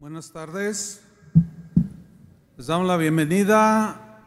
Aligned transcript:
Buenas 0.00 0.32
tardes. 0.32 1.02
Les 2.56 2.66
damos 2.66 2.88
la 2.88 2.96
bienvenida 2.96 4.24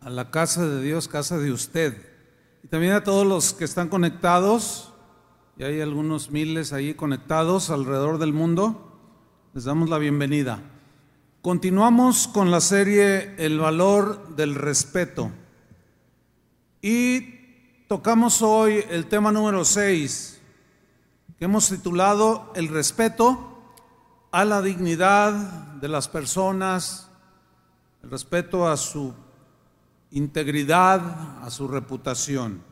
a 0.00 0.08
la 0.08 0.30
casa 0.30 0.66
de 0.66 0.80
Dios, 0.80 1.06
casa 1.06 1.36
de 1.36 1.52
usted. 1.52 1.94
Y 2.64 2.68
también 2.68 2.94
a 2.94 3.04
todos 3.04 3.26
los 3.26 3.52
que 3.52 3.66
están 3.66 3.90
conectados, 3.90 4.94
y 5.58 5.64
hay 5.64 5.82
algunos 5.82 6.30
miles 6.30 6.72
ahí 6.72 6.94
conectados 6.94 7.68
alrededor 7.68 8.16
del 8.16 8.32
mundo, 8.32 8.98
les 9.52 9.64
damos 9.64 9.90
la 9.90 9.98
bienvenida. 9.98 10.62
Continuamos 11.42 12.26
con 12.26 12.50
la 12.50 12.62
serie 12.62 13.34
El 13.36 13.58
valor 13.58 14.34
del 14.34 14.54
respeto. 14.54 15.30
Y 16.80 17.84
tocamos 17.86 18.40
hoy 18.40 18.82
el 18.88 19.04
tema 19.08 19.30
número 19.30 19.62
6, 19.66 20.40
que 21.38 21.44
hemos 21.44 21.68
titulado 21.68 22.50
El 22.56 22.68
respeto 22.68 23.52
a 24.36 24.44
la 24.44 24.60
dignidad 24.60 25.32
de 25.80 25.88
las 25.88 26.08
personas, 26.08 27.08
el 28.02 28.10
respeto 28.10 28.68
a 28.68 28.76
su 28.76 29.14
integridad, 30.10 31.42
a 31.42 31.50
su 31.50 31.66
reputación. 31.66 32.62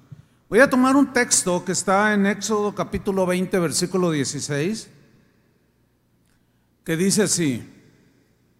Voy 0.50 0.60
a 0.60 0.68
tomar 0.68 0.94
un 0.94 1.10
texto 1.14 1.64
que 1.64 1.72
está 1.72 2.12
en 2.12 2.26
Éxodo 2.26 2.74
capítulo 2.74 3.24
20, 3.24 3.58
versículo 3.60 4.10
16, 4.10 4.90
que 6.84 6.96
dice 6.98 7.22
así, 7.22 7.66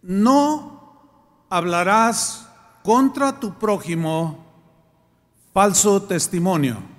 no 0.01 1.45
hablarás 1.51 2.49
contra 2.81 3.39
tu 3.39 3.53
prójimo 3.59 4.43
falso 5.53 6.01
testimonio 6.01 6.94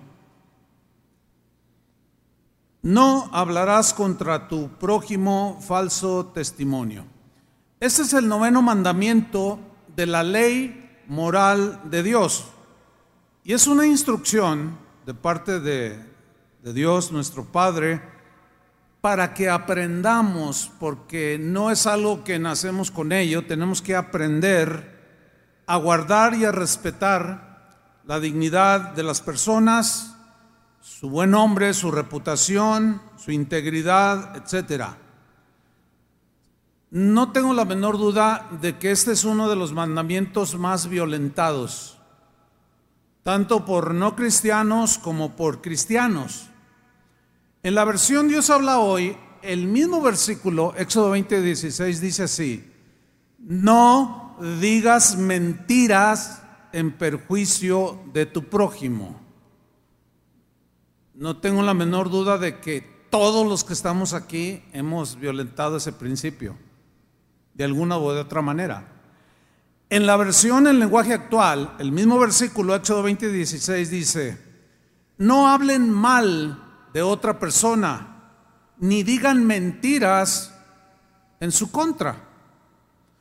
no 2.87 3.29
hablarás 3.33 3.93
contra 3.93 4.47
tu 4.47 4.69
prójimo 4.79 5.59
falso 5.61 6.27
testimonio. 6.27 7.05
Ese 7.81 8.03
es 8.03 8.13
el 8.13 8.29
noveno 8.29 8.63
mandamiento 8.63 9.59
de 9.97 10.07
la 10.07 10.23
ley 10.23 11.03
moral 11.09 11.81
de 11.91 12.05
Dios. 12.05 12.47
Y 13.43 13.55
es 13.55 13.67
una 13.67 13.89
instrucción 13.89 14.79
de 15.05 15.15
parte 15.15 15.59
de, 15.59 15.99
de 16.63 16.73
Dios, 16.73 17.11
nuestro 17.11 17.45
Padre, 17.45 18.01
para 19.01 19.35
que 19.35 19.51
aprendamos, 19.51 20.71
porque 20.79 21.39
no 21.41 21.73
es 21.73 21.89
algo 21.89 22.23
que 22.23 22.39
nacemos 22.39 22.93
con 22.93 23.11
ello, 23.11 23.47
tenemos 23.47 23.83
que 23.83 23.97
aprender 23.97 25.65
a 25.67 25.75
guardar 25.75 26.35
y 26.35 26.45
a 26.45 26.53
respetar 26.53 27.75
la 28.05 28.21
dignidad 28.21 28.93
de 28.93 29.03
las 29.03 29.23
personas, 29.23 30.16
su 30.87 31.11
buen 31.11 31.33
nombre, 31.33 31.75
su 31.75 31.91
reputación, 31.91 33.03
su 33.17 33.33
integridad, 33.33 34.37
etcétera. 34.37 34.97
No 36.91 37.33
tengo 37.33 37.53
la 37.53 37.65
menor 37.65 37.99
duda 37.99 38.49
de 38.63 38.79
que 38.79 38.93
este 38.93 39.13
es 39.13 39.25
uno 39.25 39.49
de 39.49 39.57
los 39.57 39.73
mandamientos 39.73 40.57
más 40.57 40.89
violentados, 40.89 41.99
tanto 43.25 43.65
por 43.65 43.95
no 43.95 44.15
cristianos 44.15 44.97
como 44.97 45.35
por 45.35 45.61
cristianos. 45.61 46.51
En 47.65 47.75
la 47.75 47.85
versión 47.85 48.29
Dios 48.29 48.49
habla 48.49 48.79
hoy, 48.79 49.17
el 49.43 49.67
mismo 49.67 50.01
versículo, 50.01 50.73
Éxodo 50.77 51.11
20, 51.11 51.43
16, 51.43 52.01
dice 52.01 52.23
así, 52.23 52.73
no 53.41 54.39
digas 54.61 55.17
mentiras 55.17 56.43
en 56.73 56.93
perjuicio 56.93 57.99
de 58.13 58.25
tu 58.27 58.45
prójimo. 58.45 59.26
No 61.17 61.39
tengo 61.39 61.63
la 61.63 61.73
menor 61.73 62.11
duda 62.11 62.37
de 62.37 62.61
que 62.61 62.83
todos 63.09 63.47
los 63.47 63.65
que 63.65 63.73
estamos 63.73 64.13
aquí 64.13 64.63
hemos 64.75 65.19
violentado 65.19 65.79
ese 65.79 65.95
principio, 65.95 66.59
de 67.55 67.65
alguna 67.65 67.97
u 67.97 68.11
de 68.11 68.21
otra 68.21 68.43
manera. 68.43 68.87
En 69.89 70.05
la 70.05 70.19
versión 70.19 70.67
en 70.67 70.79
lenguaje 70.79 71.15
actual, 71.15 71.75
el 71.79 71.91
mismo 71.91 72.19
versículo, 72.19 72.75
Éxodo 72.75 73.03
20, 73.03 73.33
16, 73.33 73.91
dice, 73.91 74.39
no 75.17 75.49
hablen 75.49 75.91
mal 75.91 76.63
de 76.93 77.01
otra 77.01 77.39
persona, 77.39 78.35
ni 78.77 79.03
digan 79.03 79.47
mentiras 79.47 80.55
en 81.41 81.51
su 81.51 81.71
contra. 81.71 82.15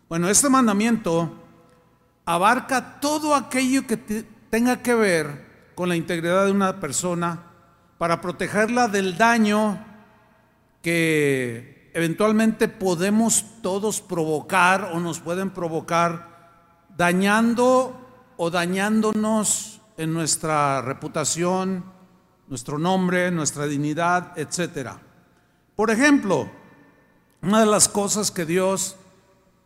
Bueno, 0.10 0.28
este 0.28 0.50
mandamiento 0.50 1.34
abarca 2.26 3.00
todo 3.00 3.34
aquello 3.36 3.88
que 3.88 3.96
tenga 4.50 4.82
que 4.82 4.96
ver 4.96 5.72
con 5.76 5.88
la 5.88 5.96
integridad 5.96 6.44
de 6.46 6.52
una 6.52 6.82
persona, 6.82 7.55
para 7.98 8.22
protegerla 8.22 8.88
del 8.88 9.18
daño 9.18 9.84
que 10.82 11.92
eventualmente 11.94 12.68
podemos 12.68 13.46
todos 13.62 14.02
provocar 14.02 14.92
o 14.94 15.00
nos 15.00 15.20
pueden 15.20 15.50
provocar 15.50 16.88
dañando 16.98 18.34
o 18.38 18.52
dañándonos 18.52 19.82
en 19.98 20.14
nuestra 20.14 20.82
reputación, 20.82 21.86
nuestro 22.48 22.78
nombre, 22.78 23.32
nuestra 23.32 23.66
dignidad, 23.66 24.38
etcétera. 24.38 25.00
Por 25.76 25.90
ejemplo, 25.90 26.50
una 27.42 27.62
de 27.62 27.66
las 27.66 27.88
cosas 27.88 28.30
que 28.30 28.46
Dios 28.46 28.98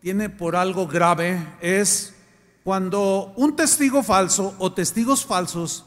tiene 0.01 0.29
por 0.29 0.55
algo 0.55 0.87
grave 0.87 1.45
es 1.61 2.15
cuando 2.63 3.33
un 3.35 3.55
testigo 3.55 4.03
falso 4.03 4.53
o 4.59 4.71
testigos 4.71 5.25
falsos 5.25 5.85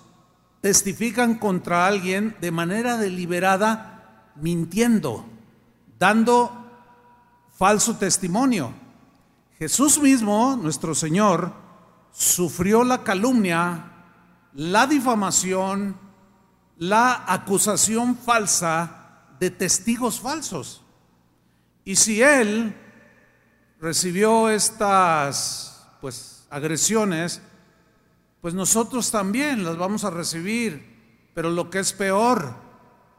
testifican 0.63 1.35
contra 1.35 1.87
alguien 1.87 2.37
de 2.41 2.51
manera 2.53 2.97
deliberada, 2.97 4.33
mintiendo, 4.37 5.27
dando 5.99 6.51
falso 7.59 7.97
testimonio. 7.99 8.73
Jesús 9.59 10.01
mismo, 10.01 10.57
nuestro 10.57 10.95
Señor, 10.95 11.53
sufrió 12.13 12.85
la 12.85 13.03
calumnia, 13.03 13.93
la 14.55 14.87
difamación, 14.87 15.97
la 16.79 17.25
acusación 17.27 18.17
falsa 18.17 19.27
de 19.41 19.51
testigos 19.51 20.21
falsos. 20.21 20.83
Y 21.85 21.97
si 21.97 22.23
Él 22.23 22.75
recibió 23.81 24.49
estas 24.49 25.89
pues 26.01 26.47
agresiones, 26.51 27.43
pues 28.43 28.55
nosotros 28.55 29.13
también 29.13 29.65
las 29.65 29.79
vamos 29.79 30.05
a 30.05 30.11
recibir. 30.11 30.91
Pero 31.33 31.49
lo 31.49 31.71
que 31.71 31.79
es 31.79 31.93
peor, 31.93 32.57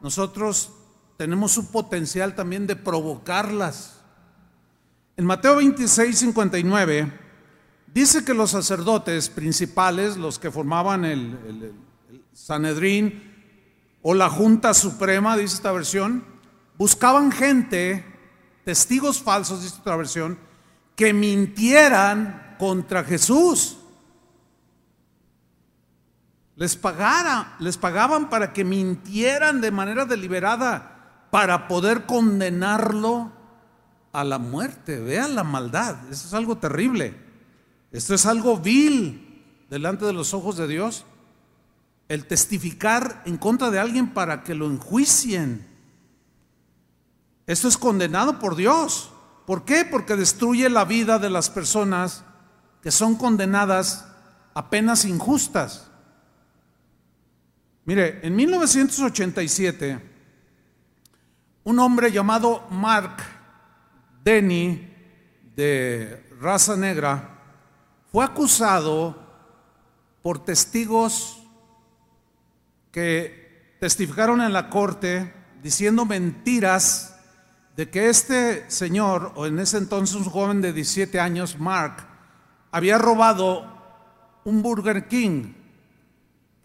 nosotros 0.00 0.70
tenemos 1.16 1.56
un 1.56 1.66
potencial 1.66 2.34
también 2.34 2.66
de 2.66 2.76
provocarlas. 2.76 4.02
En 5.16 5.24
Mateo 5.24 5.56
26, 5.56 6.16
59, 6.16 7.10
dice 7.92 8.22
que 8.22 8.34
los 8.34 8.50
sacerdotes 8.50 9.30
principales, 9.30 10.18
los 10.18 10.38
que 10.38 10.50
formaban 10.50 11.06
el, 11.06 11.72
Sanedrín 12.34 13.32
o 14.02 14.12
la 14.12 14.28
Junta 14.28 14.74
Suprema, 14.74 15.36
dice 15.38 15.54
esta 15.54 15.72
versión, 15.72 16.24
buscaban 16.76 17.32
gente, 17.32 18.04
testigos 18.64 19.22
falsos, 19.22 19.62
dice 19.62 19.76
esta 19.78 19.96
versión, 19.96 20.38
que 20.96 21.14
mintieran 21.14 22.56
contra 22.58 23.04
Jesús 23.04 23.78
les 26.56 26.76
pagara, 26.76 27.56
les 27.58 27.76
pagaban 27.76 28.28
para 28.28 28.52
que 28.52 28.64
mintieran 28.64 29.60
de 29.60 29.70
manera 29.70 30.04
deliberada 30.04 31.26
para 31.30 31.66
poder 31.66 32.06
condenarlo 32.06 33.32
a 34.12 34.22
la 34.22 34.38
muerte. 34.38 35.00
Vean 35.00 35.34
la 35.34 35.42
maldad, 35.42 35.96
eso 36.10 36.28
es 36.28 36.34
algo 36.34 36.58
terrible. 36.58 37.20
Esto 37.90 38.14
es 38.14 38.26
algo 38.26 38.58
vil 38.58 39.44
delante 39.68 40.04
de 40.04 40.12
los 40.12 40.34
ojos 40.34 40.56
de 40.56 40.68
Dios. 40.68 41.04
El 42.08 42.26
testificar 42.26 43.22
en 43.24 43.36
contra 43.36 43.70
de 43.70 43.80
alguien 43.80 44.14
para 44.14 44.44
que 44.44 44.54
lo 44.54 44.66
enjuicien. 44.66 45.66
Esto 47.46 47.66
es 47.66 47.76
condenado 47.76 48.38
por 48.38 48.56
Dios. 48.56 49.10
¿Por 49.46 49.64
qué? 49.64 49.84
Porque 49.84 50.16
destruye 50.16 50.68
la 50.70 50.84
vida 50.84 51.18
de 51.18 51.30
las 51.30 51.50
personas 51.50 52.24
que 52.82 52.90
son 52.90 53.16
condenadas 53.16 54.06
a 54.54 54.70
penas 54.70 55.04
injustas. 55.04 55.83
Mire, 57.86 58.20
en 58.22 58.34
1987, 58.34 60.00
un 61.64 61.78
hombre 61.78 62.10
llamado 62.10 62.66
Mark 62.70 63.16
Denny, 64.22 64.90
de 65.54 66.26
raza 66.40 66.76
negra, 66.76 67.42
fue 68.10 68.24
acusado 68.24 69.22
por 70.22 70.42
testigos 70.44 71.42
que 72.90 73.76
testificaron 73.80 74.40
en 74.40 74.54
la 74.54 74.70
corte 74.70 75.34
diciendo 75.62 76.06
mentiras 76.06 77.20
de 77.76 77.90
que 77.90 78.08
este 78.08 78.70
señor, 78.70 79.32
o 79.34 79.44
en 79.44 79.58
ese 79.58 79.76
entonces 79.76 80.16
un 80.16 80.24
joven 80.24 80.62
de 80.62 80.72
17 80.72 81.20
años, 81.20 81.58
Mark, 81.58 82.06
había 82.70 82.96
robado 82.96 83.70
un 84.44 84.62
Burger 84.62 85.06
King 85.06 85.63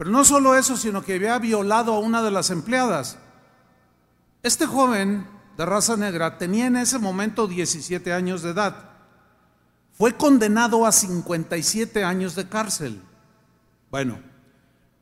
pero 0.00 0.12
no 0.12 0.24
solo 0.24 0.56
eso, 0.56 0.78
sino 0.78 1.02
que 1.02 1.16
había 1.16 1.38
violado 1.38 1.92
a 1.92 1.98
una 1.98 2.22
de 2.22 2.30
las 2.30 2.48
empleadas. 2.48 3.18
Este 4.42 4.64
joven 4.64 5.26
de 5.58 5.66
raza 5.66 5.94
negra 5.94 6.38
tenía 6.38 6.68
en 6.68 6.76
ese 6.76 6.98
momento 6.98 7.46
17 7.46 8.10
años 8.10 8.40
de 8.40 8.52
edad. 8.52 8.92
Fue 9.92 10.16
condenado 10.16 10.86
a 10.86 10.92
57 10.92 12.02
años 12.02 12.34
de 12.34 12.48
cárcel. 12.48 13.02
Bueno, 13.90 14.20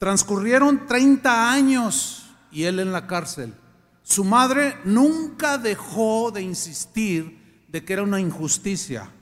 transcurrieron 0.01 0.89
30 0.89 1.53
años 1.53 2.35
y 2.51 2.65
él 2.65 2.81
en 2.81 2.91
la 2.91 3.07
cárcel. 3.07 3.55
Su 4.03 4.25
madre 4.25 4.79
nunca 4.83 5.59
dejó 5.59 6.33
de 6.33 6.43
insistir 6.43 7.65
de 7.69 7.85
que 7.85 7.93
era 7.93 8.03
una 8.03 8.19
injusticia. 8.19 9.13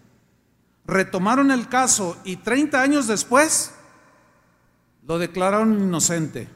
Retomaron 0.86 1.50
el 1.50 1.68
caso 1.68 2.16
y 2.24 2.36
30 2.36 2.80
años 2.80 3.06
después 3.06 3.74
lo 5.06 5.18
declararon 5.18 5.80
inocente. 5.80 6.48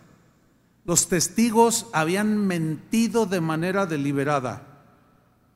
Los 0.85 1.09
testigos 1.09 1.87
habían 1.93 2.47
mentido 2.47 3.27
de 3.27 3.41
manera 3.41 3.87
deliberada. 3.87 4.67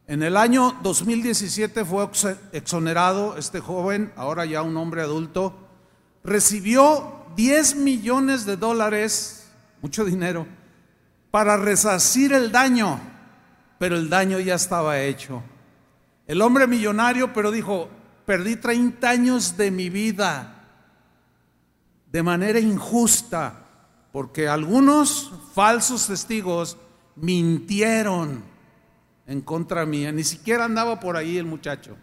En 0.07 0.23
el 0.23 0.37
año 0.37 0.77
2017 0.83 1.85
fue 1.85 2.09
exonerado 2.53 3.37
este 3.37 3.61
joven, 3.61 4.13
ahora 4.17 4.45
ya 4.45 4.63
un 4.63 4.77
hombre 4.77 5.01
adulto, 5.01 5.57
recibió 6.23 7.25
10 7.37 7.77
millones 7.77 8.45
de 8.45 8.57
dólares, 8.57 9.49
mucho 9.83 10.05
dinero, 10.05 10.47
para 11.31 11.57
resarcir 11.57 12.33
el 12.33 12.53
daño, 12.53 13.01
pero 13.79 13.97
el 13.97 14.09
daño 14.09 14.39
ya 14.39 14.55
estaba 14.55 15.01
hecho. 15.01 15.43
El 16.27 16.43
hombre 16.43 16.67
millonario, 16.67 17.33
pero 17.33 17.51
dijo, 17.51 17.89
perdí 18.25 18.57
30 18.57 19.09
años 19.09 19.57
de 19.57 19.71
mi 19.71 19.89
vida 19.89 20.54
de 22.15 22.23
manera 22.23 22.61
injusta, 22.61 23.67
porque 24.13 24.47
algunos 24.47 25.33
falsos 25.53 26.07
testigos 26.07 26.77
mintieron 27.17 28.45
en 29.27 29.41
contra 29.41 29.85
mía, 29.85 30.13
ni 30.13 30.23
siquiera 30.23 30.65
andaba 30.65 31.01
por 31.01 31.17
ahí 31.17 31.39
el 31.39 31.45
muchacho. 31.45 31.97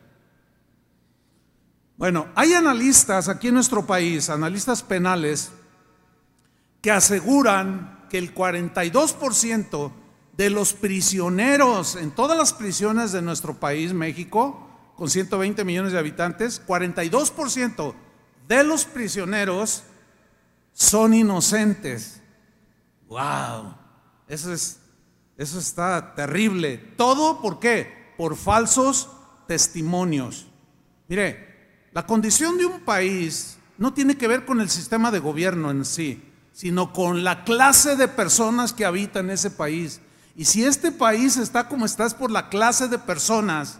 Bueno, 1.95 2.27
hay 2.35 2.51
analistas 2.51 3.29
aquí 3.29 3.47
en 3.47 3.53
nuestro 3.53 3.87
país, 3.87 4.29
analistas 4.29 4.83
penales, 4.83 5.53
que 6.81 6.91
aseguran 6.91 8.05
que 8.09 8.17
el 8.17 8.35
42% 8.35 9.93
de 10.35 10.49
los 10.49 10.73
prisioneros 10.73 11.95
en 11.95 12.11
todas 12.11 12.37
las 12.37 12.51
prisiones 12.51 13.13
de 13.13 13.21
nuestro 13.21 13.61
país, 13.61 13.93
México, 13.93 14.67
con 14.97 15.09
120 15.09 15.63
millones 15.63 15.93
de 15.93 15.99
habitantes, 15.99 16.61
42% 16.67 17.93
de 18.49 18.63
los 18.65 18.83
prisioneros 18.83 19.85
son 20.81 21.13
inocentes. 21.13 22.21
¡Wow! 23.07 23.75
Eso, 24.27 24.51
es, 24.51 24.79
eso 25.37 25.59
está 25.59 26.15
terrible. 26.15 26.77
¿Todo 26.97 27.39
por 27.39 27.59
qué? 27.59 28.13
Por 28.17 28.35
falsos 28.35 29.07
testimonios. 29.47 30.47
Mire, 31.07 31.85
la 31.91 32.07
condición 32.07 32.57
de 32.57 32.65
un 32.65 32.79
país 32.81 33.57
no 33.77 33.93
tiene 33.93 34.17
que 34.17 34.27
ver 34.27 34.43
con 34.43 34.59
el 34.59 34.71
sistema 34.71 35.11
de 35.11 35.19
gobierno 35.19 35.69
en 35.69 35.85
sí, 35.85 36.23
sino 36.51 36.93
con 36.93 37.23
la 37.23 37.43
clase 37.43 37.95
de 37.95 38.07
personas 38.07 38.73
que 38.73 38.85
habitan 38.85 39.29
ese 39.29 39.51
país. 39.51 40.01
Y 40.35 40.45
si 40.45 40.65
este 40.65 40.91
país 40.91 41.37
está 41.37 41.67
como 41.67 41.85
está 41.85 42.07
es 42.07 42.15
por 42.15 42.31
la 42.31 42.49
clase 42.49 42.87
de 42.87 42.97
personas 42.97 43.77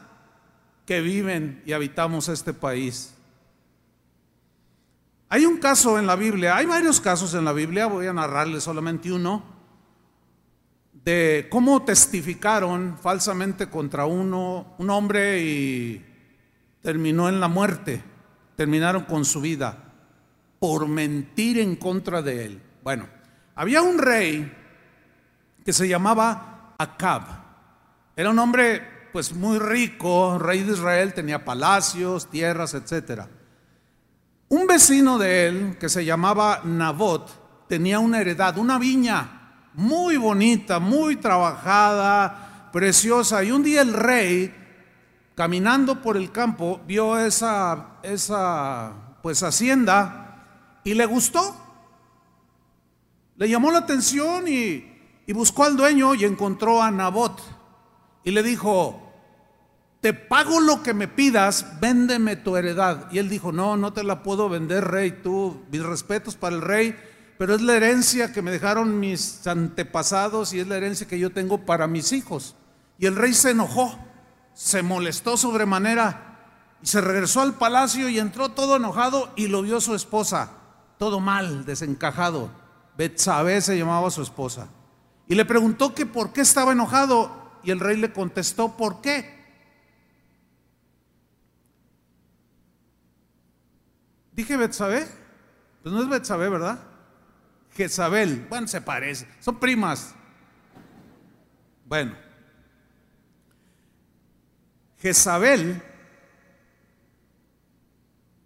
que 0.85 1.01
viven 1.01 1.63
y 1.65 1.73
habitamos 1.73 2.29
este 2.29 2.53
país. 2.53 3.15
Hay 5.33 5.45
un 5.45 5.59
caso 5.59 5.97
en 5.97 6.07
la 6.07 6.17
Biblia, 6.17 6.57
hay 6.57 6.65
varios 6.65 6.99
casos 6.99 7.33
en 7.35 7.45
la 7.45 7.53
Biblia, 7.53 7.85
voy 7.85 8.05
a 8.05 8.11
narrarles 8.11 8.65
solamente 8.65 9.09
uno, 9.13 9.41
de 11.05 11.47
cómo 11.49 11.83
testificaron 11.83 12.97
falsamente 13.01 13.69
contra 13.69 14.05
uno, 14.05 14.75
un 14.77 14.89
hombre 14.89 15.41
y 15.41 16.05
terminó 16.81 17.29
en 17.29 17.39
la 17.39 17.47
muerte, 17.47 18.03
terminaron 18.57 19.05
con 19.05 19.23
su 19.23 19.39
vida 19.39 19.77
por 20.59 20.89
mentir 20.89 21.59
en 21.59 21.77
contra 21.77 22.21
de 22.21 22.47
él. 22.47 22.61
Bueno, 22.83 23.07
había 23.55 23.81
un 23.81 23.99
rey 23.99 24.51
que 25.63 25.71
se 25.71 25.87
llamaba 25.87 26.75
Acab. 26.77 27.21
Era 28.17 28.31
un 28.31 28.39
hombre 28.39 28.81
pues 29.13 29.31
muy 29.31 29.59
rico, 29.59 30.37
rey 30.39 30.63
de 30.63 30.73
Israel, 30.73 31.13
tenía 31.13 31.45
palacios, 31.45 32.29
tierras, 32.29 32.73
etcétera. 32.73 33.29
Un 34.51 34.67
vecino 34.67 35.17
de 35.17 35.47
él, 35.47 35.77
que 35.79 35.87
se 35.87 36.03
llamaba 36.03 36.59
Nabot, 36.65 37.69
tenía 37.69 37.99
una 37.99 38.19
heredad, 38.19 38.57
una 38.57 38.77
viña 38.77 39.69
muy 39.75 40.17
bonita, 40.17 40.77
muy 40.77 41.15
trabajada, 41.15 42.69
preciosa. 42.73 43.45
Y 43.45 43.51
un 43.53 43.63
día 43.63 43.81
el 43.81 43.93
rey, 43.93 44.53
caminando 45.35 46.01
por 46.01 46.17
el 46.17 46.33
campo, 46.33 46.81
vio 46.85 47.17
esa, 47.17 47.91
esa 48.03 48.91
pues 49.21 49.41
hacienda 49.41 50.81
y 50.83 50.95
le 50.95 51.05
gustó. 51.05 51.55
Le 53.37 53.47
llamó 53.47 53.71
la 53.71 53.77
atención 53.77 54.49
y, 54.49 54.85
y 55.25 55.31
buscó 55.31 55.63
al 55.63 55.77
dueño 55.77 56.13
y 56.13 56.25
encontró 56.25 56.81
a 56.81 56.91
Nabot. 56.91 57.41
Y 58.25 58.31
le 58.31 58.43
dijo, 58.43 59.10
te 60.01 60.15
pago 60.15 60.59
lo 60.59 60.81
que 60.81 60.95
me 60.95 61.07
pidas, 61.07 61.79
véndeme 61.79 62.35
tu 62.35 62.57
heredad. 62.57 63.07
Y 63.11 63.19
él 63.19 63.29
dijo, 63.29 63.51
no, 63.51 63.77
no 63.77 63.93
te 63.93 64.03
la 64.03 64.23
puedo 64.23 64.49
vender, 64.49 64.85
rey, 64.85 65.11
tú, 65.11 65.63
mis 65.71 65.83
respetos 65.83 66.35
para 66.35 66.55
el 66.55 66.61
rey, 66.63 66.99
pero 67.37 67.53
es 67.53 67.61
la 67.61 67.75
herencia 67.75 68.33
que 68.33 68.41
me 68.41 68.51
dejaron 68.51 68.99
mis 68.99 69.45
antepasados 69.45 70.53
y 70.53 70.59
es 70.59 70.67
la 70.67 70.77
herencia 70.77 71.07
que 71.07 71.19
yo 71.19 71.31
tengo 71.31 71.65
para 71.65 71.85
mis 71.85 72.11
hijos. 72.13 72.55
Y 72.97 73.05
el 73.05 73.15
rey 73.15 73.33
se 73.33 73.51
enojó, 73.51 73.95
se 74.55 74.81
molestó 74.81 75.37
sobremanera 75.37 76.39
y 76.81 76.87
se 76.87 76.99
regresó 76.99 77.41
al 77.41 77.53
palacio 77.53 78.09
y 78.09 78.17
entró 78.17 78.49
todo 78.49 78.77
enojado 78.77 79.31
y 79.35 79.47
lo 79.47 79.61
vio 79.61 79.81
su 79.81 79.93
esposa, 79.93 80.49
todo 80.97 81.19
mal, 81.19 81.63
desencajado. 81.63 82.49
Betsabé 82.97 83.61
se 83.61 83.77
llamaba 83.77 84.09
su 84.09 84.23
esposa. 84.23 84.67
Y 85.27 85.35
le 85.35 85.45
preguntó 85.45 85.93
que 85.93 86.07
por 86.07 86.33
qué 86.33 86.41
estaba 86.41 86.71
enojado 86.71 87.59
y 87.63 87.69
el 87.69 87.79
rey 87.79 87.97
le 87.97 88.11
contestó, 88.11 88.75
¿por 88.75 89.01
qué? 89.01 89.40
Dije 94.41 94.57
Betsabé, 94.57 95.07
pues 95.83 95.93
no 95.93 96.01
es 96.01 96.09
Betsabé, 96.09 96.49
¿verdad? 96.49 96.79
Jezabel, 97.75 98.47
bueno, 98.49 98.67
se 98.67 98.81
parece, 98.81 99.27
son 99.39 99.59
primas. 99.59 100.15
Bueno, 101.85 102.15
Jezabel 104.97 105.79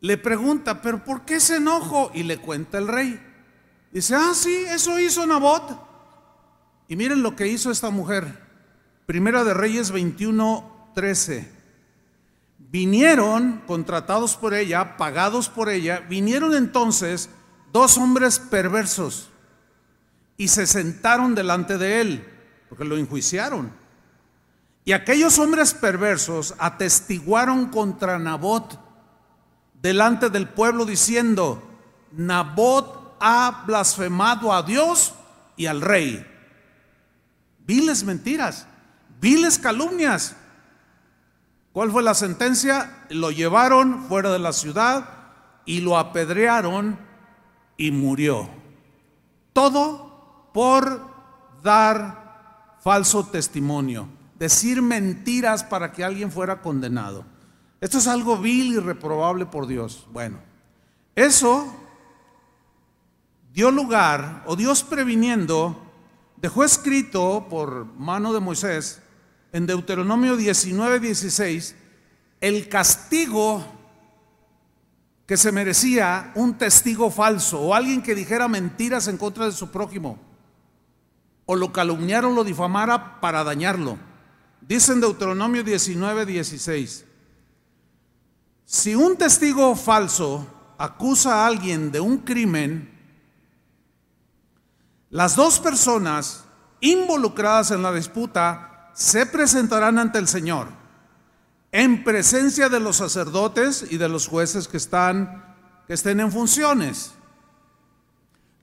le 0.01 0.17
pregunta, 0.17 0.81
pero 0.81 1.01
¿por 1.01 1.23
qué 1.23 1.39
se 1.39 1.55
enojo? 1.55 2.11
Y 2.13 2.23
le 2.23 2.39
cuenta 2.39 2.77
el 2.77 2.89
rey. 2.89 3.17
Dice, 3.93 4.15
ah, 4.15 4.33
sí, 4.33 4.65
eso 4.67 4.99
hizo 4.99 5.25
Nabot. 5.25 5.79
Y 6.89 6.97
miren 6.97 7.23
lo 7.23 7.37
que 7.37 7.47
hizo 7.47 7.71
esta 7.71 7.89
mujer. 7.89 8.37
Primera 9.05 9.45
de 9.45 9.53
Reyes 9.53 9.91
21, 9.91 10.91
13 10.93 11.54
vinieron, 12.71 13.61
contratados 13.67 14.35
por 14.35 14.53
ella, 14.53 14.97
pagados 14.97 15.49
por 15.49 15.69
ella, 15.69 15.99
vinieron 16.09 16.53
entonces 16.53 17.29
dos 17.71 17.97
hombres 17.97 18.39
perversos 18.39 19.29
y 20.37 20.49
se 20.49 20.67
sentaron 20.67 21.35
delante 21.35 21.77
de 21.77 22.01
él, 22.01 22.27
porque 22.69 22.85
lo 22.85 22.97
enjuiciaron. 22.97 23.71
Y 24.83 24.91
aquellos 24.91 25.39
hombres 25.39 25.73
perversos 25.73 26.53
atestiguaron 26.59 27.67
contra 27.67 28.19
Nabot 28.19 28.79
delante 29.81 30.29
del 30.29 30.47
pueblo 30.47 30.85
diciendo, 30.85 31.63
Nabot 32.11 33.17
ha 33.19 33.63
blasfemado 33.65 34.53
a 34.53 34.61
Dios 34.61 35.13
y 35.57 35.65
al 35.65 35.81
rey. 35.81 36.25
Viles 37.65 38.03
mentiras, 38.03 38.67
viles 39.19 39.57
calumnias. 39.57 40.35
¿Cuál 41.75 41.91
fue 41.91 42.03
la 42.03 42.13
sentencia? 42.13 43.05
Lo 43.09 43.31
llevaron 43.31 44.05
fuera 44.05 44.31
de 44.31 44.39
la 44.39 44.53
ciudad 44.53 45.09
y 45.65 45.81
lo 45.81 45.97
apedrearon 45.97 46.97
y 47.75 47.91
murió. 47.91 48.47
Todo 49.51 50.47
por 50.53 51.01
dar 51.61 52.77
falso 52.79 53.25
testimonio, 53.25 54.07
decir 54.39 54.81
mentiras 54.81 55.65
para 55.65 55.91
que 55.91 56.05
alguien 56.05 56.31
fuera 56.31 56.61
condenado. 56.61 57.25
Esto 57.81 57.97
es 57.97 58.07
algo 58.07 58.37
vil 58.37 58.75
y 58.75 58.79
reprobable 58.79 59.45
por 59.45 59.67
Dios. 59.67 60.07
Bueno, 60.13 60.37
eso 61.13 61.75
dio 63.51 63.69
lugar, 63.69 64.45
o 64.45 64.55
Dios 64.55 64.81
previniendo, 64.81 65.91
dejó 66.37 66.63
escrito 66.63 67.47
por 67.49 67.85
mano 67.97 68.31
de 68.31 68.39
Moisés 68.39 69.01
en 69.55 69.65
Deuteronomio 69.65 70.35
19, 70.35 70.99
16, 70.99 71.75
el 72.41 72.67
castigo 72.67 73.65
que 75.25 75.37
se 75.37 75.53
merecía 75.53 76.33
un 76.35 76.57
testigo 76.57 77.09
falso 77.09 77.61
o 77.61 77.73
alguien 77.73 78.03
que 78.03 78.15
dijera 78.15 78.49
mentiras 78.49 79.07
en 79.07 79.15
contra 79.15 79.45
de 79.45 79.53
su 79.53 79.71
prójimo 79.71 80.19
o 81.45 81.55
lo 81.55 81.71
calumniara 81.71 82.27
o 82.27 82.33
lo 82.33 82.43
difamara 82.43 83.21
para 83.21 83.45
dañarlo. 83.45 83.97
Dice 84.59 84.91
en 84.91 84.99
Deuteronomio 84.99 85.63
19, 85.63 86.25
16, 86.25 87.05
si 88.65 88.93
un 88.93 89.15
testigo 89.15 89.73
falso 89.77 90.45
acusa 90.77 91.33
a 91.33 91.47
alguien 91.47 91.93
de 91.93 92.01
un 92.01 92.17
crimen, 92.17 92.93
las 95.11 95.37
dos 95.37 95.61
personas 95.61 96.43
involucradas 96.81 97.71
en 97.71 97.83
la 97.83 97.93
disputa 97.93 98.73
se 98.95 99.25
presentarán 99.25 99.99
ante 99.99 100.17
el 100.17 100.27
Señor 100.27 100.69
en 101.71 102.03
presencia 102.03 102.69
de 102.69 102.79
los 102.79 102.95
sacerdotes 102.95 103.85
y 103.91 103.97
de 103.97 104.09
los 104.09 104.27
jueces 104.27 104.67
que 104.67 104.77
están 104.77 105.43
que 105.85 105.93
estén 105.93 106.19
en 106.19 106.31
funciones. 106.31 107.13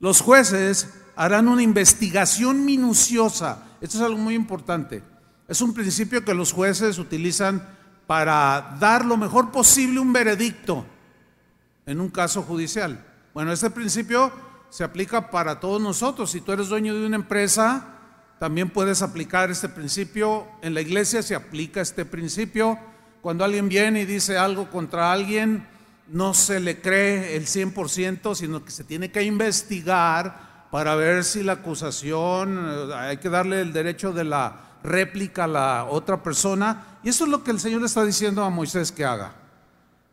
Los 0.00 0.20
jueces 0.20 0.88
harán 1.14 1.46
una 1.46 1.62
investigación 1.62 2.64
minuciosa. 2.64 3.62
Esto 3.80 3.98
es 3.98 4.02
algo 4.02 4.18
muy 4.18 4.34
importante. 4.34 5.04
Es 5.46 5.60
un 5.60 5.74
principio 5.74 6.24
que 6.24 6.34
los 6.34 6.52
jueces 6.52 6.98
utilizan 6.98 7.68
para 8.06 8.76
dar 8.80 9.04
lo 9.04 9.16
mejor 9.16 9.52
posible 9.52 10.00
un 10.00 10.12
veredicto 10.12 10.84
en 11.86 12.00
un 12.00 12.08
caso 12.08 12.42
judicial. 12.42 13.04
Bueno, 13.34 13.52
este 13.52 13.70
principio 13.70 14.32
se 14.70 14.82
aplica 14.82 15.30
para 15.30 15.60
todos 15.60 15.80
nosotros. 15.80 16.30
Si 16.30 16.40
tú 16.40 16.52
eres 16.52 16.68
dueño 16.68 16.94
de 16.94 17.06
una 17.06 17.16
empresa, 17.16 17.91
también 18.42 18.70
puedes 18.70 19.02
aplicar 19.02 19.52
este 19.52 19.68
principio. 19.68 20.48
En 20.62 20.74
la 20.74 20.80
iglesia 20.80 21.22
se 21.22 21.36
aplica 21.36 21.80
este 21.80 22.04
principio. 22.04 22.76
Cuando 23.20 23.44
alguien 23.44 23.68
viene 23.68 24.00
y 24.00 24.04
dice 24.04 24.36
algo 24.36 24.68
contra 24.68 25.12
alguien, 25.12 25.68
no 26.08 26.34
se 26.34 26.58
le 26.58 26.80
cree 26.80 27.36
el 27.36 27.46
100%, 27.46 28.34
sino 28.34 28.64
que 28.64 28.72
se 28.72 28.82
tiene 28.82 29.12
que 29.12 29.22
investigar 29.22 30.66
para 30.72 30.96
ver 30.96 31.22
si 31.22 31.44
la 31.44 31.52
acusación, 31.52 32.58
eh, 32.68 32.94
hay 32.94 33.18
que 33.18 33.28
darle 33.28 33.60
el 33.60 33.72
derecho 33.72 34.12
de 34.12 34.24
la 34.24 34.78
réplica 34.82 35.44
a 35.44 35.46
la 35.46 35.84
otra 35.84 36.20
persona. 36.24 36.98
Y 37.04 37.10
eso 37.10 37.22
es 37.22 37.30
lo 37.30 37.44
que 37.44 37.52
el 37.52 37.60
Señor 37.60 37.84
está 37.84 38.04
diciendo 38.04 38.42
a 38.42 38.50
Moisés 38.50 38.90
que 38.90 39.04
haga. 39.04 39.36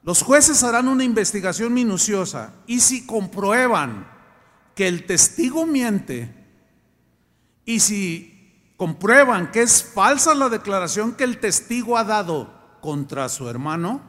Los 0.03 0.21
jueces 0.21 0.63
harán 0.63 0.88
una 0.88 1.03
investigación 1.03 1.74
minuciosa 1.74 2.53
y 2.67 2.81
si 2.81 3.07
comprueban 3.07 4.07
que 4.75 4.88
el 4.88 5.07
testigo 5.07 5.65
miente 5.65 6.38
y 7.69 7.81
si 7.81 8.73
comprueban 8.77 9.51
que 9.51 9.61
es 9.61 9.83
falsa 9.83 10.33
la 10.33 10.49
declaración 10.49 11.13
que 11.13 11.23
el 11.23 11.39
testigo 11.39 11.99
ha 11.99 12.03
dado 12.03 12.51
contra 12.81 13.29
su 13.29 13.47
hermano, 13.47 14.01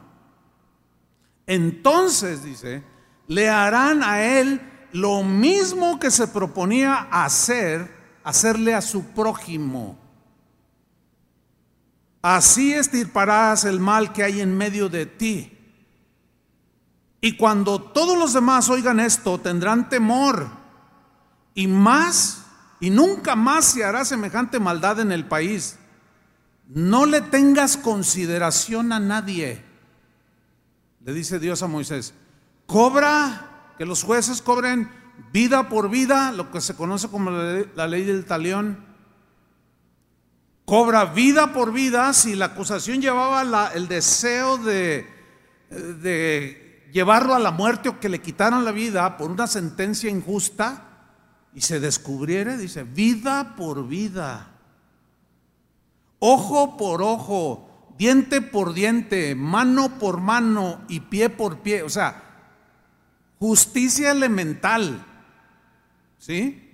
entonces, 1.45 2.43
dice, 2.43 2.83
le 3.27 3.49
harán 3.49 4.01
a 4.01 4.23
él 4.23 4.87
lo 4.93 5.21
mismo 5.21 5.99
que 5.99 6.09
se 6.09 6.27
proponía 6.27 7.07
hacer, 7.11 7.95
hacerle 8.23 8.73
a 8.73 8.81
su 8.81 9.03
prójimo. 9.09 9.95
Así 12.23 12.73
estirparás 12.73 13.63
el 13.63 13.79
mal 13.79 14.11
que 14.11 14.23
hay 14.23 14.41
en 14.41 14.57
medio 14.57 14.89
de 14.89 15.05
ti. 15.05 15.55
Y 17.21 17.37
cuando 17.37 17.79
todos 17.79 18.17
los 18.17 18.33
demás 18.33 18.69
oigan 18.69 18.99
esto, 18.99 19.39
tendrán 19.39 19.87
temor. 19.87 20.47
Y 21.53 21.67
más, 21.67 22.40
y 22.81 22.89
nunca 22.89 23.37
más 23.37 23.63
se 23.63 23.85
hará 23.85 24.03
semejante 24.03 24.59
maldad 24.59 24.99
en 24.99 25.13
el 25.13 25.25
país. 25.25 25.77
No 26.67 27.05
le 27.05 27.21
tengas 27.21 27.77
consideración 27.77 28.91
a 28.91 28.99
nadie 28.99 29.71
le 31.03 31.13
dice 31.13 31.39
Dios 31.39 31.63
a 31.63 31.67
Moisés, 31.67 32.13
cobra, 32.67 33.73
que 33.77 33.85
los 33.85 34.03
jueces 34.03 34.41
cobren 34.41 34.89
vida 35.33 35.67
por 35.67 35.89
vida, 35.89 36.31
lo 36.31 36.51
que 36.51 36.61
se 36.61 36.75
conoce 36.75 37.07
como 37.09 37.31
la 37.31 37.87
ley 37.87 38.03
del 38.03 38.25
talión. 38.25 38.85
Cobra 40.65 41.05
vida 41.05 41.53
por 41.53 41.73
vida 41.73 42.13
si 42.13 42.35
la 42.35 42.45
acusación 42.45 43.01
llevaba 43.01 43.71
el 43.73 43.87
deseo 43.87 44.57
de, 44.57 45.07
llevarlo 46.93 47.33
a 47.33 47.39
la 47.39 47.51
muerte 47.51 47.89
o 47.89 47.99
que 47.99 48.09
le 48.09 48.21
quitaran 48.21 48.63
la 48.63 48.71
vida 48.71 49.17
por 49.17 49.31
una 49.31 49.47
sentencia 49.47 50.09
injusta 50.09 50.90
y 51.53 51.61
se 51.61 51.79
descubriere, 51.79 52.57
dice, 52.57 52.83
vida 52.83 53.55
por 53.55 53.87
vida, 53.87 54.51
ojo 56.19 56.77
por 56.77 57.01
ojo, 57.01 57.93
diente 57.97 58.41
por 58.41 58.73
diente, 58.73 59.35
mano 59.35 59.99
por 59.99 60.21
mano 60.21 60.81
y 60.87 61.01
pie 61.01 61.29
por 61.29 61.59
pie. 61.59 61.83
O 61.83 61.89
sea, 61.89 62.23
justicia 63.39 64.11
elemental. 64.11 65.05
¿Sí? 66.17 66.67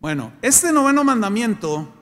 Bueno, 0.00 0.32
este 0.42 0.72
noveno 0.72 1.02
mandamiento 1.04 1.92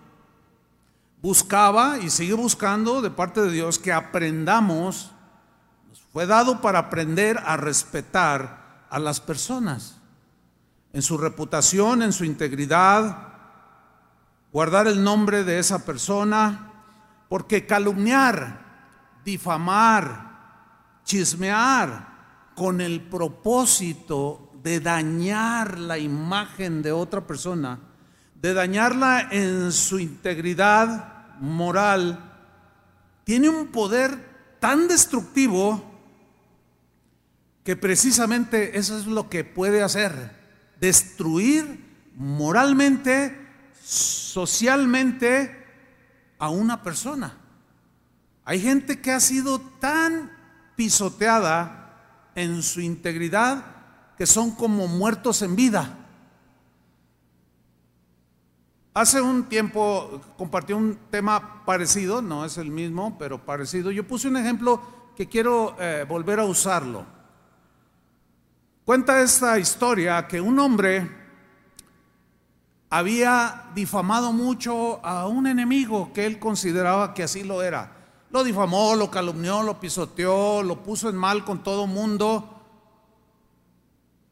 buscaba 1.23 1.99
y 1.99 2.11
sigue 2.11 2.35
buscando 2.35 3.02
de 3.02 3.11
parte 3.11 3.40
de 3.40 3.50
Dios 3.50 3.78
que 3.78 3.93
aprendamos, 3.93 5.12
nos 5.88 6.00
fue 6.12 6.26
dado 6.26 6.61
para 6.61 6.78
aprender 6.78 7.38
a 7.45 7.57
respetar 7.57 8.87
a 8.90 8.99
las 8.99 9.21
personas, 9.21 9.99
en 10.97 11.03
su 11.03 11.19
reputación, 11.19 12.00
en 12.00 12.11
su 12.15 12.25
integridad, 12.25 13.29
guardar 14.50 14.87
el 14.87 15.05
nombre 15.05 15.45
de 15.45 15.59
esa 15.59 15.85
persona, 15.85 16.73
porque 17.29 17.67
calumniar, 17.67 19.19
difamar, 19.23 21.03
chismear 21.05 22.55
con 22.55 22.81
el 22.81 23.03
propósito 23.03 24.53
de 24.62 24.81
dañar 24.81 25.79
la 25.79 25.99
imagen 25.99 26.81
de 26.81 26.93
otra 26.93 27.26
persona, 27.26 27.79
de 28.41 28.55
dañarla 28.55 29.29
en 29.31 29.73
su 29.73 29.99
integridad 29.99 31.37
moral, 31.41 32.19
tiene 33.25 33.50
un 33.50 33.67
poder 33.67 34.57
tan 34.61 34.88
destructivo 34.88 35.85
que 37.65 37.76
precisamente 37.76 38.79
eso 38.79 38.99
es 38.99 39.05
lo 39.05 39.29
que 39.29 39.45
puede 39.45 39.83
hacer, 39.83 40.46
destruir 40.87 41.85
moralmente, 42.14 43.37
socialmente, 43.83 45.64
a 46.38 46.49
una 46.49 46.81
persona. 46.81 47.37
Hay 48.45 48.61
gente 48.61 49.00
que 49.00 49.11
ha 49.11 49.19
sido 49.19 49.59
tan 49.81 50.31
pisoteada 50.76 52.31
en 52.37 52.62
su 52.62 52.81
integridad 52.81 53.64
que 54.16 54.26
son 54.26 54.52
como 54.52 54.87
muertos 54.87 55.43
en 55.43 55.57
vida. 55.57 55.99
Hace 58.95 59.21
un 59.21 59.49
tiempo 59.49 60.21
compartí 60.38 60.73
un 60.73 60.97
tema 61.11 61.64
parecido, 61.64 62.23
no 62.23 62.45
es 62.45 62.59
el 62.59 62.71
mismo, 62.71 63.19
pero 63.19 63.45
parecido. 63.45 63.90
Yo 63.90 64.07
puse 64.07 64.28
un 64.28 64.37
ejemplo 64.37 64.81
que 65.16 65.26
quiero 65.26 65.75
eh, 65.81 66.07
volver 66.09 66.38
a 66.38 66.45
usarlo. 66.45 67.16
Cuenta 68.87 69.21
esta 69.21 69.59
historia 69.59 70.28
que 70.28 70.40
un 70.40 70.61
hombre 70.61 71.11
había 72.88 73.64
difamado 73.75 74.33
mucho 74.33 75.05
a 75.05 75.26
un 75.26 75.49
enemigo 75.49 76.12
que 76.12 76.25
él 76.25 76.38
consideraba 76.38 77.12
que 77.12 77.25
así 77.25 77.43
lo 77.43 77.64
era. 77.64 77.97
Lo 78.31 78.45
difamó, 78.45 78.95
lo 78.95 79.11
calumnió, 79.11 79.64
lo 79.64 79.81
pisoteó, 79.81 80.62
lo 80.62 80.85
puso 80.85 81.11
en 81.11 81.16
mal 81.16 81.45
con 81.45 81.64
todo 81.64 81.88
mundo. 81.88 82.62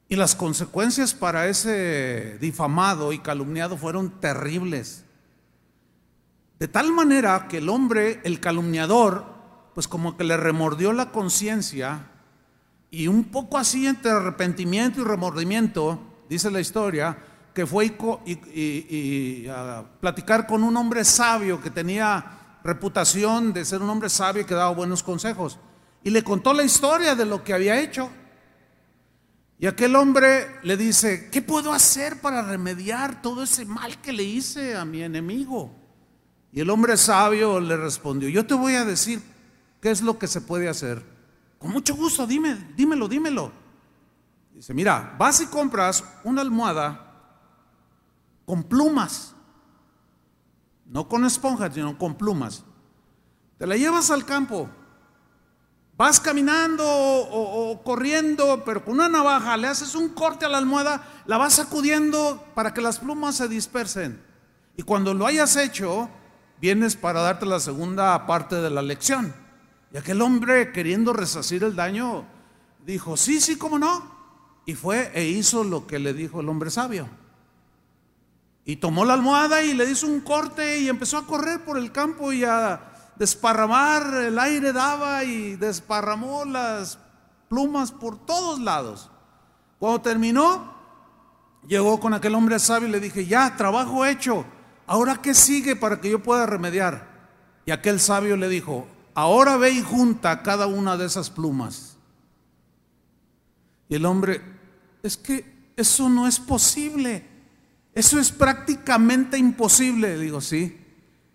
Y 0.09 0.15
las 0.15 0.37
consecuencias 0.37 1.15
para 1.15 1.49
ese 1.49 2.39
difamado 2.41 3.13
y 3.13 3.19
calumniado 3.19 3.77
fueron 3.77 4.21
terribles. 4.21 5.05
De 6.61 6.69
tal 6.69 6.93
manera 6.93 7.49
que 7.49 7.59
el 7.59 7.69
hombre, 7.69 8.21
el 8.23 8.39
calumniador, 8.39 9.25
pues 9.75 9.89
como 9.89 10.17
que 10.17 10.23
le 10.23 10.37
remordió 10.37 10.93
la 10.93 11.11
conciencia 11.11 12.13
y 12.95 13.09
un 13.09 13.25
poco 13.25 13.59
así 13.59 13.87
entre 13.87 14.13
arrepentimiento 14.13 15.01
y 15.01 15.05
remordimiento, 15.05 16.01
dice 16.29 16.51
la 16.51 16.61
historia, 16.61 17.19
que 17.53 17.67
fue 17.67 17.97
a 19.51 19.85
platicar 20.01 20.47
con 20.47 20.63
un 20.63 20.77
hombre 20.77 21.05
sabio 21.05 21.61
que 21.61 21.71
tenía 21.71 22.59
reputación 22.63 23.53
de 23.53 23.65
ser 23.65 23.83
un 23.83 23.91
hombre 23.91 24.09
sabio 24.09 24.43
y 24.43 24.45
que 24.45 24.55
daba 24.55 24.71
buenos 24.71 25.03
consejos. 25.03 25.59
Y 26.03 26.11
le 26.11 26.23
contó 26.23 26.53
la 26.53 26.63
historia 26.63 27.15
de 27.15 27.25
lo 27.25 27.43
que 27.43 27.55
había 27.55 27.81
hecho. 27.81 28.11
Y 29.59 29.67
aquel 29.67 29.97
hombre 29.97 30.59
le 30.63 30.77
dice, 30.77 31.31
¿qué 31.31 31.43
puedo 31.43 31.73
hacer 31.73 32.21
para 32.21 32.43
remediar 32.43 33.23
todo 33.23 33.43
ese 33.43 33.65
mal 33.65 34.01
que 34.01 34.13
le 34.13 34.23
hice 34.23 34.77
a 34.77 34.85
mi 34.85 35.03
enemigo? 35.03 35.71
Y 36.53 36.61
el 36.61 36.71
hombre 36.71 36.97
sabio 36.97 37.59
le 37.61 37.77
respondió, 37.77 38.29
yo 38.29 38.47
te 38.47 38.55
voy 38.55 38.75
a 38.75 38.85
decir 38.85 39.21
qué 39.81 39.91
es 39.91 40.03
lo 40.03 40.19
que 40.19 40.27
se 40.27 40.41
puede 40.41 40.69
hacer. 40.69 41.14
Con 41.65 41.73
mucho 41.73 41.97
gusto, 41.97 42.27
dime, 42.27 42.73
dímelo, 42.77 43.09
dímelo. 43.09 43.51
Dice, 44.53 44.75
mira, 44.75 45.17
vas 45.19 45.41
y 45.41 45.47
compras 45.47 46.05
una 46.23 46.43
almohada 46.43 47.01
con 48.45 48.65
plumas, 48.65 49.35
no 50.85 51.09
con 51.09 51.25
esponjas, 51.25 51.73
sino 51.73 51.97
con 51.97 52.17
plumas. 52.17 52.65
Te 53.57 53.67
la 53.67 53.79
llevas 53.79 54.11
al 54.11 54.27
campo, 54.27 54.69
vas 55.97 56.21
caminando 56.21 56.85
o, 56.87 57.83
corriendo, 57.83 58.63
pero 58.67 58.85
con 58.85 58.97
una 58.97 59.09
navaja 59.09 59.57
le 59.57 59.69
haces 59.69 59.95
un 59.95 60.11
corte 60.11 60.45
a 60.45 60.51
la 60.51 60.59
almohada, 60.59 61.03
la 61.25 61.39
vas 61.39 61.55
sacudiendo 61.55 62.45
para 62.55 62.75
que 62.75 62.83
las 62.83 62.99
plumas 62.99 63.37
se 63.37 63.49
dispersen. 63.49 64.23
Y 64.77 64.83
cuando 64.83 65.15
lo 65.15 65.25
hayas 65.27 65.57
hecho, 65.57 66.11
vienes 66.61 66.95
para 66.95 67.23
darte 67.23 67.47
la 67.47 67.59
segunda 67.59 68.27
parte 68.27 68.57
de 68.57 68.69
la 68.69 68.83
lección. 68.83 69.44
Y 69.95 69.97
aquel 69.97 70.21
hombre, 70.23 70.73
queriendo 70.73 71.13
resacir 71.13 71.63
el 71.63 71.77
daño, 71.77 72.25
dijo, 72.85 73.17
sí, 73.17 73.41
sí, 73.41 73.57
cómo 73.57 73.79
no. 73.79 74.03
Y 74.67 74.75
fue 74.75 75.13
e 75.15 75.25
hizo 75.25 75.63
lo 75.63 75.87
que 75.87 76.01
le 76.01 76.13
dijo 76.13 76.41
el 76.41 76.49
hombre 76.49 76.69
sabio. 76.73 77.09
Y 78.65 78.75
tomó 78.75 79.05
la 79.05 79.15
almohada 79.15 79.63
y 79.63 79.73
le 79.73 79.89
hizo 79.89 80.09
un 80.09 80.21
corte 80.21 80.81
y 80.81 80.89
empezó 80.89 81.19
a 81.19 81.27
correr 81.29 81.65
por 81.65 81.79
el 81.79 81.93
campo 81.93 82.33
y 82.33 82.43
a 82.43 83.13
desparramar, 83.15 84.15
el 84.15 84.37
aire 84.37 84.73
daba 84.73 85.23
y 85.23 85.55
desparramó 85.55 86.45
las 86.45 86.99
plumas 87.49 87.93
por 87.93 88.19
todos 88.27 88.59
lados. 88.59 89.13
Cuando 89.79 90.01
terminó, 90.01 90.75
llegó 91.69 92.01
con 92.01 92.15
aquel 92.15 92.35
hombre 92.35 92.59
sabio 92.59 92.89
y 92.89 92.91
le 92.91 92.99
dije, 92.99 93.27
ya, 93.27 93.55
trabajo 93.57 94.05
hecho, 94.05 94.45
ahora 94.89 95.23
qué 95.23 95.35
sigue 95.35 95.77
para 95.77 96.01
que 96.01 96.11
yo 96.11 96.21
pueda 96.21 96.47
remediar. 96.47 97.15
Y 97.65 97.71
aquel 97.71 98.01
sabio 98.01 98.37
le 98.37 98.49
dijo, 98.49 98.89
ahora 99.15 99.57
ve 99.57 99.71
y 99.71 99.83
junta 99.83 100.43
cada 100.43 100.67
una 100.67 100.97
de 100.97 101.07
esas 101.07 101.31
plumas. 101.31 101.97
Y 103.89 103.95
el 103.95 104.07
hombre, 104.07 104.43
es 105.03 105.17
que 105.17 105.73
eso 105.77 106.09
no 106.09 106.27
es 106.27 106.41
posible. 106.41 107.27
Eso 107.95 108.19
es 108.19 108.33
prácticamente 108.33 109.39
imposible. 109.39 110.17
Le 110.17 110.23
digo, 110.23 110.41
sí, 110.41 110.79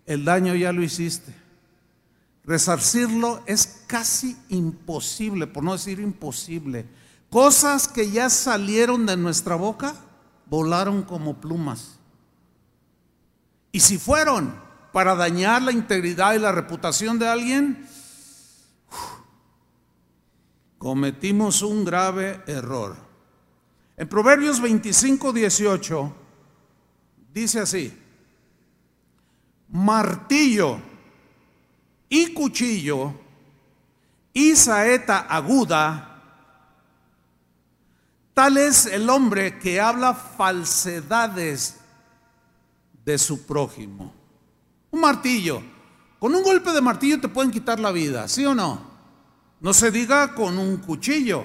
el 0.06 0.24
daño 0.24 0.54
ya 0.54 0.72
lo 0.72 0.82
hiciste. 0.82 1.34
Resarcirlo 2.44 3.42
es 3.46 3.84
casi 3.86 4.36
imposible, 4.48 5.46
por 5.46 5.62
no 5.62 5.72
decir 5.72 6.00
imposible. 6.00 6.86
Cosas 7.30 7.86
que 7.86 8.10
ya 8.10 8.28
salieron 8.28 9.06
de 9.06 9.16
nuestra 9.16 9.54
boca 9.54 9.94
volaron 10.46 11.02
como 11.02 11.40
plumas. 11.40 11.98
Y 13.72 13.80
si 13.80 13.98
fueron 13.98 14.52
para 14.92 15.14
dañar 15.14 15.62
la 15.62 15.72
integridad 15.72 16.34
y 16.34 16.38
la 16.38 16.52
reputación 16.52 17.18
de 17.18 17.28
alguien, 17.28 17.86
cometimos 20.78 21.62
un 21.62 21.84
grave 21.84 22.42
error. 22.46 22.96
En 23.96 24.08
Proverbios 24.08 24.60
25, 24.60 25.32
18 25.32 26.16
dice 27.32 27.60
así, 27.60 27.96
martillo 29.68 30.80
y 32.08 32.32
cuchillo 32.32 33.12
y 34.32 34.56
saeta 34.56 35.20
aguda, 35.20 36.06
tal 38.32 38.56
es 38.56 38.86
el 38.86 39.08
hombre 39.10 39.58
que 39.58 39.80
habla 39.80 40.14
falsedades 40.14 41.76
de 43.04 43.18
su 43.18 43.46
prójimo. 43.46 44.19
Un 44.90 45.00
martillo, 45.00 45.62
con 46.18 46.34
un 46.34 46.42
golpe 46.42 46.72
de 46.72 46.80
martillo 46.80 47.20
te 47.20 47.28
pueden 47.28 47.50
quitar 47.50 47.78
la 47.80 47.92
vida, 47.92 48.28
¿sí 48.28 48.44
o 48.44 48.54
no? 48.54 48.90
No 49.60 49.72
se 49.72 49.90
diga 49.90 50.34
con 50.34 50.58
un 50.58 50.78
cuchillo, 50.78 51.44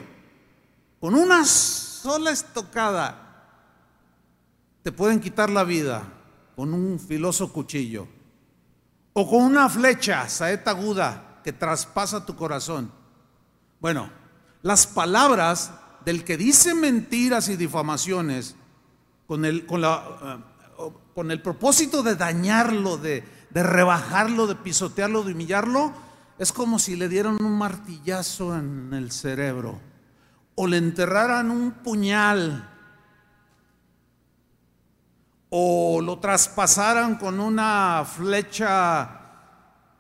con 0.99 1.15
una 1.15 1.45
sola 1.45 2.31
estocada 2.31 3.21
te 4.83 4.91
pueden 4.91 5.19
quitar 5.19 5.49
la 5.49 5.63
vida 5.63 6.03
con 6.55 6.73
un 6.73 6.99
filoso 6.99 7.51
cuchillo 7.51 8.07
o 9.13 9.29
con 9.29 9.43
una 9.43 9.69
flecha, 9.69 10.27
saeta 10.29 10.71
aguda, 10.71 11.41
que 11.43 11.53
traspasa 11.53 12.25
tu 12.25 12.35
corazón. 12.35 12.91
Bueno, 13.79 14.09
las 14.61 14.87
palabras 14.87 15.71
del 16.03 16.23
que 16.23 16.37
dice 16.37 16.73
mentiras 16.73 17.49
y 17.49 17.55
difamaciones 17.55 18.55
con 19.25 19.45
el, 19.45 19.65
con 19.65 19.81
la, 19.81 20.41
eh, 20.79 20.91
con 21.13 21.31
el 21.31 21.41
propósito 21.41 22.03
de 22.03 22.15
dañarlo, 22.15 22.97
de, 22.97 23.23
de 23.55 23.63
rebajarlo, 23.63 24.47
de 24.47 24.55
pisotearlo, 24.55 25.23
de 25.23 25.31
humillarlo, 25.31 25.93
es 26.37 26.51
como 26.51 26.77
si 26.77 26.97
le 26.97 27.07
dieran 27.07 27.37
un 27.41 27.57
martillazo 27.57 28.53
en 28.53 28.93
el 28.93 29.13
cerebro 29.13 29.79
o 30.55 30.67
le 30.67 30.75
enterraran 30.75 31.49
un 31.49 31.71
puñal 31.71 32.69
o 35.49 36.01
lo 36.01 36.19
traspasaran 36.19 37.15
con 37.15 37.39
una 37.39 38.03
flecha 38.03 39.21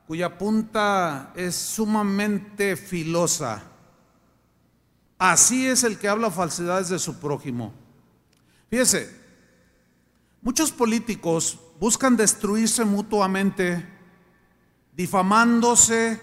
cuya 0.05 0.37
punta 0.37 1.31
es 1.33 1.55
sumamente 1.55 2.75
filosa. 2.75 3.63
Así 5.17 5.65
es 5.65 5.85
el 5.85 5.97
que 5.97 6.09
habla 6.09 6.29
falsedades 6.29 6.89
de 6.89 6.99
su 6.99 7.21
prójimo. 7.21 7.71
Fíjese, 8.69 9.17
muchos 10.41 10.73
políticos 10.73 11.57
buscan 11.79 12.17
destruirse 12.17 12.85
mutuamente, 12.85 13.85
difamándose, 14.95 16.21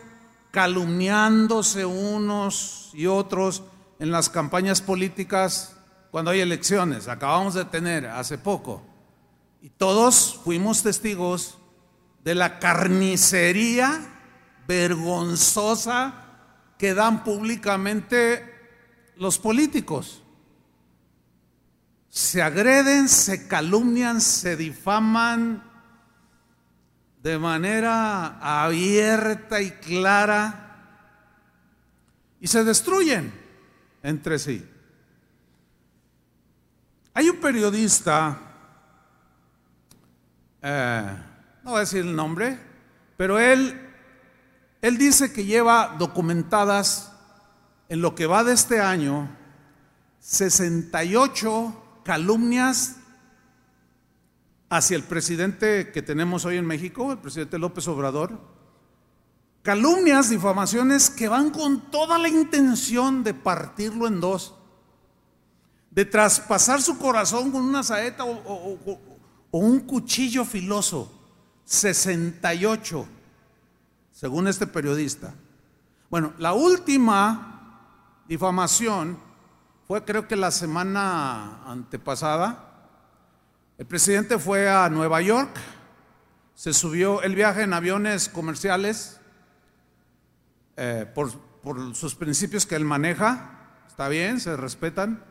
calumniándose 0.50 1.84
unos 1.84 2.90
y 2.94 3.06
otros 3.06 3.62
en 3.98 4.10
las 4.10 4.28
campañas 4.28 4.80
políticas 4.80 5.76
cuando 6.10 6.30
hay 6.30 6.40
elecciones. 6.40 7.08
Acabamos 7.08 7.54
de 7.54 7.64
tener 7.64 8.06
hace 8.06 8.38
poco. 8.38 8.82
Y 9.62 9.70
todos 9.70 10.40
fuimos 10.44 10.82
testigos 10.82 11.58
de 12.24 12.34
la 12.34 12.58
carnicería 12.58 14.00
vergonzosa 14.66 16.14
que 16.78 16.94
dan 16.94 17.24
públicamente 17.24 18.44
los 19.16 19.38
políticos. 19.38 20.21
Se 22.12 22.42
agreden, 22.42 23.08
se 23.08 23.48
calumnian, 23.48 24.20
se 24.20 24.54
difaman 24.54 25.64
de 27.22 27.38
manera 27.38 28.38
abierta 28.62 29.62
y 29.62 29.70
clara 29.70 30.58
y 32.38 32.46
se 32.48 32.64
destruyen 32.64 33.32
entre 34.02 34.38
sí. 34.38 34.68
Hay 37.14 37.30
un 37.30 37.40
periodista 37.40 38.38
eh, 40.60 41.16
no 41.64 41.70
voy 41.70 41.78
a 41.78 41.80
decir 41.80 42.04
el 42.04 42.14
nombre, 42.14 42.58
pero 43.16 43.38
él, 43.38 43.80
él 44.80 44.98
dice 44.98 45.32
que 45.32 45.44
lleva 45.44 45.96
documentadas 45.98 47.12
en 47.88 48.02
lo 48.02 48.14
que 48.14 48.26
va 48.26 48.44
de 48.44 48.52
este 48.52 48.80
año 48.80 49.28
68 50.20 51.81
calumnias 52.04 52.96
hacia 54.68 54.96
el 54.96 55.02
presidente 55.02 55.92
que 55.92 56.00
tenemos 56.00 56.44
hoy 56.44 56.56
en 56.56 56.66
México, 56.66 57.12
el 57.12 57.18
presidente 57.18 57.58
López 57.58 57.86
Obrador. 57.88 58.40
Calumnias, 59.62 60.30
difamaciones 60.30 61.10
que 61.10 61.28
van 61.28 61.50
con 61.50 61.90
toda 61.90 62.18
la 62.18 62.28
intención 62.28 63.22
de 63.22 63.34
partirlo 63.34 64.08
en 64.08 64.20
dos, 64.20 64.54
de 65.90 66.04
traspasar 66.04 66.80
su 66.80 66.98
corazón 66.98 67.52
con 67.52 67.62
una 67.62 67.82
saeta 67.82 68.24
o, 68.24 68.78
un 69.50 69.80
cuchillo 69.80 70.44
filoso, 70.46 71.12
68, 71.66 73.06
según 74.10 74.48
este 74.48 74.66
periodista. 74.66 75.34
Bueno, 76.10 76.32
la 76.38 76.54
última 76.54 78.22
difamación 78.26 79.18
fue 79.86 80.04
creo 80.04 80.28
que 80.28 80.36
la 80.36 80.50
semana 80.50 81.62
antepasada. 81.66 82.68
El 83.78 83.86
presidente 83.86 84.38
fue 84.38 84.70
a 84.70 84.88
Nueva 84.88 85.20
York, 85.22 85.56
se 86.54 86.72
subió 86.72 87.22
el 87.22 87.34
viaje 87.34 87.62
en 87.62 87.72
aviones 87.72 88.28
comerciales 88.28 89.20
eh, 90.76 91.06
por, 91.14 91.32
por 91.62 91.94
sus 91.94 92.14
principios 92.14 92.66
que 92.66 92.76
él 92.76 92.84
maneja, 92.84 93.58
está 93.88 94.08
bien, 94.08 94.40
se 94.40 94.56
respetan. 94.56 95.24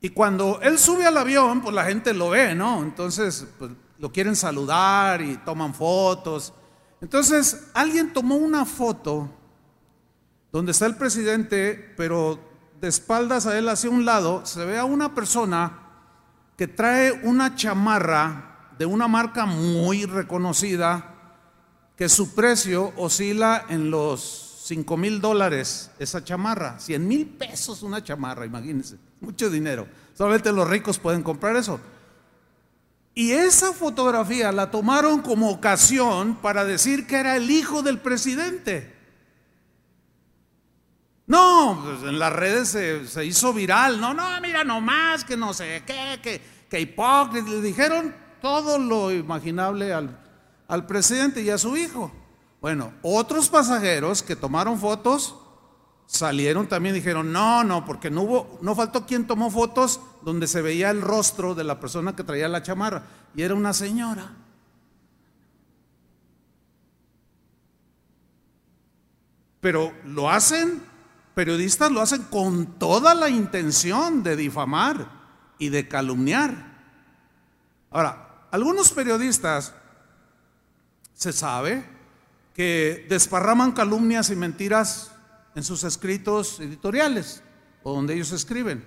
Y 0.00 0.10
cuando 0.10 0.60
él 0.62 0.78
sube 0.78 1.06
al 1.06 1.16
avión, 1.16 1.62
pues 1.62 1.74
la 1.74 1.84
gente 1.84 2.12
lo 2.12 2.30
ve, 2.30 2.54
¿no? 2.54 2.82
Entonces, 2.82 3.46
pues, 3.58 3.72
lo 3.98 4.12
quieren 4.12 4.36
saludar 4.36 5.22
y 5.22 5.36
toman 5.38 5.74
fotos. 5.74 6.52
Entonces, 7.00 7.68
alguien 7.74 8.12
tomó 8.12 8.36
una 8.36 8.64
foto 8.64 9.30
donde 10.52 10.72
está 10.72 10.86
el 10.86 10.96
presidente, 10.96 11.94
pero 11.96 12.38
de 12.80 12.88
espaldas 12.88 13.46
a 13.46 13.56
él 13.58 13.68
hacia 13.68 13.90
un 13.90 14.04
lado, 14.04 14.44
se 14.44 14.64
ve 14.64 14.78
a 14.78 14.84
una 14.84 15.14
persona 15.14 15.78
que 16.56 16.66
trae 16.66 17.12
una 17.12 17.54
chamarra 17.54 18.70
de 18.78 18.86
una 18.86 19.08
marca 19.08 19.46
muy 19.46 20.04
reconocida, 20.04 21.14
que 21.96 22.08
su 22.08 22.34
precio 22.34 22.92
oscila 22.96 23.66
en 23.68 23.90
los 23.90 24.62
5 24.64 24.96
mil 24.96 25.20
dólares, 25.20 25.90
esa 25.98 26.24
chamarra, 26.24 26.78
100 26.78 27.06
mil 27.06 27.26
pesos 27.26 27.82
una 27.82 28.02
chamarra, 28.02 28.44
imagínense 28.44 28.96
mucho 29.20 29.50
dinero. 29.50 29.86
Solamente 30.14 30.52
los 30.52 30.68
ricos 30.68 30.98
pueden 30.98 31.22
comprar 31.22 31.56
eso. 31.56 31.80
Y 33.14 33.32
esa 33.32 33.72
fotografía 33.72 34.52
la 34.52 34.70
tomaron 34.70 35.22
como 35.22 35.50
ocasión 35.50 36.36
para 36.36 36.64
decir 36.64 37.06
que 37.06 37.16
era 37.16 37.36
el 37.36 37.50
hijo 37.50 37.82
del 37.82 37.98
presidente. 37.98 38.95
No, 41.26 41.82
pues 41.82 42.08
en 42.08 42.18
las 42.18 42.32
redes 42.32 42.68
se, 42.68 43.24
hizo 43.24 43.52
viral. 43.52 44.00
No, 44.00 44.14
no, 44.14 44.24
mira 44.40 44.64
nomás, 44.64 45.24
que 45.24 45.36
no 45.36 45.52
sé 45.52 45.82
qué, 45.86 46.20
que, 46.22 46.40
que 46.68 46.80
hipócrita. 46.80 47.48
Le 47.48 47.60
dijeron 47.60 48.14
todo 48.40 48.78
lo 48.78 49.10
imaginable 49.10 49.92
al, 49.92 50.18
al 50.68 50.86
presidente 50.86 51.42
y 51.42 51.50
a 51.50 51.58
su 51.58 51.76
hijo. 51.76 52.12
Bueno, 52.60 52.92
otros 53.02 53.48
pasajeros 53.48 54.22
que 54.22 54.36
tomaron 54.36 54.78
fotos 54.78 55.36
salieron 56.06 56.68
también 56.68 56.94
dijeron, 56.94 57.32
no, 57.32 57.64
no, 57.64 57.84
porque 57.84 58.10
no 58.10 58.22
hubo, 58.22 58.58
no 58.62 58.74
faltó 58.74 59.06
quien 59.06 59.26
tomó 59.26 59.50
fotos 59.50 60.00
donde 60.22 60.46
se 60.46 60.62
veía 60.62 60.90
el 60.90 61.02
rostro 61.02 61.54
de 61.54 61.64
la 61.64 61.80
persona 61.80 62.14
que 62.14 62.24
traía 62.24 62.48
la 62.48 62.62
chamarra 62.62 63.02
y 63.34 63.42
era 63.42 63.54
una 63.54 63.72
señora. 63.72 64.32
Pero 69.60 69.92
lo 70.04 70.30
hacen, 70.30 70.82
periodistas 71.36 71.92
lo 71.92 72.00
hacen 72.00 72.22
con 72.22 72.78
toda 72.78 73.14
la 73.14 73.28
intención 73.28 74.22
de 74.22 74.36
difamar 74.36 75.06
y 75.58 75.68
de 75.68 75.86
calumniar. 75.86 76.78
Ahora, 77.90 78.48
algunos 78.50 78.90
periodistas 78.90 79.74
se 81.12 81.34
sabe 81.34 81.84
que 82.54 83.04
desparraman 83.10 83.72
calumnias 83.72 84.30
y 84.30 84.34
mentiras 84.34 85.12
en 85.54 85.62
sus 85.62 85.84
escritos 85.84 86.58
editoriales 86.58 87.42
o 87.82 87.92
donde 87.92 88.14
ellos 88.14 88.32
escriben, 88.32 88.82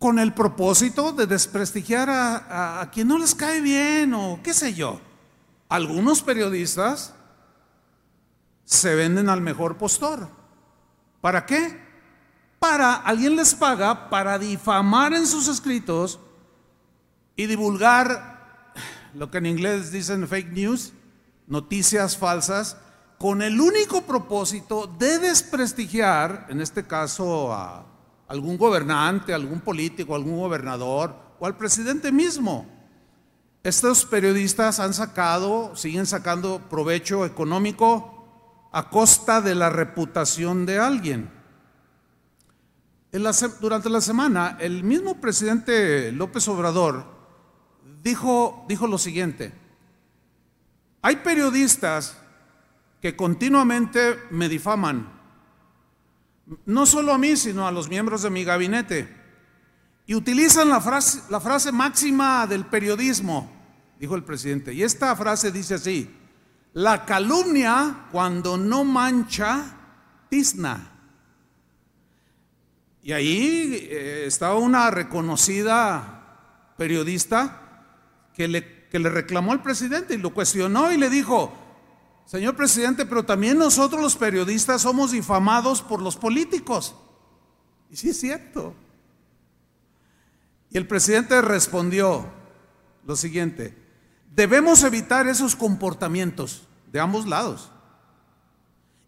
con 0.00 0.18
el 0.18 0.34
propósito 0.34 1.12
de 1.12 1.28
desprestigiar 1.28 2.08
a, 2.10 2.90
quien 2.92 3.06
no 3.06 3.16
les 3.16 3.36
cae 3.36 3.60
bien 3.60 4.12
o 4.12 4.40
qué 4.42 4.52
sé 4.52 4.74
yo. 4.74 5.00
Algunos 5.68 6.20
periodistas 6.20 7.14
se 8.64 8.96
venden 8.96 9.28
al 9.28 9.40
mejor 9.40 9.78
postor. 9.78 10.39
¿Para 11.20 11.44
qué? 11.44 11.78
Para, 12.58 12.94
alguien 12.94 13.36
les 13.36 13.54
paga 13.54 14.10
para 14.10 14.38
difamar 14.38 15.12
en 15.14 15.26
sus 15.26 15.48
escritos 15.48 16.20
y 17.36 17.46
divulgar 17.46 18.72
lo 19.14 19.30
que 19.30 19.38
en 19.38 19.46
inglés 19.46 19.90
dicen 19.90 20.28
fake 20.28 20.52
news, 20.52 20.92
noticias 21.46 22.16
falsas, 22.16 22.76
con 23.18 23.42
el 23.42 23.60
único 23.60 24.02
propósito 24.02 24.86
de 24.86 25.18
desprestigiar, 25.18 26.46
en 26.48 26.60
este 26.60 26.86
caso, 26.86 27.52
a 27.52 27.86
algún 28.28 28.56
gobernante, 28.56 29.34
algún 29.34 29.60
político, 29.60 30.14
algún 30.14 30.38
gobernador 30.38 31.14
o 31.38 31.46
al 31.46 31.56
presidente 31.56 32.12
mismo. 32.12 32.66
Estos 33.62 34.06
periodistas 34.06 34.80
han 34.80 34.94
sacado, 34.94 35.76
siguen 35.76 36.06
sacando 36.06 36.60
provecho 36.70 37.26
económico 37.26 38.19
a 38.72 38.88
costa 38.88 39.40
de 39.40 39.54
la 39.54 39.70
reputación 39.70 40.66
de 40.66 40.78
alguien. 40.78 41.30
durante 43.60 43.90
la 43.90 44.00
semana, 44.00 44.56
el 44.60 44.84
mismo 44.84 45.20
presidente 45.20 46.12
López 46.12 46.46
Obrador 46.48 47.04
dijo, 48.02 48.64
dijo 48.68 48.86
lo 48.86 48.98
siguiente, 48.98 49.52
hay 51.02 51.16
periodistas 51.16 52.16
que 53.00 53.16
continuamente 53.16 54.18
me 54.30 54.48
difaman, 54.48 55.10
no 56.66 56.86
solo 56.86 57.12
a 57.12 57.18
mí, 57.18 57.36
sino 57.36 57.66
a 57.66 57.72
los 57.72 57.88
miembros 57.88 58.22
de 58.22 58.30
mi 58.30 58.44
gabinete, 58.44 59.16
y 60.06 60.14
utilizan 60.14 60.68
la 60.68 60.80
frase, 60.80 61.22
la 61.30 61.40
frase 61.40 61.72
máxima 61.72 62.46
del 62.46 62.66
periodismo, 62.66 63.50
dijo 63.98 64.14
el 64.14 64.24
presidente, 64.24 64.72
y 64.74 64.82
esta 64.82 65.14
frase 65.16 65.50
dice 65.50 65.74
así, 65.74 66.19
la 66.72 67.04
calumnia 67.04 68.06
cuando 68.12 68.56
no 68.56 68.84
mancha, 68.84 69.76
tizna. 70.28 70.90
Y 73.02 73.12
ahí 73.12 73.88
eh, 73.90 74.24
estaba 74.26 74.56
una 74.56 74.90
reconocida 74.90 76.74
periodista 76.76 77.84
que 78.34 78.46
le, 78.48 78.88
que 78.88 78.98
le 78.98 79.10
reclamó 79.10 79.52
al 79.52 79.62
presidente 79.62 80.14
y 80.14 80.18
lo 80.18 80.32
cuestionó 80.32 80.92
y 80.92 80.98
le 80.98 81.08
dijo, 81.08 81.52
Señor 82.30 82.54
presidente, 82.54 83.06
pero 83.06 83.24
también 83.24 83.58
nosotros 83.58 84.00
los 84.00 84.14
periodistas 84.14 84.82
somos 84.82 85.10
difamados 85.10 85.82
por 85.82 86.00
los 86.00 86.16
políticos. 86.16 86.94
Y 87.90 87.96
sí 87.96 88.10
es 88.10 88.20
cierto. 88.20 88.74
Y 90.70 90.78
el 90.78 90.86
presidente 90.86 91.42
respondió 91.42 92.24
lo 93.04 93.16
siguiente, 93.16 93.76
debemos 94.34 94.82
evitar 94.84 95.26
esos 95.26 95.56
comportamientos 95.56 96.66
de 96.92 97.00
ambos 97.00 97.26
lados 97.26 97.70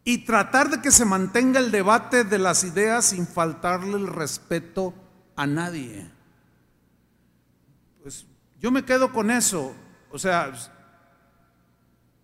y 0.04 0.18
tratar 0.24 0.68
de 0.70 0.80
que 0.80 0.90
se 0.90 1.04
mantenga 1.04 1.60
el 1.60 1.70
debate 1.70 2.24
de 2.24 2.38
las 2.38 2.64
ideas 2.64 3.06
sin 3.06 3.26
faltarle 3.26 3.96
el 3.96 4.08
respeto 4.08 4.94
a 5.36 5.46
nadie. 5.46 6.10
Pues 8.02 8.26
yo 8.60 8.70
me 8.70 8.84
quedo 8.84 9.12
con 9.12 9.30
eso. 9.30 9.74
O 10.10 10.18
sea, 10.18 10.52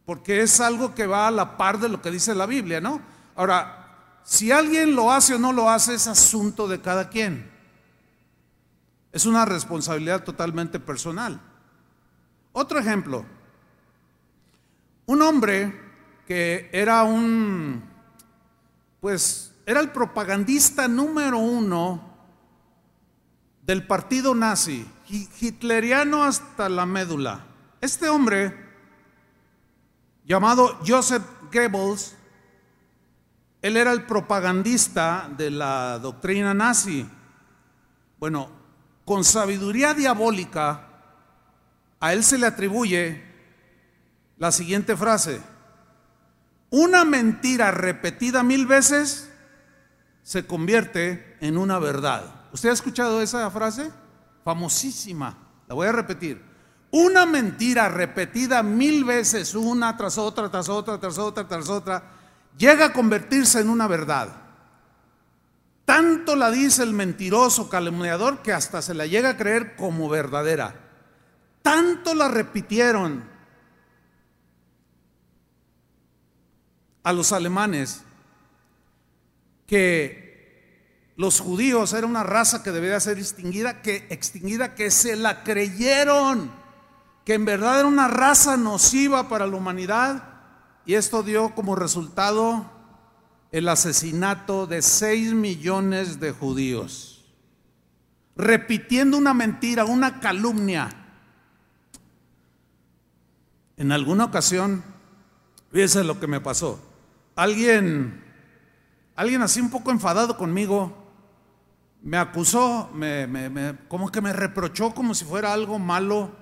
porque 0.05 0.43
es 0.43 0.61
algo 0.61 0.95
que 0.95 1.07
va 1.07 1.29
a 1.29 1.31
la 1.31 1.57
par 1.57 1.79
de 1.79 1.89
lo 1.89 2.03
que 2.03 2.11
dice 2.11 2.35
la 2.35 2.47
Biblia, 2.47 2.81
¿no? 2.81 3.01
Ahora, 3.37 4.21
si 4.25 4.51
alguien 4.51 4.95
lo 4.95 5.13
hace 5.13 5.35
o 5.35 5.39
no 5.39 5.53
lo 5.53 5.71
hace 5.71 5.95
es 5.95 6.07
asunto 6.07 6.67
de 6.67 6.81
cada 6.81 7.09
quien. 7.09 7.51
Es 9.13 9.25
una 9.25 9.45
responsabilidad 9.45 10.25
totalmente 10.25 10.81
personal. 10.81 11.41
Otro 12.61 12.81
ejemplo, 12.81 13.25
un 15.07 15.23
hombre 15.23 15.73
que 16.27 16.69
era 16.73 17.05
un, 17.05 17.85
pues, 18.99 19.55
era 19.65 19.79
el 19.79 19.91
propagandista 19.93 20.89
número 20.89 21.39
uno 21.39 22.17
del 23.63 23.87
partido 23.87 24.35
nazi, 24.35 24.85
hitleriano 25.09 26.25
hasta 26.25 26.69
la 26.69 26.85
médula. 26.85 27.47
Este 27.81 28.09
hombre 28.09 28.53
llamado 30.25 30.81
Joseph 30.85 31.23
Goebbels, 31.53 32.17
él 33.63 33.77
era 33.77 33.93
el 33.93 34.03
propagandista 34.03 35.31
de 35.39 35.53
la 35.53 36.01
doctrina 36.01 36.55
nazi. 36.55 37.09
Bueno, 38.19 38.51
con 39.05 39.23
sabiduría 39.23 39.95
diabólica, 39.95 40.88
a 42.01 42.13
él 42.13 42.25
se 42.25 42.39
le 42.39 42.47
atribuye 42.47 43.23
la 44.39 44.53
siguiente 44.53 44.97
frase. 44.97 45.41
Una 46.71 47.05
mentira 47.05 47.71
repetida 47.71 48.43
mil 48.43 48.67
veces 48.67 49.31
se 50.23 50.47
convierte 50.47 51.37
en 51.41 51.57
una 51.57 51.79
verdad. 51.79 52.47
¿Usted 52.53 52.69
ha 52.69 52.75
escuchado 52.75 53.23
esa 53.23 53.51
frase? 53.51 53.91
Famosísima. 54.45 55.37
La 55.67 55.75
voy 55.75 55.89
a 55.89 55.93
repetir. 55.93 56.43
Una 56.91 57.27
mentira 57.27 57.89
repetida 57.89 58.63
mil 58.63 59.05
veces, 59.05 59.55
una 59.55 59.97
tras 59.97 60.17
otra, 60.17 60.51
tras 60.51 60.69
otra, 60.69 60.99
tras 60.99 61.19
otra, 61.19 61.47
tras 61.47 61.69
otra, 61.69 62.03
llega 62.57 62.87
a 62.87 62.93
convertirse 62.93 63.61
en 63.61 63.69
una 63.69 63.87
verdad. 63.87 64.29
Tanto 65.85 66.37
la 66.37 66.51
dice 66.51 66.83
el 66.83 66.93
mentiroso 66.93 67.69
calumniador 67.69 68.43
que 68.43 68.53
hasta 68.53 68.83
se 68.83 68.95
la 68.95 69.07
llega 69.07 69.31
a 69.31 69.37
creer 69.37 69.77
como 69.77 70.09
verdadera. 70.09 70.88
Tanto 71.63 72.15
la 72.15 72.29
repitieron 72.29 73.25
a 77.03 77.13
los 77.13 77.33
alemanes 77.33 78.03
que 79.67 81.15
los 81.17 81.41
judíos 81.41 81.93
eran 81.93 82.11
una 82.11 82.23
raza 82.23 82.63
que 82.63 82.71
debía 82.71 83.01
ser 83.01 83.19
extinguida, 83.19 83.83
que 83.83 84.07
extinguida, 84.09 84.75
que 84.75 84.91
se 84.91 85.17
la 85.17 85.43
creyeron 85.43 86.51
que 87.29 87.35
en 87.35 87.45
verdad 87.45 87.81
era 87.81 87.89
una 87.89 88.09
raza 88.09 88.57
nociva 88.57 89.29
para 89.29 89.47
la 89.47 89.55
humanidad 89.55 90.23
y 90.87 90.95
esto 90.95 91.23
dio 91.23 91.55
como 91.55 91.77
resultado 91.77 92.65
el 93.53 93.69
asesinato 93.69 94.67
de 94.67 94.81
6 94.81 95.35
millones 95.35 96.21
de 96.21 96.33
judíos, 96.33 97.27
repitiendo 98.35 99.19
una 99.19 99.35
mentira, 99.35 99.85
una 99.85 100.21
calumnia. 100.21 100.98
En 103.79 103.93
alguna 103.93 104.25
ocasión, 104.25 104.83
fíjese 105.71 106.03
lo 106.03 106.19
que 106.19 106.27
me 106.27 106.41
pasó. 106.41 106.81
Alguien, 107.37 108.25
alguien 109.15 109.41
así 109.41 109.61
un 109.61 109.71
poco 109.71 109.93
enfadado 109.93 110.37
conmigo, 110.37 110.93
me 112.03 112.17
acusó, 112.17 112.91
me, 112.93 113.79
como 113.87 114.11
que 114.11 114.21
me 114.21 114.33
reprochó 114.33 114.93
como 114.93 115.15
si 115.15 115.25
fuera 115.25 115.53
algo 115.53 115.79
malo 115.79 116.33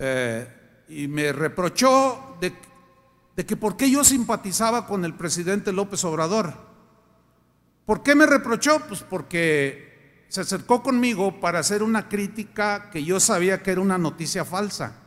eh, 0.00 0.84
y 0.88 1.06
me 1.06 1.32
reprochó 1.32 2.38
de, 2.40 2.52
de 3.36 3.46
que 3.46 3.56
por 3.56 3.76
qué 3.76 3.88
yo 3.88 4.02
simpatizaba 4.02 4.88
con 4.88 5.04
el 5.04 5.14
presidente 5.14 5.72
López 5.72 6.04
Obrador. 6.04 6.54
¿Por 7.86 8.02
qué 8.02 8.16
me 8.16 8.26
reprochó? 8.26 8.80
Pues 8.88 9.04
porque 9.04 10.24
se 10.26 10.40
acercó 10.40 10.82
conmigo 10.82 11.38
para 11.38 11.60
hacer 11.60 11.84
una 11.84 12.08
crítica 12.08 12.90
que 12.90 13.04
yo 13.04 13.20
sabía 13.20 13.62
que 13.62 13.70
era 13.70 13.80
una 13.80 13.96
noticia 13.96 14.44
falsa. 14.44 15.03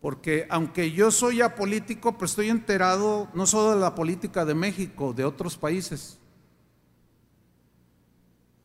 Porque 0.00 0.46
aunque 0.48 0.92
yo 0.92 1.10
soy 1.10 1.40
apolítico, 1.40 2.16
pues 2.16 2.32
estoy 2.32 2.50
enterado 2.50 3.28
no 3.34 3.46
solo 3.46 3.74
de 3.74 3.80
la 3.80 3.94
política 3.94 4.44
de 4.44 4.54
México, 4.54 5.12
de 5.12 5.24
otros 5.24 5.56
países. 5.56 6.18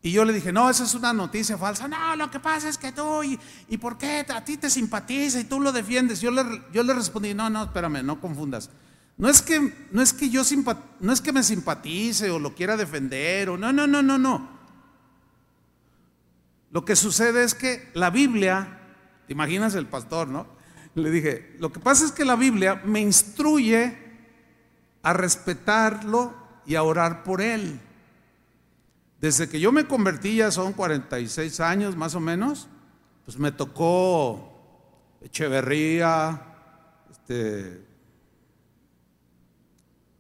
Y 0.06 0.12
yo 0.12 0.26
le 0.26 0.34
dije, 0.34 0.52
no, 0.52 0.69
esa 0.69 0.84
es 0.84 0.93
una 0.96 1.13
noticia 1.13 1.58
falsa. 1.58 1.88
No, 1.88 2.15
lo 2.17 2.30
que 2.30 2.39
pasa 2.39 2.67
es 2.67 2.78
que 2.78 2.91
tú, 2.91 3.24
y, 3.24 3.39
y 3.69 3.78
por 3.78 3.98
qué 3.98 4.26
a 4.28 4.43
ti 4.43 4.58
te 4.58 4.69
simpatiza 4.69 5.39
y 5.39 5.46
tú 5.46 5.62
lo 5.62 5.72
defiendes. 5.72 6.19
Yo 6.19 6.30
le, 6.30 6.43
yo 6.74 6.84
le 6.84 6.93
respondí, 6.93 7.34
no, 7.34 7.50
no, 7.50 7.63
espérame, 7.63 8.04
no 8.04 8.19
confundas. 8.19 8.69
No 9.17 9.30
es 9.30 9.41
que, 9.41 9.88
no 9.91 10.02
es 10.02 10.12
que 10.12 10.30
yo 10.30 10.41
no 11.00 11.13
es 11.13 11.22
que 11.22 11.32
me 11.32 11.41
simpatice 11.41 12.30
o 12.32 12.38
lo 12.39 12.54
quiera 12.54 12.76
defender, 12.76 13.50
o 13.50 13.58
no, 13.58 13.72
no, 13.72 13.88
no, 13.88 14.02
no, 14.02 14.17
no. 14.17 14.50
Lo 16.72 16.84
que 16.84 16.96
sucede 16.96 17.43
es 17.43 17.56
que 17.56 17.89
la 17.93 18.10
Biblia, 18.10 18.82
te 19.28 19.34
imaginas 19.34 19.74
el 19.76 19.88
pastor, 19.88 20.28
¿no? 20.28 20.48
Le 20.95 21.10
dije, 21.10 21.56
lo 21.60 21.71
que 21.71 21.79
pasa 21.79 22.06
es 22.06 22.12
que 22.12 22.25
la 22.25 22.36
Biblia 22.36 22.82
me 22.86 23.01
instruye 23.01 23.97
a 25.01 25.13
respetarlo 25.13 26.34
y 26.65 26.75
a 26.75 26.84
orar 26.84 27.23
por 27.23 27.41
él. 27.41 27.79
Desde 29.19 29.49
que 29.49 29.60
yo 29.60 29.71
me 29.71 29.88
convertí, 29.88 30.36
ya 30.36 30.51
son 30.51 30.73
46 30.73 31.60
años 31.60 31.95
más 31.95 32.13
o 32.15 32.19
menos, 32.19 32.67
pues 33.25 33.38
me 33.39 33.51
tocó 33.51 34.49
Echeverría, 35.21 36.41
este, 37.10 37.86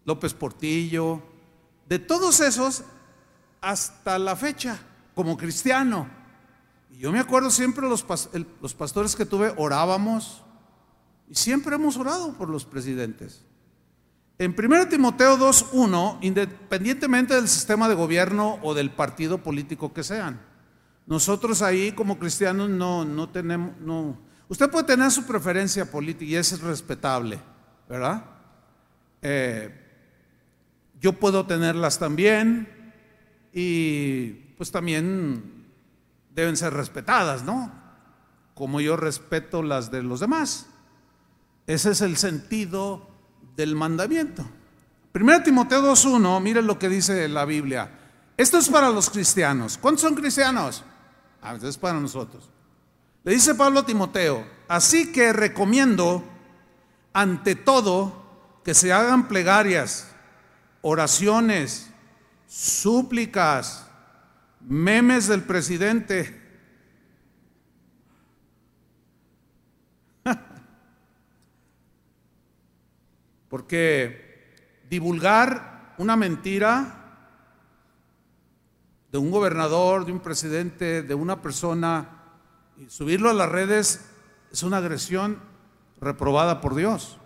López 0.05 0.33
Portillo, 0.33 1.21
de 1.87 1.99
todos 1.99 2.39
esos 2.39 2.83
hasta 3.61 4.17
la 4.17 4.35
fecha, 4.35 4.79
como 5.13 5.37
cristiano. 5.37 6.07
Y 6.91 6.99
yo 6.99 7.11
me 7.11 7.19
acuerdo 7.19 7.49
siempre 7.49 7.87
los, 7.87 8.05
los 8.61 8.73
pastores 8.73 9.15
que 9.15 9.25
tuve, 9.25 9.53
orábamos, 9.57 10.42
y 11.29 11.35
siempre 11.35 11.75
hemos 11.75 11.97
orado 11.97 12.33
por 12.33 12.49
los 12.49 12.65
presidentes. 12.65 13.43
En 14.39 14.55
1 14.57 14.89
Timoteo 14.89 15.37
2.1, 15.37 16.17
independientemente 16.21 17.35
del 17.35 17.47
sistema 17.47 17.87
de 17.87 17.95
gobierno 17.95 18.59
o 18.63 18.73
del 18.73 18.91
partido 18.91 19.37
político 19.37 19.93
que 19.93 20.03
sean, 20.03 20.41
nosotros 21.05 21.61
ahí 21.61 21.91
como 21.91 22.17
cristianos 22.17 22.69
no, 22.69 23.05
no 23.05 23.29
tenemos, 23.29 23.77
no. 23.79 24.17
Usted 24.47 24.69
puede 24.69 24.85
tener 24.85 25.11
su 25.11 25.25
preferencia 25.25 25.89
política 25.89 26.31
y 26.31 26.35
es 26.35 26.59
respetable, 26.61 27.39
¿verdad? 27.87 28.25
Eh, 29.21 29.79
yo 30.99 31.13
puedo 31.13 31.45
tenerlas 31.45 31.99
también 31.99 32.67
y 33.53 34.29
pues 34.57 34.71
también 34.71 35.67
deben 36.33 36.57
ser 36.57 36.73
respetadas, 36.73 37.43
¿no? 37.43 37.71
Como 38.53 38.81
yo 38.81 38.97
respeto 38.97 39.61
las 39.61 39.91
de 39.91 40.03
los 40.03 40.19
demás. 40.19 40.67
Ese 41.65 41.91
es 41.91 42.01
el 42.01 42.17
sentido 42.17 43.07
del 43.55 43.75
mandamiento. 43.75 44.45
Primero 45.11 45.43
Timoteo 45.43 45.81
2.1, 45.81 46.41
miren 46.41 46.67
lo 46.67 46.79
que 46.79 46.89
dice 46.89 47.27
la 47.27 47.45
Biblia. 47.45 47.89
Esto 48.35 48.57
es 48.57 48.67
para 48.69 48.89
los 48.89 49.09
cristianos. 49.09 49.77
¿Cuántos 49.77 50.01
son 50.01 50.15
cristianos? 50.15 50.83
Ah, 51.41 51.55
es 51.61 51.77
para 51.77 51.99
nosotros. 51.99 52.49
Le 53.23 53.33
dice 53.33 53.55
Pablo 53.55 53.81
a 53.81 53.85
Timoteo, 53.85 54.45
así 54.67 55.11
que 55.11 55.31
recomiendo 55.31 56.23
ante 57.13 57.55
todo 57.55 58.23
que 58.65 58.73
se 58.73 58.91
hagan 58.91 59.27
plegarias, 59.27 60.07
oraciones, 60.81 61.89
súplicas, 62.47 63.85
memes 64.61 65.27
del 65.27 65.43
presidente 65.43 66.42
Porque 73.53 74.81
divulgar 74.89 75.93
una 75.99 76.15
mentira 76.15 77.27
de 79.11 79.19
un 79.19 79.29
gobernador, 79.29 80.07
de 80.07 80.11
un 80.11 80.21
presidente, 80.21 81.03
de 81.03 81.13
una 81.13 81.39
persona, 81.39 82.31
y 82.77 82.89
subirlo 82.89 83.29
a 83.29 83.33
las 83.33 83.47
redes 83.47 84.09
es 84.51 84.63
una 84.63 84.77
agresión 84.77 85.37
reprobada 86.01 86.61
por 86.61 86.73
Dios. 86.73 87.19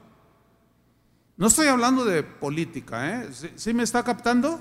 No 1.37 1.47
estoy 1.47 1.67
hablando 1.67 2.03
de 2.03 2.23
política, 2.23 3.21
¿eh? 3.21 3.29
¿Sí, 3.55 3.73
me 3.73 3.83
está 3.83 4.03
captando? 4.03 4.59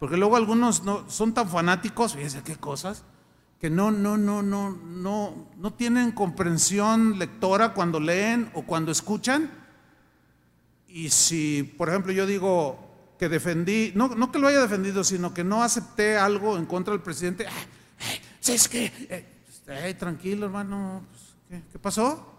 Porque 0.00 0.16
luego 0.16 0.34
algunos 0.34 0.82
no, 0.82 1.08
son 1.08 1.32
tan 1.32 1.48
fanáticos, 1.48 2.14
fíjense 2.14 2.42
qué 2.42 2.56
cosas, 2.56 3.04
que 3.60 3.70
no, 3.70 3.92
no, 3.92 4.16
no, 4.16 4.42
no, 4.42 4.70
no, 4.70 5.48
no 5.58 5.72
tienen 5.74 6.10
comprensión 6.10 7.20
lectora 7.20 7.72
cuando 7.72 8.00
leen 8.00 8.50
o 8.54 8.62
cuando 8.62 8.90
escuchan 8.90 9.62
y 10.94 11.10
si, 11.10 11.64
por 11.76 11.88
ejemplo, 11.88 12.12
yo 12.12 12.24
digo 12.24 12.78
que 13.18 13.28
defendí, 13.28 13.90
no, 13.96 14.14
no 14.14 14.30
que 14.30 14.38
lo 14.38 14.46
haya 14.46 14.60
defendido, 14.60 15.02
sino 15.02 15.34
que 15.34 15.42
no 15.42 15.64
acepté 15.64 16.16
algo 16.16 16.56
en 16.56 16.66
contra 16.66 16.92
del 16.92 17.02
presidente, 17.02 17.46
si 18.38 18.52
es 18.52 18.68
que, 18.68 18.92
eh, 19.66 19.94
tranquilo 19.98 20.46
hermano, 20.46 21.04
pues, 21.48 21.62
¿qué, 21.72 21.78
pasó? 21.80 22.32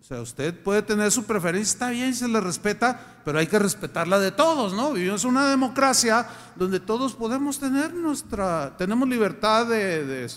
O 0.00 0.04
sea, 0.04 0.20
usted 0.20 0.62
puede 0.62 0.82
tener 0.82 1.10
su 1.10 1.24
preferencia, 1.24 1.72
está 1.72 1.90
bien, 1.90 2.14
se 2.14 2.28
le 2.28 2.40
respeta, 2.40 3.20
pero 3.24 3.40
hay 3.40 3.48
que 3.48 3.58
respetarla 3.58 4.20
de 4.20 4.30
todos, 4.30 4.72
¿no? 4.72 4.92
Vivimos 4.92 5.24
una 5.24 5.50
democracia 5.50 6.24
donde 6.54 6.78
todos 6.78 7.14
podemos 7.14 7.58
tener 7.58 7.92
nuestra, 7.92 8.76
tenemos 8.78 9.08
libertad 9.08 9.66
de, 9.66 10.28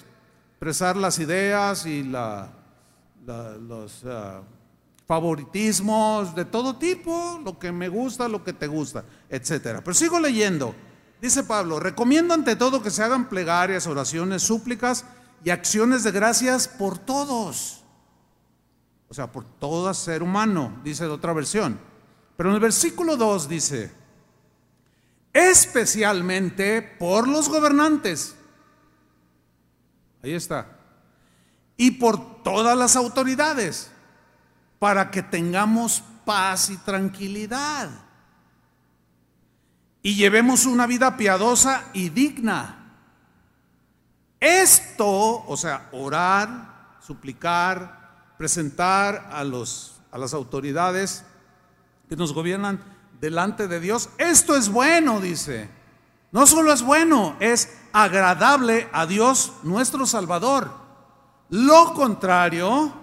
expresar 0.54 0.98
las 0.98 1.20
ideas 1.20 1.86
y 1.86 2.02
la, 2.02 2.50
los, 3.28 4.04
ah, 4.06 4.42
favoritismos 5.08 6.34
de 6.36 6.46
todo 6.46 6.78
tipo, 6.78 7.40
lo 7.44 7.60
que 7.60 7.72
me 7.72 7.90
gusta, 7.90 8.28
lo 8.28 8.44
que 8.44 8.54
te 8.54 8.68
gusta, 8.68 9.06
etcétera. 9.30 9.84
Pero 9.84 9.94
sigo 9.94 10.20
leyendo. 10.20 10.76
Dice 11.22 11.44
Pablo, 11.44 11.80
recomiendo 11.80 12.34
ante 12.34 12.56
todo 12.56 12.82
que 12.82 12.92
se 12.92 13.04
hagan 13.04 13.30
plegarias, 13.30 13.88
oraciones, 13.88 14.44
súplicas 14.44 15.06
y 15.44 15.50
acciones 15.52 16.04
de 16.04 16.12
gracias 16.12 16.68
por 16.68 16.98
todos. 16.98 17.84
O 19.08 19.14
sea, 19.14 19.32
por 19.32 19.46
todo 19.46 19.94
ser 19.94 20.24
humano, 20.24 20.82
dice 20.84 21.04
de 21.06 21.12
otra 21.12 21.34
versión. 21.34 21.80
Pero 22.36 22.50
en 22.50 22.56
el 22.56 22.62
versículo 22.62 23.16
2 23.16 23.48
dice, 23.48 23.92
especialmente 25.32 26.82
por 26.82 27.28
los 27.28 27.48
gobernantes. 27.48 28.36
Ahí 30.24 30.34
está. 30.34 30.80
Y 31.78 31.92
por 31.92 32.42
todas 32.42 32.78
las 32.78 32.96
autoridades 32.96 33.92
para 34.86 35.10
que 35.10 35.24
tengamos 35.24 36.04
paz 36.26 36.70
y 36.70 36.78
tranquilidad 36.78 37.90
y 40.04 40.14
llevemos 40.14 40.68
una 40.68 40.86
vida 40.86 41.18
piadosa 41.18 41.86
y 41.92 42.10
digna. 42.10 42.94
Esto, 44.40 45.44
o 45.48 45.58
sea, 45.58 45.90
orar, 45.92 47.00
suplicar, 47.02 48.36
presentar 48.38 49.32
a, 49.34 49.44
los, 49.44 50.00
a 50.12 50.20
las 50.20 50.36
autoridades 50.36 51.26
que 52.08 52.16
nos 52.16 52.32
gobiernan 52.32 52.80
delante 53.20 53.68
de 53.68 53.80
Dios, 53.80 54.12
esto 54.20 54.56
es 54.56 54.70
bueno, 54.70 55.20
dice. 55.20 55.68
No 56.32 56.46
solo 56.46 56.72
es 56.72 56.84
bueno, 56.84 57.38
es 57.40 57.76
agradable 57.92 58.88
a 58.94 59.08
Dios 59.08 59.52
nuestro 59.64 60.06
Salvador. 60.06 60.72
Lo 61.50 61.96
contrario 61.96 62.94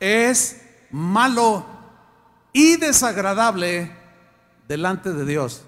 es 0.00 0.56
malo 0.90 1.66
y 2.52 2.76
desagradable 2.76 3.94
delante 4.68 5.12
de 5.12 5.24
Dios. 5.24 5.64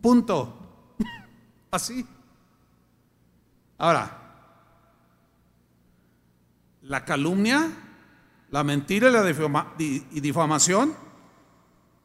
Punto. 0.00 0.56
Así. 1.70 2.06
Ahora, 3.78 4.16
la 6.82 7.04
calumnia, 7.04 7.70
la 8.50 8.64
mentira 8.64 9.08
y 9.08 9.12
la 9.12 9.22
difamación 10.20 10.94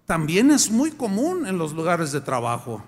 también 0.06 0.52
es 0.52 0.70
muy 0.70 0.92
común 0.92 1.48
en 1.48 1.58
los 1.58 1.74
lugares 1.74 2.12
de 2.12 2.22
trabajo. 2.22 2.84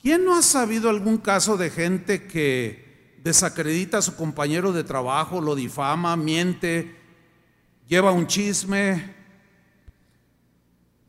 ¿Quién 0.00 0.24
no 0.24 0.36
ha 0.36 0.42
sabido 0.42 0.90
algún 0.90 1.18
caso 1.18 1.56
de 1.56 1.70
gente 1.70 2.26
que 2.26 3.18
desacredita 3.24 3.98
a 3.98 4.02
su 4.02 4.14
compañero 4.14 4.72
de 4.72 4.84
trabajo, 4.84 5.40
lo 5.40 5.54
difama, 5.54 6.16
miente, 6.16 6.97
lleva 7.88 8.12
un 8.12 8.26
chisme 8.26 9.14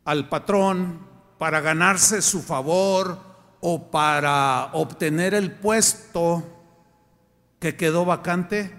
al 0.05 0.29
patrón 0.29 1.05
para 1.37 1.61
ganarse 1.61 2.21
su 2.21 2.41
favor 2.41 3.19
o 3.59 3.91
para 3.91 4.69
obtener 4.73 5.33
el 5.33 5.51
puesto 5.51 6.43
que 7.59 7.75
quedó 7.75 8.05
vacante 8.05 8.73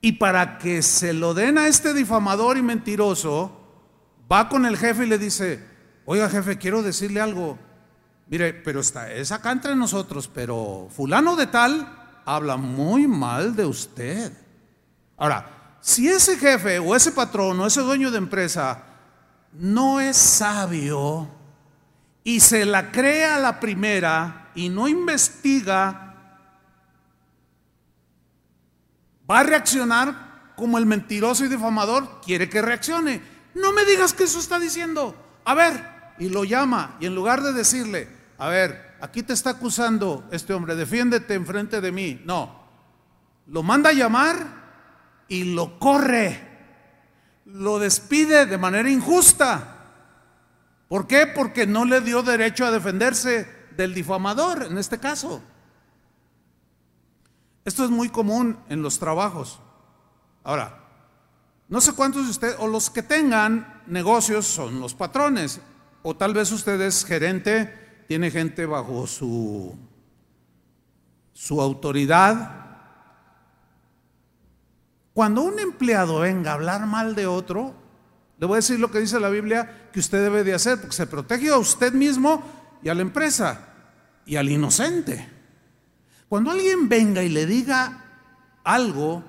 y 0.00 0.12
para 0.12 0.58
que 0.58 0.82
se 0.82 1.12
lo 1.14 1.34
den 1.34 1.58
a 1.58 1.66
este 1.66 1.94
difamador 1.94 2.58
y 2.58 2.62
mentiroso, 2.62 3.58
va 4.30 4.48
con 4.48 4.66
el 4.66 4.76
jefe 4.76 5.04
y 5.04 5.08
le 5.08 5.18
dice, 5.18 5.64
oiga 6.04 6.28
jefe, 6.28 6.58
quiero 6.58 6.82
decirle 6.82 7.20
algo, 7.20 7.58
mire, 8.28 8.52
pero 8.52 8.80
está, 8.80 9.10
es 9.10 9.32
acá 9.32 9.50
entre 9.50 9.74
nosotros, 9.74 10.28
pero 10.32 10.88
fulano 10.90 11.34
de 11.34 11.46
tal 11.46 12.20
habla 12.26 12.58
muy 12.58 13.08
mal 13.08 13.56
de 13.56 13.64
usted. 13.64 14.32
Ahora, 15.16 15.57
si 15.80 16.08
ese 16.08 16.36
jefe 16.36 16.78
o 16.78 16.94
ese 16.94 17.12
patrón 17.12 17.58
o 17.60 17.66
ese 17.66 17.80
dueño 17.80 18.10
de 18.10 18.18
empresa 18.18 18.84
no 19.52 20.00
es 20.00 20.16
sabio 20.16 21.28
y 22.24 22.40
se 22.40 22.64
la 22.64 22.90
cree 22.90 23.24
a 23.24 23.38
la 23.38 23.58
primera 23.60 24.50
y 24.54 24.68
no 24.68 24.88
investiga, 24.88 26.14
va 29.30 29.40
a 29.40 29.42
reaccionar 29.42 30.52
como 30.56 30.78
el 30.78 30.86
mentiroso 30.86 31.44
y 31.44 31.48
difamador 31.48 32.20
quiere 32.20 32.48
que 32.48 32.60
reaccione. 32.60 33.22
No 33.54 33.72
me 33.72 33.84
digas 33.84 34.12
que 34.12 34.24
eso 34.24 34.38
está 34.38 34.58
diciendo. 34.58 35.14
A 35.44 35.54
ver, 35.54 35.98
y 36.18 36.28
lo 36.28 36.44
llama, 36.44 36.96
y 37.00 37.06
en 37.06 37.14
lugar 37.14 37.42
de 37.42 37.52
decirle, 37.52 38.08
a 38.36 38.48
ver, 38.48 38.96
aquí 39.00 39.22
te 39.22 39.32
está 39.32 39.50
acusando 39.50 40.28
este 40.30 40.52
hombre, 40.52 40.74
defiéndete 40.74 41.34
enfrente 41.34 41.80
de 41.80 41.92
mí. 41.92 42.20
No, 42.24 42.62
lo 43.46 43.62
manda 43.62 43.90
a 43.90 43.94
llamar 43.94 44.57
y 45.28 45.44
lo 45.54 45.78
corre, 45.78 46.40
lo 47.44 47.78
despide 47.78 48.46
de 48.46 48.58
manera 48.58 48.90
injusta. 48.90 49.76
¿Por 50.88 51.06
qué? 51.06 51.26
Porque 51.26 51.66
no 51.66 51.84
le 51.84 52.00
dio 52.00 52.22
derecho 52.22 52.64
a 52.64 52.70
defenderse 52.70 53.46
del 53.76 53.94
difamador 53.94 54.64
en 54.64 54.78
este 54.78 54.98
caso. 54.98 55.42
Esto 57.64 57.84
es 57.84 57.90
muy 57.90 58.08
común 58.08 58.58
en 58.70 58.82
los 58.82 58.98
trabajos. 58.98 59.60
Ahora, 60.42 60.78
no 61.68 61.82
sé 61.82 61.92
cuántos 61.92 62.24
de 62.24 62.30
ustedes, 62.30 62.56
o 62.58 62.66
los 62.66 62.88
que 62.88 63.02
tengan 63.02 63.82
negocios 63.86 64.46
son 64.46 64.80
los 64.80 64.94
patrones, 64.94 65.60
o 66.02 66.16
tal 66.16 66.32
vez 66.32 66.50
usted 66.50 66.80
es 66.80 67.04
gerente, 67.04 68.04
tiene 68.08 68.30
gente 68.30 68.64
bajo 68.64 69.06
su, 69.06 69.76
su 71.34 71.60
autoridad, 71.60 72.67
cuando 75.18 75.42
un 75.42 75.58
empleado 75.58 76.20
venga 76.20 76.52
a 76.52 76.54
hablar 76.54 76.86
mal 76.86 77.16
de 77.16 77.26
otro, 77.26 77.74
le 78.38 78.46
voy 78.46 78.54
a 78.54 78.62
decir 78.62 78.78
lo 78.78 78.92
que 78.92 79.00
dice 79.00 79.18
la 79.18 79.28
Biblia 79.28 79.88
que 79.92 79.98
usted 79.98 80.22
debe 80.22 80.44
de 80.44 80.54
hacer, 80.54 80.80
porque 80.80 80.94
se 80.94 81.08
protege 81.08 81.48
a 81.48 81.58
usted 81.58 81.92
mismo 81.92 82.40
y 82.84 82.88
a 82.88 82.94
la 82.94 83.02
empresa 83.02 83.62
y 84.24 84.36
al 84.36 84.48
inocente. 84.48 85.28
Cuando 86.28 86.52
alguien 86.52 86.88
venga 86.88 87.24
y 87.24 87.30
le 87.30 87.46
diga 87.46 88.04
algo 88.62 89.24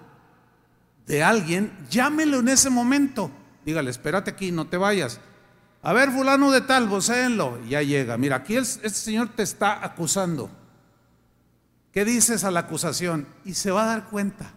de 1.07 1.23
alguien, 1.23 1.75
llámelo 1.89 2.37
en 2.41 2.49
ese 2.49 2.69
momento. 2.69 3.31
Dígale, 3.65 3.89
espérate 3.89 4.29
aquí, 4.29 4.51
no 4.51 4.67
te 4.67 4.77
vayas. 4.77 5.19
A 5.81 5.91
ver, 5.91 6.11
fulano 6.11 6.51
de 6.51 6.61
tal, 6.61 6.87
vocéenlo. 6.87 7.59
Ya 7.67 7.81
llega. 7.81 8.15
Mira, 8.15 8.35
aquí 8.35 8.57
este 8.57 8.89
señor 8.91 9.29
te 9.29 9.41
está 9.41 9.83
acusando. 9.83 10.51
¿Qué 11.91 12.05
dices 12.05 12.43
a 12.43 12.51
la 12.51 12.59
acusación? 12.59 13.27
Y 13.43 13.55
se 13.55 13.71
va 13.71 13.85
a 13.85 13.87
dar 13.87 14.05
cuenta 14.05 14.53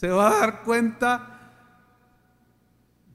se 0.00 0.08
va 0.08 0.28
a 0.28 0.40
dar 0.40 0.62
cuenta 0.62 1.26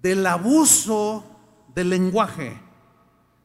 del 0.04 0.24
abuso 0.28 1.26
del 1.74 1.90
lenguaje, 1.90 2.62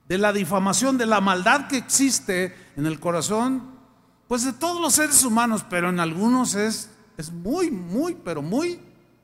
de 0.06 0.18
la 0.18 0.30
difamación, 0.30 0.98
de 0.98 1.06
la 1.06 1.22
maldad 1.22 1.66
que 1.66 1.78
existe 1.78 2.54
en 2.76 2.84
el 2.84 3.00
corazón, 3.00 3.78
pues 4.28 4.44
de 4.44 4.52
todos 4.52 4.78
los 4.78 4.92
seres 4.92 5.24
humanos, 5.24 5.64
pero 5.70 5.88
en 5.88 6.00
algunos 6.00 6.54
es, 6.54 6.90
es 7.16 7.32
muy, 7.32 7.70
muy, 7.70 8.14
pero 8.14 8.42
muy 8.42 8.78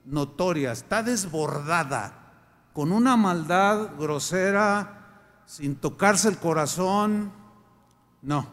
notoria, 0.06 0.72
está 0.72 1.02
desbordada, 1.02 2.32
con 2.72 2.92
una 2.92 3.18
maldad 3.18 3.98
grosera, 3.98 5.42
sin 5.44 5.76
tocarse 5.76 6.30
el 6.30 6.38
corazón. 6.38 7.30
No. 8.22 8.48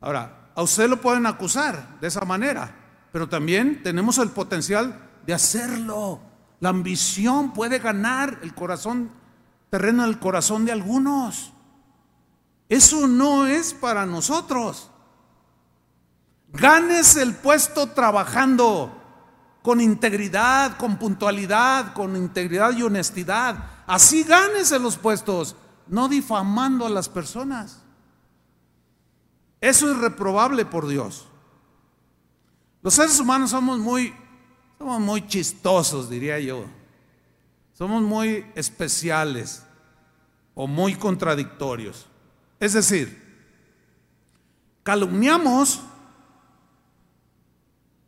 Ahora, 0.00 0.50
a 0.56 0.62
usted 0.64 0.90
lo 0.90 1.00
pueden 1.00 1.26
acusar 1.26 2.00
de 2.00 2.08
esa 2.08 2.24
manera, 2.24 2.79
pero 3.12 3.28
también 3.28 3.82
tenemos 3.82 4.18
el 4.18 4.30
potencial 4.30 5.10
de 5.26 5.34
hacerlo. 5.34 6.20
La 6.60 6.68
ambición 6.68 7.52
puede 7.52 7.78
ganar 7.78 8.38
el 8.42 8.54
corazón, 8.54 9.10
terreno 9.70 10.04
del 10.04 10.18
corazón 10.18 10.64
de 10.64 10.72
algunos. 10.72 11.52
Eso 12.68 13.08
no 13.08 13.46
es 13.46 13.74
para 13.74 14.06
nosotros. 14.06 14.90
Ganes 16.52 17.16
el 17.16 17.34
puesto 17.34 17.88
trabajando 17.88 18.96
con 19.62 19.80
integridad, 19.80 20.76
con 20.76 20.96
puntualidad, 20.96 21.92
con 21.92 22.16
integridad 22.16 22.72
y 22.72 22.82
honestidad. 22.82 23.56
Así 23.86 24.22
ganes 24.22 24.70
los 24.72 24.96
puestos, 24.96 25.56
no 25.86 26.08
difamando 26.08 26.86
a 26.86 26.90
las 26.90 27.08
personas. 27.08 27.82
Eso 29.60 29.90
es 29.90 29.98
reprobable 29.98 30.64
por 30.64 30.86
Dios. 30.86 31.29
Los 32.82 32.94
seres 32.94 33.18
humanos 33.20 33.50
somos 33.50 33.78
muy, 33.78 34.14
somos 34.78 35.00
muy 35.00 35.26
chistosos, 35.26 36.08
diría 36.08 36.38
yo. 36.38 36.64
Somos 37.74 38.02
muy 38.02 38.46
especiales 38.54 39.62
o 40.54 40.66
muy 40.66 40.94
contradictorios. 40.94 42.06
Es 42.58 42.74
decir, 42.74 43.20
calumniamos 44.82 45.80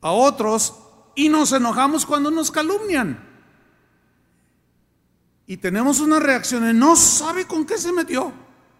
a 0.00 0.10
otros 0.10 0.74
y 1.14 1.28
nos 1.28 1.52
enojamos 1.52 2.04
cuando 2.04 2.30
nos 2.30 2.50
calumnian. 2.50 3.30
Y 5.46 5.56
tenemos 5.56 6.00
una 6.00 6.18
reacción, 6.18 6.78
no 6.78 6.96
sabe 6.96 7.46
con 7.46 7.64
qué 7.66 7.76
se 7.76 7.92
metió, 7.92 8.32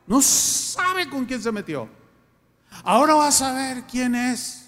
no 0.07 0.23
sabe 0.23 1.09
con 1.09 1.25
quién 1.25 1.43
se 1.43 1.53
metió. 1.53 1.89
Ahora 2.85 3.15
vas 3.15 3.43
a 3.43 3.53
ver 3.53 3.85
quién 3.85 4.15
es. 4.15 4.62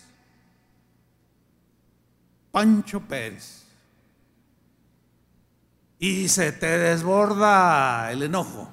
Pancho 2.54 3.00
Pérez. 3.00 3.64
Y 5.98 6.28
se 6.28 6.52
te 6.52 6.78
desborda 6.78 8.12
el 8.12 8.22
enojo. 8.22 8.70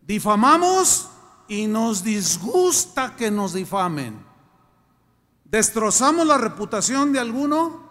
Difamamos 0.00 1.08
y 1.48 1.66
nos 1.66 2.04
disgusta 2.04 3.16
que 3.16 3.32
nos 3.32 3.52
difamen. 3.52 4.24
Destrozamos 5.44 6.24
la 6.24 6.38
reputación 6.38 7.12
de 7.12 7.18
alguno 7.18 7.90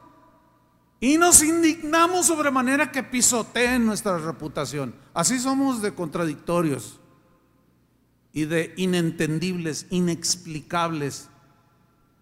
y 1.02 1.18
nos 1.18 1.44
indignamos 1.44 2.28
sobremanera 2.28 2.94
que 2.94 3.04
pisoteen 3.04 3.86
nuestra 3.86 4.18
reputación. 4.20 4.96
Así 5.14 5.38
somos 5.38 5.82
de 5.82 5.94
contradictorios 5.94 7.02
y 8.32 8.46
de 8.46 8.74
inentendibles, 8.78 9.88
inexplicables 9.90 11.28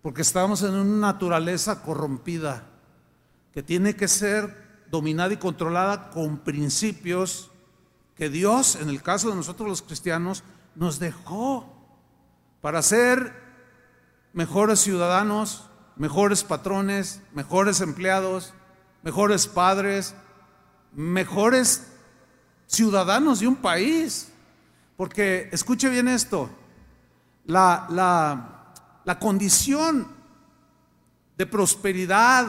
porque 0.03 0.21
estamos 0.21 0.61
en 0.63 0.75
una 0.75 1.13
naturaleza 1.13 1.81
corrompida 1.81 2.65
que 3.53 3.63
tiene 3.63 3.95
que 3.95 4.09
ser 4.09 4.83
dominada 4.91 5.33
y 5.33 5.37
controlada 5.37 6.09
con 6.09 6.39
principios 6.39 7.49
que 8.13 8.29
Dios, 8.29 8.75
en 8.75 8.89
el 8.89 9.01
caso 9.01 9.29
de 9.29 9.37
nosotros 9.37 9.69
los 9.69 9.81
cristianos, 9.81 10.43
nos 10.75 10.99
dejó 10.99 11.73
para 12.59 12.81
ser 12.81 13.33
mejores 14.33 14.81
ciudadanos, 14.81 15.69
mejores 15.95 16.43
patrones, 16.43 17.21
mejores 17.33 17.79
empleados, 17.79 18.53
mejores 19.03 19.47
padres, 19.47 20.15
mejores 20.91 21.87
ciudadanos 22.67 23.39
de 23.39 23.47
un 23.47 23.55
país. 23.55 24.33
Porque 24.97 25.47
escuche 25.53 25.89
bien 25.89 26.09
esto, 26.09 26.49
la, 27.45 27.87
la, 27.89 28.52
la 29.05 29.19
condición 29.19 30.07
de 31.37 31.45
prosperidad 31.45 32.45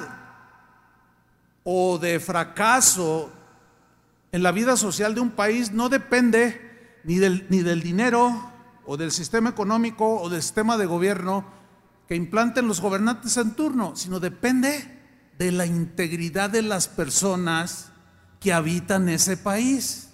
o 1.64 1.98
de 1.98 2.20
fracaso 2.20 3.32
en 4.32 4.42
la 4.42 4.52
vida 4.52 4.76
social 4.76 5.14
de 5.14 5.20
un 5.20 5.30
país 5.30 5.72
no 5.72 5.88
depende 5.88 7.00
ni 7.04 7.18
del, 7.18 7.46
ni 7.48 7.62
del 7.62 7.82
dinero 7.82 8.52
o 8.86 8.96
del 8.96 9.12
sistema 9.12 9.50
económico 9.50 10.20
o 10.20 10.28
del 10.28 10.42
sistema 10.42 10.76
de 10.76 10.86
gobierno 10.86 11.44
que 12.08 12.16
implanten 12.16 12.68
los 12.68 12.80
gobernantes 12.80 13.36
en 13.36 13.52
turno, 13.52 13.96
sino 13.96 14.20
depende 14.20 15.00
de 15.38 15.52
la 15.52 15.66
integridad 15.66 16.50
de 16.50 16.62
las 16.62 16.88
personas 16.88 17.92
que 18.40 18.52
habitan 18.52 19.08
ese 19.08 19.36
país. 19.36 20.10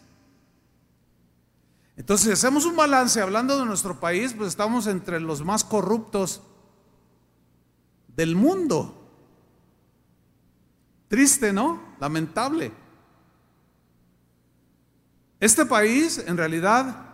Entonces, 2.00 2.26
si 2.28 2.32
hacemos 2.32 2.64
un 2.64 2.76
balance 2.76 3.20
hablando 3.20 3.58
de 3.58 3.66
nuestro 3.66 4.00
país, 4.00 4.32
pues 4.32 4.48
estamos 4.48 4.86
entre 4.86 5.20
los 5.20 5.44
más 5.44 5.64
corruptos 5.64 6.40
del 8.16 8.34
mundo. 8.34 9.06
Triste, 11.08 11.52
¿no? 11.52 11.94
Lamentable. 12.00 12.72
Este 15.40 15.66
país, 15.66 16.24
en 16.26 16.38
realidad, 16.38 17.04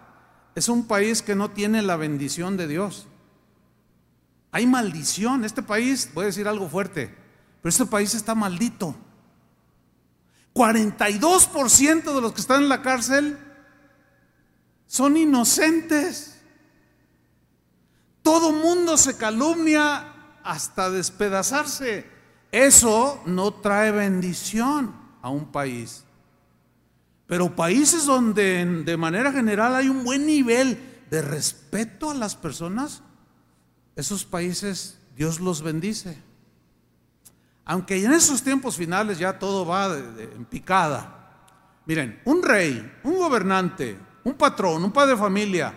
es 0.54 0.68
un 0.68 0.86
país 0.86 1.20
que 1.20 1.34
no 1.34 1.50
tiene 1.50 1.82
la 1.82 1.96
bendición 1.96 2.56
de 2.56 2.68
Dios. 2.68 3.08
Hay 4.52 4.68
maldición. 4.68 5.44
Este 5.44 5.64
país, 5.64 6.12
voy 6.14 6.22
a 6.22 6.26
decir 6.26 6.46
algo 6.46 6.68
fuerte, 6.68 7.12
pero 7.60 7.70
este 7.70 7.86
país 7.86 8.14
está 8.14 8.36
maldito. 8.36 8.94
42% 10.54 12.14
de 12.14 12.20
los 12.20 12.32
que 12.32 12.40
están 12.40 12.62
en 12.62 12.68
la 12.68 12.82
cárcel 12.82 13.45
son 14.96 15.18
inocentes. 15.18 16.40
Todo 18.22 18.50
mundo 18.50 18.96
se 18.96 19.18
calumnia 19.18 20.40
hasta 20.42 20.88
despedazarse. 20.90 22.06
Eso 22.50 23.22
no 23.26 23.52
trae 23.52 23.90
bendición 23.90 24.94
a 25.20 25.28
un 25.28 25.52
país. 25.52 26.04
Pero 27.26 27.54
países 27.54 28.06
donde 28.06 28.64
de 28.64 28.96
manera 28.96 29.32
general 29.32 29.74
hay 29.74 29.90
un 29.90 30.02
buen 30.02 30.24
nivel 30.24 31.04
de 31.10 31.20
respeto 31.20 32.10
a 32.10 32.14
las 32.14 32.34
personas, 32.34 33.02
esos 33.96 34.24
países 34.24 34.98
Dios 35.14 35.40
los 35.40 35.60
bendice. 35.60 36.16
Aunque 37.66 38.02
en 38.02 38.12
esos 38.12 38.42
tiempos 38.42 38.76
finales 38.76 39.18
ya 39.18 39.38
todo 39.38 39.66
va 39.66 39.94
en 39.94 40.46
picada. 40.46 41.12
Miren, 41.84 42.18
un 42.24 42.42
rey, 42.42 42.98
un 43.04 43.16
gobernante, 43.16 44.05
un 44.26 44.34
patrón, 44.34 44.82
un 44.82 44.90
padre 44.90 45.12
de 45.12 45.18
familia, 45.18 45.72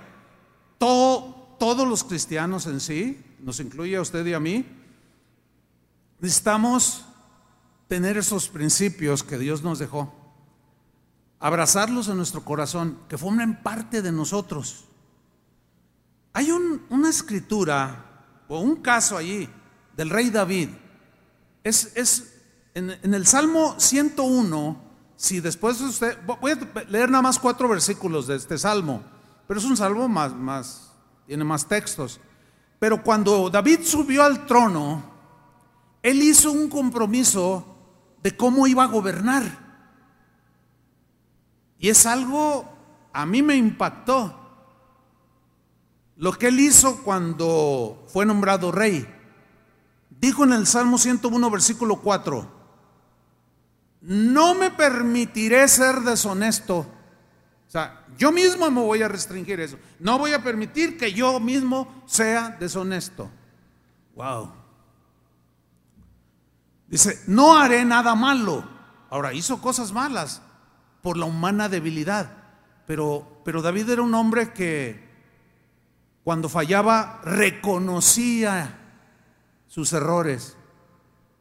todo, 0.80 1.56
todos 1.60 1.88
los 1.88 2.04
cristianos 2.04 2.66
en 2.66 2.80
sí, 2.80 3.24
nos 3.41 3.60
incluye 3.60 3.95
a 3.95 4.02
usted 4.02 4.26
y 4.26 4.34
a 4.34 4.39
mí, 4.39 4.66
necesitamos 6.20 7.06
tener 7.88 8.18
esos 8.18 8.50
principios 8.50 9.24
que 9.24 9.38
Dios 9.38 9.62
nos 9.62 9.78
dejó, 9.78 10.12
abrazarlos 11.39 12.08
en 12.08 12.18
nuestro 12.18 12.43
corazón, 12.43 12.97
que 13.08 13.20
formen 13.20 13.62
parte 13.62 14.02
de 14.02 14.12
nosotros. 14.12 14.86
Hay 16.34 16.50
una 16.50 17.10
escritura 17.10 18.45
o 18.47 18.62
un 18.62 18.78
caso 18.78 19.16
allí 19.16 19.47
del 19.95 20.10
rey 20.10 20.32
David. 20.32 20.70
Es, 21.64 22.34
en, 22.74 23.14
el 23.14 23.28
Salmo 23.28 23.76
101, 23.78 24.89
si 25.20 25.41
después 25.41 25.82
usted, 25.82 26.17
voy 26.39 26.53
a 26.53 26.84
leer 26.89 27.11
nada 27.11 27.22
más 27.22 27.38
cuatro 27.38 27.67
versículos 27.67 28.26
de 28.26 28.38
este 28.38 28.57
Salmo, 28.57 29.03
pero 29.45 29.59
es 29.59 29.65
un 29.65 29.76
Salmo 29.76 30.07
más, 30.07 30.34
más, 30.34 30.93
tiene 31.28 31.43
más 31.43 31.67
textos. 31.67 32.22
Pero 32.80 33.03
cuando 33.03 33.49
David 33.49 33.82
subió 33.84 34.24
al 34.24 34.45
trono, 34.45 35.03
él 36.01 36.24
hizo 36.24 36.53
un 36.53 36.70
compromiso 36.70 37.65
de 38.24 38.38
cómo 38.38 38.65
iba 38.65 38.84
a 38.84 38.88
gobernar. 38.88 39.43
Y 41.80 41.89
es 41.89 42.05
algo, 42.05 42.63
a 43.11 43.26
mí 43.26 43.41
me 43.41 43.57
impactó. 43.57 44.34
Lo 46.15 46.32
que 46.32 46.47
él 46.47 46.61
hizo 46.61 47.03
cuando 47.03 48.05
fue 48.07 48.26
nombrado 48.26 48.72
rey. 48.72 49.05
Dijo 50.22 50.45
en 50.45 50.53
el 50.53 50.65
Salmo 50.65 50.97
101, 50.97 51.51
versículo 51.51 51.97
4, 51.97 52.59
no 54.02 54.56
me 54.56 54.72
permitiré 54.72 55.68
ser 55.68 56.02
deshonesto. 56.02 56.80
O 56.80 57.72
sea, 57.72 58.06
yo 58.18 58.32
mismo 58.32 58.70
me 58.72 58.82
voy 58.82 59.04
a 59.04 59.08
restringir 59.08 59.60
eso. 59.60 59.78
No 60.00 60.18
voy 60.18 60.34
a 60.34 60.43
permitir 60.43 60.97
que 60.97 61.14
yo 61.14 61.39
mismo 61.39 62.04
sea 62.06 62.56
deshonesto. 62.60 63.30
Wow. 64.16 64.52
Dice, 66.88 67.22
no 67.28 67.58
haré 67.58 67.86
nada 67.86 68.16
malo. 68.16 68.68
Ahora, 69.10 69.34
hizo 69.34 69.62
cosas 69.62 69.91
malas 69.91 70.41
por 71.02 71.18
la 71.18 71.26
humana 71.26 71.70
debilidad. 71.70 72.32
Pero, 72.88 73.41
pero 73.45 73.62
David 73.62 73.89
era 73.89 74.02
un 74.02 74.16
hombre 74.16 74.52
que 74.52 75.08
cuando 76.24 76.50
fallaba 76.50 77.22
reconocía 77.24 78.80
sus 79.68 79.93
errores, 79.93 80.58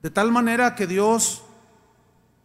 de 0.02 0.10
tal 0.10 0.30
manera 0.30 0.74
que 0.74 0.86
Dios 0.86 1.42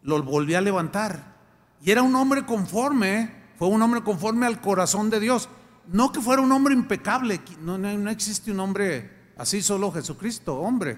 lo 0.04 0.22
volvió 0.22 0.58
a 0.58 0.62
levantar. 0.62 1.34
Y 1.82 1.92
era 1.92 2.02
un 2.02 2.16
hombre 2.16 2.46
conforme, 2.46 3.34
fue 3.58 3.68
un 3.68 3.82
hombre 3.82 4.04
conforme 4.04 4.46
al 4.46 4.62
corazón 4.62 5.10
de 5.10 5.20
Dios. 5.20 5.50
No 5.88 6.12
que 6.12 6.22
fuera 6.22 6.42
un 6.42 6.52
hombre 6.52 6.74
impecable, 6.74 7.42
no, 7.60 7.78
no, 7.78 8.10
existe 8.10 8.52
un 8.52 8.60
hombre 8.60 9.34
así, 9.38 9.62
solo 9.62 9.92
Jesucristo, 9.92 10.60
hombre. 10.60 10.98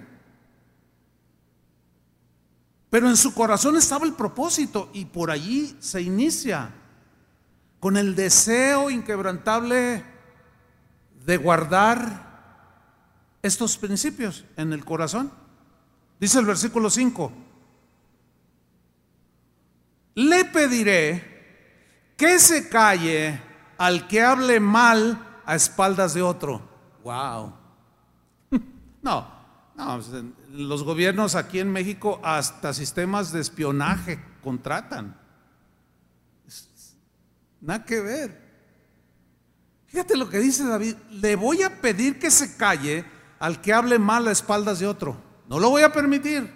Pero 2.88 3.08
en 3.08 3.16
su 3.16 3.34
corazón 3.34 3.76
estaba 3.76 4.06
el 4.06 4.12
propósito 4.12 4.90
y 4.92 5.06
por 5.06 5.30
allí 5.30 5.76
se 5.80 6.02
inicia 6.02 6.70
con 7.80 7.96
el 7.96 8.14
deseo 8.14 8.90
inquebrantable 8.90 10.04
de 11.24 11.36
guardar 11.36 12.26
estos 13.42 13.76
principios 13.76 14.44
en 14.56 14.72
el 14.72 14.84
corazón. 14.84 15.32
Dice 16.20 16.38
el 16.38 16.46
versículo 16.46 16.90
5, 16.90 17.32
le 20.16 20.46
pediré 20.46 22.14
que 22.16 22.38
se 22.38 22.68
calle 22.68 23.40
al 23.78 24.08
que 24.08 24.22
hable 24.22 24.58
mal 24.58 25.40
a 25.44 25.54
espaldas 25.54 26.14
de 26.14 26.22
otro. 26.22 26.60
Wow. 27.04 27.54
No, 29.02 29.24
no, 29.76 30.00
pues, 30.00 30.24
los 30.50 30.82
gobiernos 30.82 31.36
aquí 31.36 31.60
en 31.60 31.70
México 31.70 32.20
hasta 32.24 32.74
sistemas 32.74 33.30
de 33.30 33.40
espionaje 33.40 34.18
contratan. 34.42 35.16
Nada 37.60 37.84
que 37.84 38.00
ver. 38.00 38.46
Fíjate 39.86 40.16
lo 40.16 40.28
que 40.28 40.38
dice 40.38 40.64
David, 40.64 40.96
le 41.10 41.36
voy 41.36 41.62
a 41.62 41.80
pedir 41.80 42.18
que 42.18 42.32
se 42.32 42.56
calle 42.56 43.04
al 43.38 43.60
que 43.60 43.72
hable 43.72 44.00
mal 44.00 44.26
a 44.26 44.32
espaldas 44.32 44.80
de 44.80 44.88
otro. 44.88 45.16
No 45.48 45.60
lo 45.60 45.70
voy 45.70 45.82
a 45.82 45.92
permitir. 45.92 46.52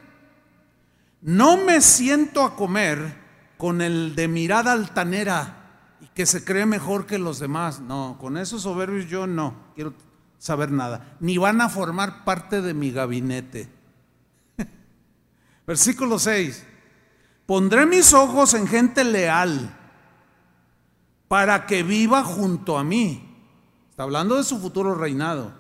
No 1.20 1.56
me 1.58 1.80
siento 1.80 2.42
a 2.42 2.56
comer 2.56 3.19
con 3.60 3.82
el 3.82 4.14
de 4.16 4.26
mirada 4.26 4.72
altanera 4.72 5.98
y 6.00 6.06
que 6.06 6.24
se 6.24 6.42
cree 6.42 6.64
mejor 6.64 7.04
que 7.04 7.18
los 7.18 7.38
demás. 7.38 7.78
No, 7.78 8.16
con 8.18 8.38
esos 8.38 8.62
soberbios 8.62 9.06
yo 9.06 9.26
no 9.26 9.54
quiero 9.74 9.92
saber 10.38 10.72
nada. 10.72 11.18
Ni 11.20 11.36
van 11.36 11.60
a 11.60 11.68
formar 11.68 12.24
parte 12.24 12.62
de 12.62 12.72
mi 12.72 12.90
gabinete. 12.90 13.68
Versículo 15.66 16.18
6. 16.18 16.64
Pondré 17.44 17.84
mis 17.84 18.14
ojos 18.14 18.54
en 18.54 18.66
gente 18.66 19.04
leal 19.04 19.76
para 21.28 21.66
que 21.66 21.82
viva 21.82 22.24
junto 22.24 22.78
a 22.78 22.82
mí. 22.82 23.28
Está 23.90 24.04
hablando 24.04 24.36
de 24.36 24.44
su 24.44 24.58
futuro 24.58 24.94
reinado. 24.94 25.52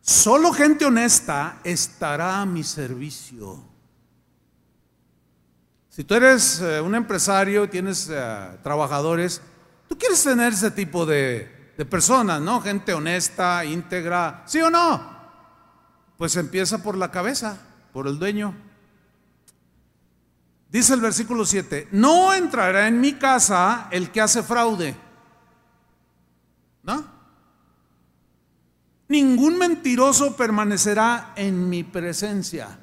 Solo 0.00 0.52
gente 0.52 0.84
honesta 0.84 1.58
estará 1.64 2.40
a 2.40 2.46
mi 2.46 2.62
servicio. 2.62 3.69
Si 6.00 6.04
tú 6.04 6.14
eres 6.14 6.62
eh, 6.62 6.80
un 6.80 6.94
empresario, 6.94 7.68
tienes 7.68 8.08
eh, 8.10 8.58
trabajadores, 8.62 9.42
tú 9.86 9.98
quieres 9.98 10.22
tener 10.24 10.54
ese 10.54 10.70
tipo 10.70 11.04
de, 11.04 11.74
de 11.76 11.84
personas, 11.84 12.40
¿no? 12.40 12.62
Gente 12.62 12.94
honesta, 12.94 13.66
íntegra, 13.66 14.42
¿sí 14.46 14.62
o 14.62 14.70
no? 14.70 15.14
Pues 16.16 16.36
empieza 16.36 16.82
por 16.82 16.96
la 16.96 17.10
cabeza, 17.10 17.58
por 17.92 18.08
el 18.08 18.18
dueño. 18.18 18.54
Dice 20.70 20.94
el 20.94 21.02
versículo 21.02 21.44
7, 21.44 21.88
no 21.92 22.32
entrará 22.32 22.88
en 22.88 22.98
mi 22.98 23.12
casa 23.12 23.88
el 23.90 24.10
que 24.10 24.22
hace 24.22 24.42
fraude. 24.42 24.96
¿No? 26.82 27.04
Ningún 29.08 29.58
mentiroso 29.58 30.34
permanecerá 30.34 31.34
en 31.36 31.68
mi 31.68 31.84
presencia. 31.84 32.78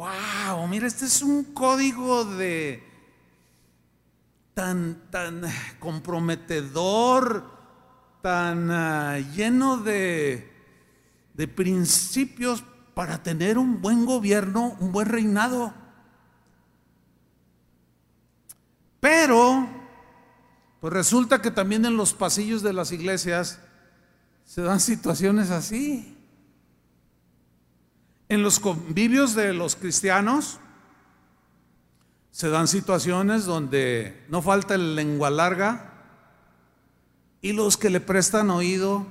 Wow, 0.00 0.66
mira, 0.66 0.86
este 0.86 1.04
es 1.04 1.20
un 1.20 1.44
código 1.44 2.24
de 2.24 2.82
tan 4.54 5.10
tan 5.10 5.42
comprometedor, 5.78 7.44
tan 8.22 8.70
ah, 8.70 9.18
lleno 9.18 9.76
de 9.76 10.50
de 11.34 11.48
principios 11.48 12.64
para 12.94 13.22
tener 13.22 13.58
un 13.58 13.82
buen 13.82 14.06
gobierno, 14.06 14.74
un 14.80 14.90
buen 14.90 15.06
reinado. 15.06 15.74
Pero 19.00 19.68
pues 20.80 20.94
resulta 20.94 21.42
que 21.42 21.50
también 21.50 21.84
en 21.84 21.98
los 21.98 22.14
pasillos 22.14 22.62
de 22.62 22.72
las 22.72 22.90
iglesias 22.90 23.60
se 24.46 24.62
dan 24.62 24.80
situaciones 24.80 25.50
así. 25.50 26.19
En 28.30 28.44
los 28.44 28.60
convivios 28.60 29.34
de 29.34 29.52
los 29.52 29.74
cristianos 29.74 30.60
se 32.30 32.48
dan 32.48 32.68
situaciones 32.68 33.44
donde 33.44 34.24
no 34.28 34.40
falta 34.40 34.76
el 34.76 34.94
lengua 34.94 35.30
larga 35.30 35.94
y 37.42 37.52
los 37.54 37.76
que 37.76 37.90
le 37.90 37.98
prestan 37.98 38.50
oído 38.50 39.04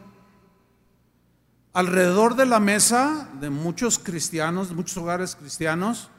alrededor 1.74 2.38
de 2.38 2.46
la 2.46 2.62
mesa 2.62 3.30
de 3.42 3.50
muchos 3.50 4.00
cristianos, 4.00 4.70
de 4.70 4.76
muchos 4.76 4.96
hogares 4.96 5.36
cristianos, 5.36 6.10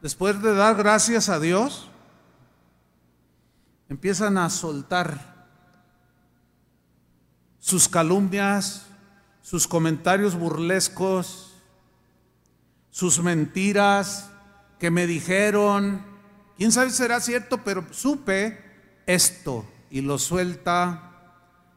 después 0.00 0.40
de 0.40 0.54
dar 0.54 0.76
gracias 0.76 1.28
a 1.28 1.40
Dios, 1.40 1.90
empiezan 3.88 4.38
a 4.38 4.48
soltar 4.48 5.48
sus 7.58 7.88
calumnias, 7.88 8.86
sus 9.42 9.66
comentarios 9.66 10.36
burlescos, 10.36 11.53
sus 12.94 13.20
mentiras 13.20 14.30
que 14.78 14.88
me 14.88 15.08
dijeron, 15.08 16.00
quién 16.56 16.70
sabe 16.70 16.90
si 16.90 16.98
será 16.98 17.18
cierto, 17.18 17.64
pero 17.64 17.84
supe 17.90 19.02
esto 19.04 19.66
y 19.90 20.00
lo 20.00 20.16
suelta 20.16 21.10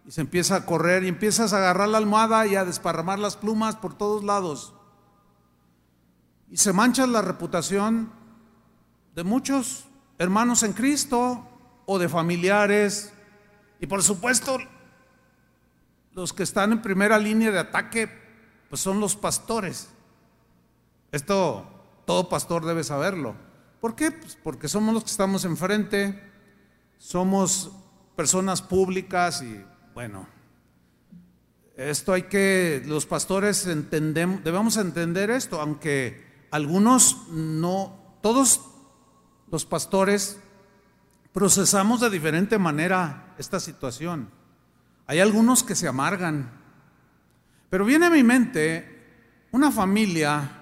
y 0.05 0.11
se 0.11 0.21
empieza 0.21 0.57
a 0.57 0.65
correr 0.67 1.03
y 1.03 1.07
empiezas 1.07 1.53
a 1.53 1.57
agarrar 1.57 1.89
la 1.89 1.97
almohada 1.97 2.45
y 2.45 2.55
a 2.55 2.65
desparramar 2.65 3.17
las 3.17 3.35
plumas 3.35 3.75
por 3.75 3.97
todos 3.97 4.23
lados. 4.23 4.75
Y 6.51 6.57
se 6.57 6.71
mancha 6.71 7.07
la 7.07 7.23
reputación 7.23 8.11
de 9.15 9.23
muchos 9.23 9.87
hermanos 10.19 10.61
en 10.61 10.73
Cristo 10.73 11.47
o 11.87 11.97
de 11.97 12.09
familiares. 12.09 13.11
Y 13.79 13.87
por 13.87 14.03
supuesto 14.03 14.59
los 16.13 16.31
que 16.31 16.43
están 16.43 16.73
en 16.73 16.83
primera 16.83 17.17
línea 17.17 17.49
de 17.49 17.57
ataque, 17.57 18.07
pues 18.69 18.81
son 18.81 18.99
los 18.99 19.15
pastores. 19.15 19.89
Esto 21.11 21.65
todo 22.05 22.29
pastor 22.29 22.65
debe 22.65 22.83
saberlo. 22.83 23.35
¿Por 23.81 23.95
qué? 23.95 24.11
Pues 24.11 24.37
porque 24.41 24.67
somos 24.67 24.93
los 24.93 25.03
que 25.03 25.11
estamos 25.11 25.45
enfrente, 25.45 26.21
somos 26.97 27.71
personas 28.15 28.61
públicas 28.61 29.41
y 29.41 29.63
bueno, 29.93 30.27
esto 31.75 32.13
hay 32.13 32.23
que, 32.23 32.81
los 32.87 33.05
pastores 33.05 33.67
entendemos, 33.67 34.43
debemos 34.43 34.77
entender 34.77 35.29
esto, 35.29 35.61
aunque 35.61 36.25
algunos 36.49 37.27
no, 37.29 38.17
todos 38.21 38.61
los 39.51 39.65
pastores 39.65 40.39
procesamos 41.33 42.01
de 42.01 42.09
diferente 42.09 42.57
manera 42.57 43.35
esta 43.37 43.59
situación. 43.59 44.31
Hay 45.05 45.19
algunos 45.19 45.63
que 45.63 45.75
se 45.75 45.87
amargan, 45.87 46.49
pero 47.69 47.85
viene 47.85 48.07
a 48.07 48.09
mi 48.09 48.23
mente 48.23 49.47
una 49.51 49.71
familia 49.71 50.56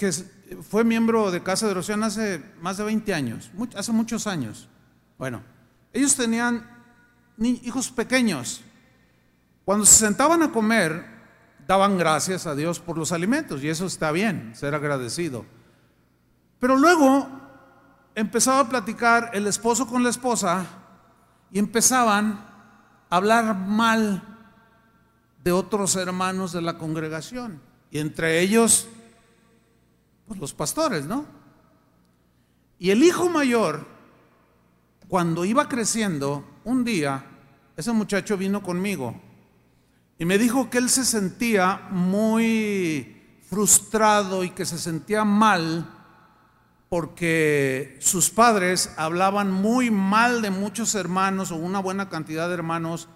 que 0.00 0.10
fue 0.62 0.82
miembro 0.82 1.30
de 1.30 1.42
Casa 1.42 1.66
de 1.66 1.72
Oración 1.72 2.02
hace 2.02 2.42
más 2.62 2.78
de 2.78 2.84
20 2.84 3.12
años, 3.12 3.50
hace 3.76 3.92
muchos 3.92 4.26
años. 4.26 4.66
Bueno, 5.18 5.42
ellos 5.92 6.16
tenían 6.16 6.66
hijos 7.38 7.90
pequeños. 7.90 8.62
Cuando 9.62 9.84
se 9.84 9.96
sentaban 9.96 10.42
a 10.42 10.50
comer, 10.50 11.04
daban 11.66 11.98
gracias 11.98 12.46
a 12.46 12.54
Dios 12.54 12.80
por 12.80 12.96
los 12.96 13.12
alimentos 13.12 13.62
y 13.62 13.68
eso 13.68 13.84
está 13.84 14.10
bien, 14.10 14.54
ser 14.56 14.74
agradecido. 14.74 15.44
Pero 16.58 16.78
luego 16.78 17.28
empezaba 18.14 18.60
a 18.60 18.68
platicar 18.70 19.32
el 19.34 19.46
esposo 19.46 19.86
con 19.86 20.02
la 20.02 20.08
esposa 20.08 20.64
y 21.52 21.58
empezaban 21.58 22.42
a 23.10 23.16
hablar 23.16 23.54
mal 23.54 24.22
de 25.44 25.52
otros 25.52 25.94
hermanos 25.96 26.52
de 26.52 26.62
la 26.62 26.78
congregación 26.78 27.60
y 27.90 27.98
entre 27.98 28.40
ellos 28.40 28.88
los 30.38 30.54
pastores, 30.54 31.06
¿no? 31.06 31.24
Y 32.78 32.90
el 32.90 33.02
hijo 33.02 33.28
mayor 33.28 33.86
cuando 35.10 35.44
iba 35.44 35.68
creciendo, 35.68 36.44
un 36.64 36.84
día 36.84 37.26
ese 37.76 37.90
muchacho 37.92 38.36
vino 38.36 38.62
conmigo 38.62 39.20
y 40.18 40.24
me 40.24 40.38
dijo 40.38 40.70
que 40.70 40.78
él 40.78 40.88
se 40.88 41.04
sentía 41.04 41.88
muy 41.90 43.40
frustrado 43.48 44.44
y 44.44 44.50
que 44.50 44.64
se 44.64 44.78
sentía 44.78 45.24
mal 45.24 45.88
porque 46.88 47.96
sus 48.00 48.30
padres 48.30 48.92
hablaban 48.96 49.50
muy 49.50 49.90
mal 49.90 50.42
de 50.42 50.50
muchos 50.50 50.94
hermanos 50.94 51.50
o 51.50 51.56
una 51.56 51.80
buena 51.80 52.08
cantidad 52.08 52.48
de 52.48 52.54
hermanos, 52.54 53.08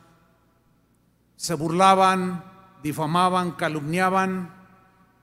se 1.36 1.54
burlaban, 1.54 2.44
difamaban, 2.82 3.52
calumniaban. 3.52 4.53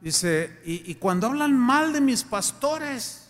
Dice, 0.02 0.60
y, 0.66 0.96
cuando 0.96 1.28
hablan 1.28 1.56
mal 1.56 1.94
de 1.94 2.02
mis 2.02 2.24
pastores, 2.24 3.30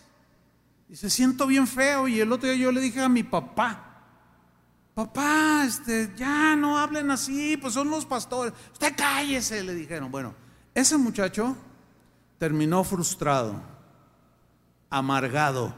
se 0.94 1.10
siento 1.10 1.46
bien 1.46 1.68
feo. 1.68 2.08
Y 2.08 2.22
el 2.22 2.32
otro 2.32 2.48
día 2.50 2.58
yo 2.58 2.72
le 2.72 2.80
dije 2.80 3.02
a 3.02 3.10
mi 3.10 3.24
papá, 3.24 3.92
papá, 4.94 5.66
este, 5.66 6.14
ya 6.16 6.56
no 6.56 6.78
hablen 6.78 7.12
así, 7.12 7.58
pues 7.58 7.74
son 7.74 7.90
los 7.90 8.06
pastores. 8.06 8.54
Usted 8.72 8.94
cállese, 8.96 9.64
le 9.64 9.76
dijeron. 9.76 10.10
Bueno, 10.10 10.34
ese 10.74 10.98
muchacho 10.98 11.58
terminó 12.38 12.86
frustrado, 12.86 13.62
amargado, 14.90 15.76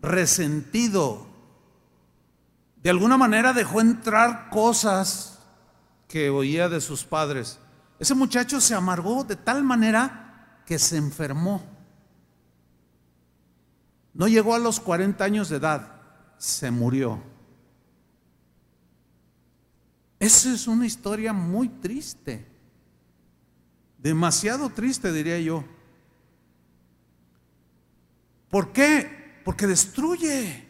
resentido. 0.00 1.26
De 2.82 2.88
alguna 2.88 3.18
manera 3.18 3.52
dejó 3.52 3.82
entrar 3.82 4.48
cosas 4.48 5.38
que 6.08 6.30
oía 6.30 6.70
de 6.70 6.80
sus 6.80 7.04
padres. 7.04 7.58
Ese 7.98 8.14
muchacho 8.14 8.60
se 8.60 8.74
amargó 8.74 9.24
de 9.24 9.36
tal 9.36 9.64
manera 9.64 10.62
que 10.66 10.78
se 10.78 10.96
enfermó. 10.96 11.62
No 14.12 14.28
llegó 14.28 14.54
a 14.54 14.58
los 14.58 14.80
40 14.80 15.24
años 15.24 15.48
de 15.48 15.56
edad, 15.56 16.00
se 16.38 16.70
murió. 16.70 17.22
Esa 20.18 20.52
es 20.52 20.66
una 20.66 20.86
historia 20.86 21.32
muy 21.32 21.68
triste, 21.68 22.46
demasiado 23.98 24.70
triste 24.70 25.12
diría 25.12 25.38
yo. 25.40 25.64
¿Por 28.50 28.72
qué? 28.72 29.40
Porque 29.44 29.66
destruye. 29.66 30.66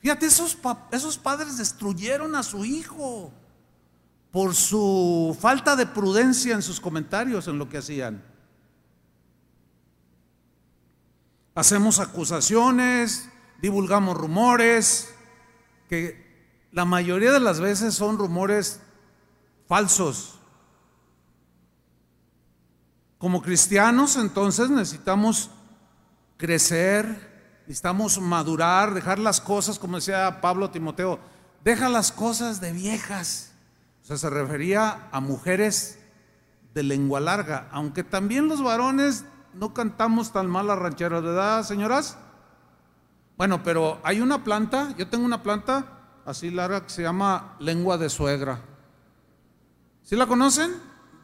Fíjate, 0.00 0.26
esos, 0.26 0.56
esos 0.90 1.18
padres 1.18 1.58
destruyeron 1.58 2.34
a 2.34 2.42
su 2.42 2.64
hijo 2.64 3.32
por 4.30 4.54
su 4.54 5.36
falta 5.40 5.76
de 5.76 5.86
prudencia 5.86 6.54
en 6.54 6.62
sus 6.62 6.80
comentarios, 6.80 7.48
en 7.48 7.58
lo 7.58 7.68
que 7.68 7.78
hacían. 7.78 8.22
hacemos 11.58 11.98
acusaciones, 11.98 13.28
divulgamos 13.60 14.16
rumores, 14.16 15.12
que 15.88 16.24
la 16.70 16.84
mayoría 16.84 17.32
de 17.32 17.40
las 17.40 17.58
veces 17.58 17.94
son 17.94 18.16
rumores 18.16 18.80
falsos. 19.66 20.38
Como 23.18 23.42
cristianos 23.42 24.14
entonces 24.14 24.70
necesitamos 24.70 25.50
crecer, 26.36 27.58
necesitamos 27.62 28.20
madurar, 28.20 28.94
dejar 28.94 29.18
las 29.18 29.40
cosas, 29.40 29.80
como 29.80 29.96
decía 29.96 30.40
Pablo 30.40 30.70
Timoteo, 30.70 31.18
deja 31.64 31.88
las 31.88 32.12
cosas 32.12 32.60
de 32.60 32.72
viejas. 32.72 33.47
Sea, 34.08 34.16
se 34.16 34.30
refería 34.30 35.10
a 35.12 35.20
mujeres 35.20 35.98
de 36.72 36.82
lengua 36.82 37.20
larga, 37.20 37.68
aunque 37.70 38.02
también 38.02 38.48
los 38.48 38.62
varones 38.62 39.26
no 39.52 39.74
cantamos 39.74 40.32
tan 40.32 40.46
mal 40.46 40.68
la 40.68 40.76
ranchera, 40.76 41.20
¿verdad, 41.20 41.62
señoras? 41.62 42.16
Bueno, 43.36 43.62
pero 43.62 44.00
hay 44.02 44.22
una 44.22 44.42
planta, 44.44 44.94
yo 44.96 45.08
tengo 45.08 45.26
una 45.26 45.42
planta 45.42 46.22
así 46.24 46.50
larga 46.50 46.84
que 46.84 46.88
se 46.88 47.02
llama 47.02 47.56
lengua 47.60 47.98
de 47.98 48.08
suegra. 48.08 48.62
¿Sí 50.04 50.16
la 50.16 50.26
conocen? 50.26 50.72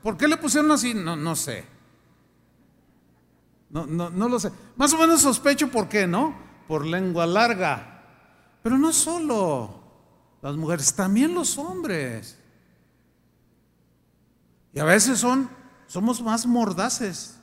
¿Por 0.03 0.19
qué 0.19 0.29
le 0.29 0.37
pusieron 0.37 0.71
así? 0.71 0.93
No, 0.93 1.17
no 1.17 1.37
sé. 1.37 1.65
No, 3.71 3.87
no, 3.87 4.11
no 4.11 4.29
lo 4.29 4.39
sé. 4.39 4.53
Más 4.77 4.93
o 4.93 4.99
menos 4.99 5.23
sospecho 5.23 5.71
por 5.71 5.89
qué, 5.89 6.07
¿no? 6.07 6.37
Por 6.69 6.85
lengua 6.85 7.25
larga. 7.25 8.03
Pero 8.63 8.77
no 8.77 8.93
solo 8.93 9.81
las 10.43 10.55
mujeres, 10.55 10.93
también 10.93 11.33
los 11.33 11.57
hombres. 11.57 12.44
Y 14.75 14.81
a 14.81 14.85
veces 14.85 15.21
son, 15.21 15.49
somos 15.87 16.21
más 16.21 16.47
mordaces. 16.47 17.39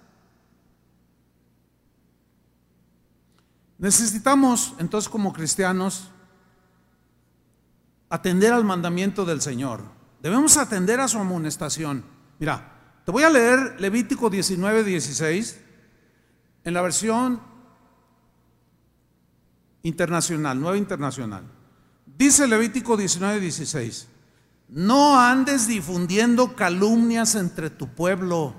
Necesitamos 3.77 4.75
entonces 4.77 5.09
como 5.09 5.31
cristianos 5.33 6.11
atender 8.09 8.51
al 8.51 8.65
mandamiento 8.65 9.25
del 9.25 9.41
Señor. 9.41 9.81
Debemos 10.21 10.57
atender 10.57 10.99
a 10.99 11.07
su 11.07 11.17
amonestación. 11.17 12.03
Mira, 12.37 12.99
te 13.05 13.11
voy 13.11 13.23
a 13.23 13.29
leer 13.29 13.79
Levítico 13.79 14.29
19, 14.29 14.83
16 14.83 15.61
en 16.65 16.73
la 16.73 16.81
versión 16.81 17.41
internacional, 19.83 20.59
nueva 20.59 20.77
internacional. 20.77 21.43
Dice 22.05 22.45
Levítico 22.45 22.97
19, 22.97 23.39
16, 23.39 24.07
no 24.71 25.19
andes 25.19 25.67
difundiendo 25.67 26.55
calumnias 26.55 27.35
entre 27.35 27.69
tu 27.69 27.87
pueblo. 27.87 28.55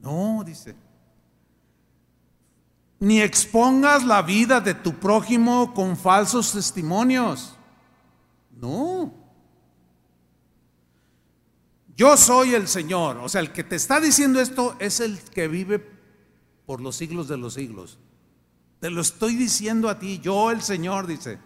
No, 0.00 0.42
dice 0.46 0.74
ni 3.00 3.22
expongas 3.22 4.04
la 4.04 4.20
vida 4.20 4.60
de 4.60 4.74
tu 4.74 4.92
prójimo 4.92 5.72
con 5.72 5.96
falsos 5.96 6.52
testimonios. 6.52 7.56
No. 8.60 9.14
Yo 11.96 12.16
soy 12.18 12.54
el 12.54 12.68
Señor. 12.68 13.16
O 13.16 13.28
sea, 13.28 13.40
el 13.40 13.52
que 13.52 13.64
te 13.64 13.76
está 13.76 14.00
diciendo 14.00 14.38
esto 14.38 14.76
es 14.78 15.00
el 15.00 15.18
que 15.18 15.48
vive 15.48 15.78
por 16.66 16.82
los 16.82 16.94
siglos 16.94 17.26
de 17.26 17.38
los 17.38 17.54
siglos. 17.54 17.98
Te 18.80 18.90
lo 18.90 19.00
estoy 19.00 19.34
diciendo 19.34 19.88
a 19.88 19.98
ti, 19.98 20.18
yo 20.18 20.50
el 20.50 20.60
Señor, 20.60 21.06
dice. 21.06 21.38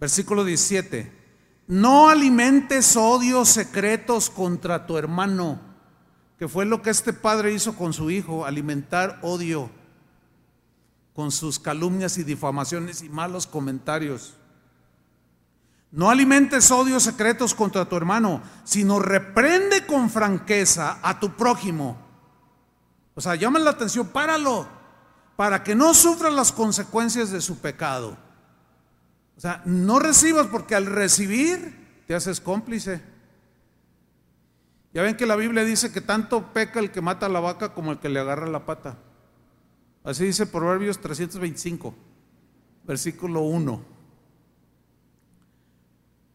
Versículo 0.00 0.44
17. 0.44 1.23
No 1.66 2.08
alimentes 2.08 2.96
odios 2.96 3.48
secretos 3.48 4.28
contra 4.28 4.86
tu 4.86 4.98
hermano, 4.98 5.60
que 6.38 6.48
fue 6.48 6.66
lo 6.66 6.82
que 6.82 6.90
este 6.90 7.12
padre 7.12 7.52
hizo 7.52 7.74
con 7.74 7.92
su 7.92 8.10
hijo, 8.10 8.44
alimentar 8.44 9.18
odio 9.22 9.70
con 11.14 11.30
sus 11.30 11.58
calumnias 11.58 12.18
y 12.18 12.24
difamaciones 12.24 13.02
y 13.02 13.08
malos 13.08 13.46
comentarios. 13.46 14.34
No 15.92 16.10
alimentes 16.10 16.72
odios 16.72 17.04
secretos 17.04 17.54
contra 17.54 17.84
tu 17.84 17.96
hermano, 17.96 18.42
sino 18.64 18.98
reprende 18.98 19.86
con 19.86 20.10
franqueza 20.10 20.98
a 21.02 21.20
tu 21.20 21.36
prójimo. 21.36 21.96
O 23.14 23.20
sea, 23.20 23.36
llama 23.36 23.60
la 23.60 23.70
atención, 23.70 24.08
páralo, 24.08 24.66
para 25.36 25.62
que 25.62 25.76
no 25.76 25.94
sufra 25.94 26.30
las 26.30 26.50
consecuencias 26.50 27.30
de 27.30 27.40
su 27.40 27.58
pecado. 27.58 28.16
O 29.36 29.40
sea, 29.40 29.62
no 29.64 29.98
recibas 29.98 30.46
porque 30.46 30.74
al 30.74 30.86
recibir 30.86 32.02
te 32.06 32.14
haces 32.14 32.40
cómplice. 32.40 33.02
Ya 34.92 35.02
ven 35.02 35.16
que 35.16 35.26
la 35.26 35.36
Biblia 35.36 35.64
dice 35.64 35.92
que 35.92 36.00
tanto 36.00 36.52
peca 36.52 36.78
el 36.78 36.92
que 36.92 37.00
mata 37.00 37.26
a 37.26 37.28
la 37.28 37.40
vaca 37.40 37.74
como 37.74 37.92
el 37.92 37.98
que 37.98 38.08
le 38.08 38.20
agarra 38.20 38.46
la 38.46 38.64
pata. 38.64 38.96
Así 40.04 40.24
dice 40.24 40.46
Proverbios 40.46 41.00
325, 41.00 41.94
versículo 42.84 43.40
1. 43.40 43.82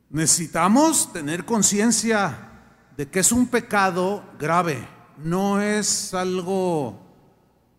Necesitamos 0.09 1.13
tener 1.13 1.45
conciencia 1.45 2.49
de 2.97 3.07
que 3.07 3.19
es 3.19 3.31
un 3.31 3.47
pecado 3.47 4.25
grave, 4.39 4.85
no 5.17 5.61
es 5.61 6.13
algo 6.13 6.99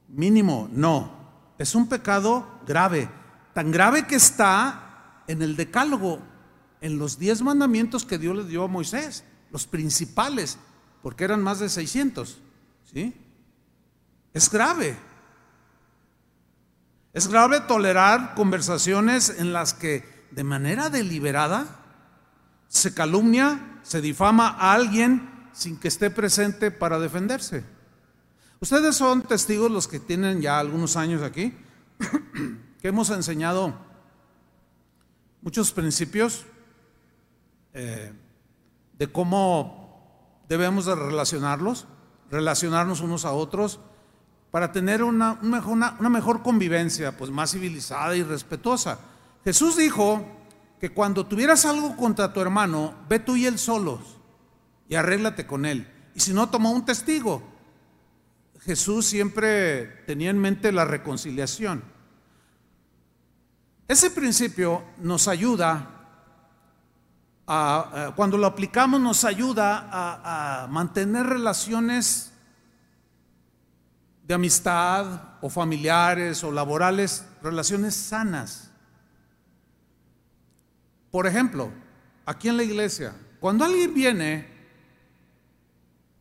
mínimo, 0.09 0.69
no, 0.73 1.13
es 1.59 1.75
un 1.75 1.89
pecado 1.89 2.61
grave, 2.67 3.11
tan 3.53 3.71
grave 3.71 4.07
que 4.07 4.15
está 4.15 4.90
en 5.27 5.43
el 5.43 5.57
decálogo, 5.57 6.21
en 6.81 6.99
los 6.99 7.19
diez 7.19 7.43
mandamientos 7.43 8.05
que 8.05 8.19
Dios 8.19 8.37
le 8.37 8.45
dio 8.45 8.65
a 8.65 8.69
Moisés, 8.69 9.25
los 9.51 9.67
principales, 9.67 10.59
porque 11.03 11.25
eran 11.25 11.43
más 11.43 11.59
de 11.59 11.69
600, 11.69 12.39
¿sí? 12.93 13.15
Es 14.33 14.51
grave. 14.51 14.97
Es 17.13 17.27
grave 17.27 17.61
tolerar 17.61 18.35
conversaciones 18.35 19.31
en 19.39 19.53
las 19.53 19.75
que 19.75 20.27
de 20.31 20.45
manera 20.45 20.91
deliberada 20.91 21.67
se 22.69 22.95
calumnia, 22.95 23.81
se 23.83 24.01
difama 24.01 24.49
a 24.49 24.73
alguien 24.75 25.29
sin 25.53 25.77
que 25.77 25.89
esté 25.89 26.11
presente 26.11 26.71
para 26.71 27.01
defenderse. 27.01 27.65
Ustedes 28.61 28.95
son 28.97 29.23
testigos 29.23 29.71
los 29.71 29.89
que 29.89 29.99
tienen 29.99 30.41
ya 30.41 30.59
algunos 30.59 30.97
años 30.97 31.23
aquí, 31.23 31.53
que 32.81 32.89
hemos 32.89 33.11
enseñado 33.11 33.75
muchos 35.43 35.73
principios 35.73 36.45
eh, 37.73 38.13
de 38.99 39.13
cómo 39.13 40.43
debemos 40.49 40.87
de 40.87 40.95
relacionarlos, 40.95 41.87
relacionarnos 42.31 43.01
unos 43.01 43.25
a 43.25 43.33
otros, 43.33 43.81
para 44.51 44.73
tener 44.73 45.03
una, 45.03 45.35
mejor, 45.43 45.73
una 45.73 46.09
mejor 46.09 46.43
convivencia, 46.43 47.17
pues 47.17 47.31
más 47.31 47.53
civilizada 47.53 48.17
y 48.17 48.23
respetuosa. 48.23 48.99
Jesús 49.45 49.77
dijo 49.77 50.25
que 50.81 50.91
cuando 50.91 51.27
tuvieras 51.27 51.65
algo 51.65 51.97
contra 51.97 52.33
tu 52.33 52.41
hermano, 52.41 52.95
ve 53.09 53.21
tú 53.21 53.37
y 53.37 53.47
él 53.47 53.59
solos 53.59 54.01
y 54.89 54.97
arréglate 54.97 55.47
con 55.47 55.67
él. 55.67 55.89
Y 56.15 56.21
si 56.21 56.33
no, 56.33 56.49
toma 56.49 56.71
un 56.71 56.85
testigo. 56.85 57.43
Jesús 58.61 59.07
siempre 59.07 59.87
tenía 60.07 60.31
en 60.31 60.39
mente 60.39 60.73
la 60.73 60.85
reconciliación. 60.85 61.83
Ese 63.91 64.09
principio 64.13 64.85
nos 64.99 65.27
ayuda, 65.27 65.85
a, 67.45 68.13
cuando 68.15 68.39
lo 68.39 68.47
aplicamos, 68.47 69.01
nos 69.01 69.25
ayuda 69.25 69.89
a, 69.91 70.63
a 70.63 70.67
mantener 70.69 71.27
relaciones 71.27 72.31
de 74.29 74.33
amistad 74.33 75.39
o 75.41 75.51
familiares 75.51 76.45
o 76.45 76.53
laborales, 76.53 77.27
relaciones 77.43 77.97
sanas. 77.97 78.71
Por 81.11 81.27
ejemplo, 81.27 81.73
aquí 82.25 82.49
en 82.49 82.59
la 82.59 82.63
iglesia, 82.63 83.13
cuando 83.41 83.65
alguien 83.65 83.93
viene, 83.93 84.47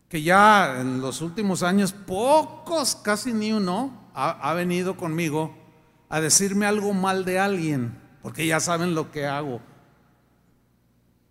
que 0.09 0.23
ya 0.23 0.81
en 0.81 1.01
los 1.01 1.21
últimos 1.21 1.61
años, 1.61 1.93
pocos, 1.93 2.95
casi 2.95 3.31
ni 3.31 3.53
uno, 3.53 4.09
ha, 4.15 4.55
venido 4.55 4.97
conmigo 4.97 5.58
a 6.09 6.19
decirme 6.19 6.65
algo 6.65 6.93
mal 6.93 7.23
de 7.23 7.39
alguien, 7.39 7.97
porque 8.21 8.45
ya 8.45 8.59
saben 8.59 8.95
lo 8.95 9.11
que 9.11 9.27
hago, 9.27 9.61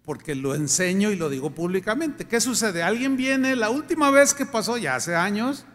porque 0.05 0.35
lo 0.35 0.55
enseño 0.55 1.11
y 1.11 1.17
lo 1.17 1.29
digo 1.29 1.51
públicamente. 1.51 2.27
¿Qué 2.27 2.41
sucede? 2.41 2.83
Alguien 2.83 3.17
viene, 3.17 3.57
la 3.57 3.71
última 3.71 4.11
vez 4.11 4.33
que 4.33 4.47
pasó, 4.47 4.79
ya 4.79 4.95
hace 4.95 5.17
años, 5.17 5.67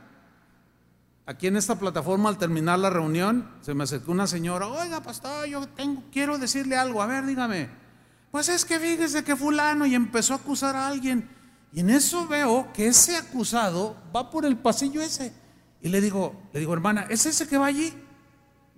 aquí 1.25 1.47
en 1.47 1.57
esta 1.57 1.77
plataforma 1.77 2.29
al 2.29 2.37
terminar 2.37 2.79
la 2.79 2.89
reunión, 2.89 3.47
se 3.61 3.73
me 3.73 3.83
acercó 3.83 4.11
una 4.13 4.25
señora, 4.25 4.67
oiga, 4.67 5.03
pastor, 5.03 5.45
yo 5.47 5.67
tengo, 5.67 6.03
quiero 6.11 6.37
decirle 6.37 6.77
algo, 6.77 7.01
a 7.01 7.05
ver, 7.05 7.25
dígame. 7.25 7.69
Pues 8.31 8.49
es 8.49 8.65
que 8.65 8.79
fíjese 8.79 9.23
que 9.23 9.35
fulano 9.35 9.85
y 9.85 9.93
empezó 9.93 10.33
a 10.33 10.37
acusar 10.37 10.75
a 10.75 10.87
alguien. 10.87 11.29
Y 11.73 11.81
en 11.81 11.89
eso 11.89 12.27
veo 12.27 12.71
que 12.73 12.87
ese 12.87 13.17
acusado 13.17 13.95
va 14.15 14.31
por 14.31 14.45
el 14.45 14.57
pasillo 14.57 15.01
ese. 15.01 15.33
Y 15.81 15.89
le 15.89 16.01
digo, 16.01 16.41
le 16.53 16.59
digo, 16.59 16.73
hermana, 16.73 17.05
¿es 17.09 17.25
ese 17.25 17.47
que 17.47 17.57
va 17.57 17.67
allí? 17.67 17.93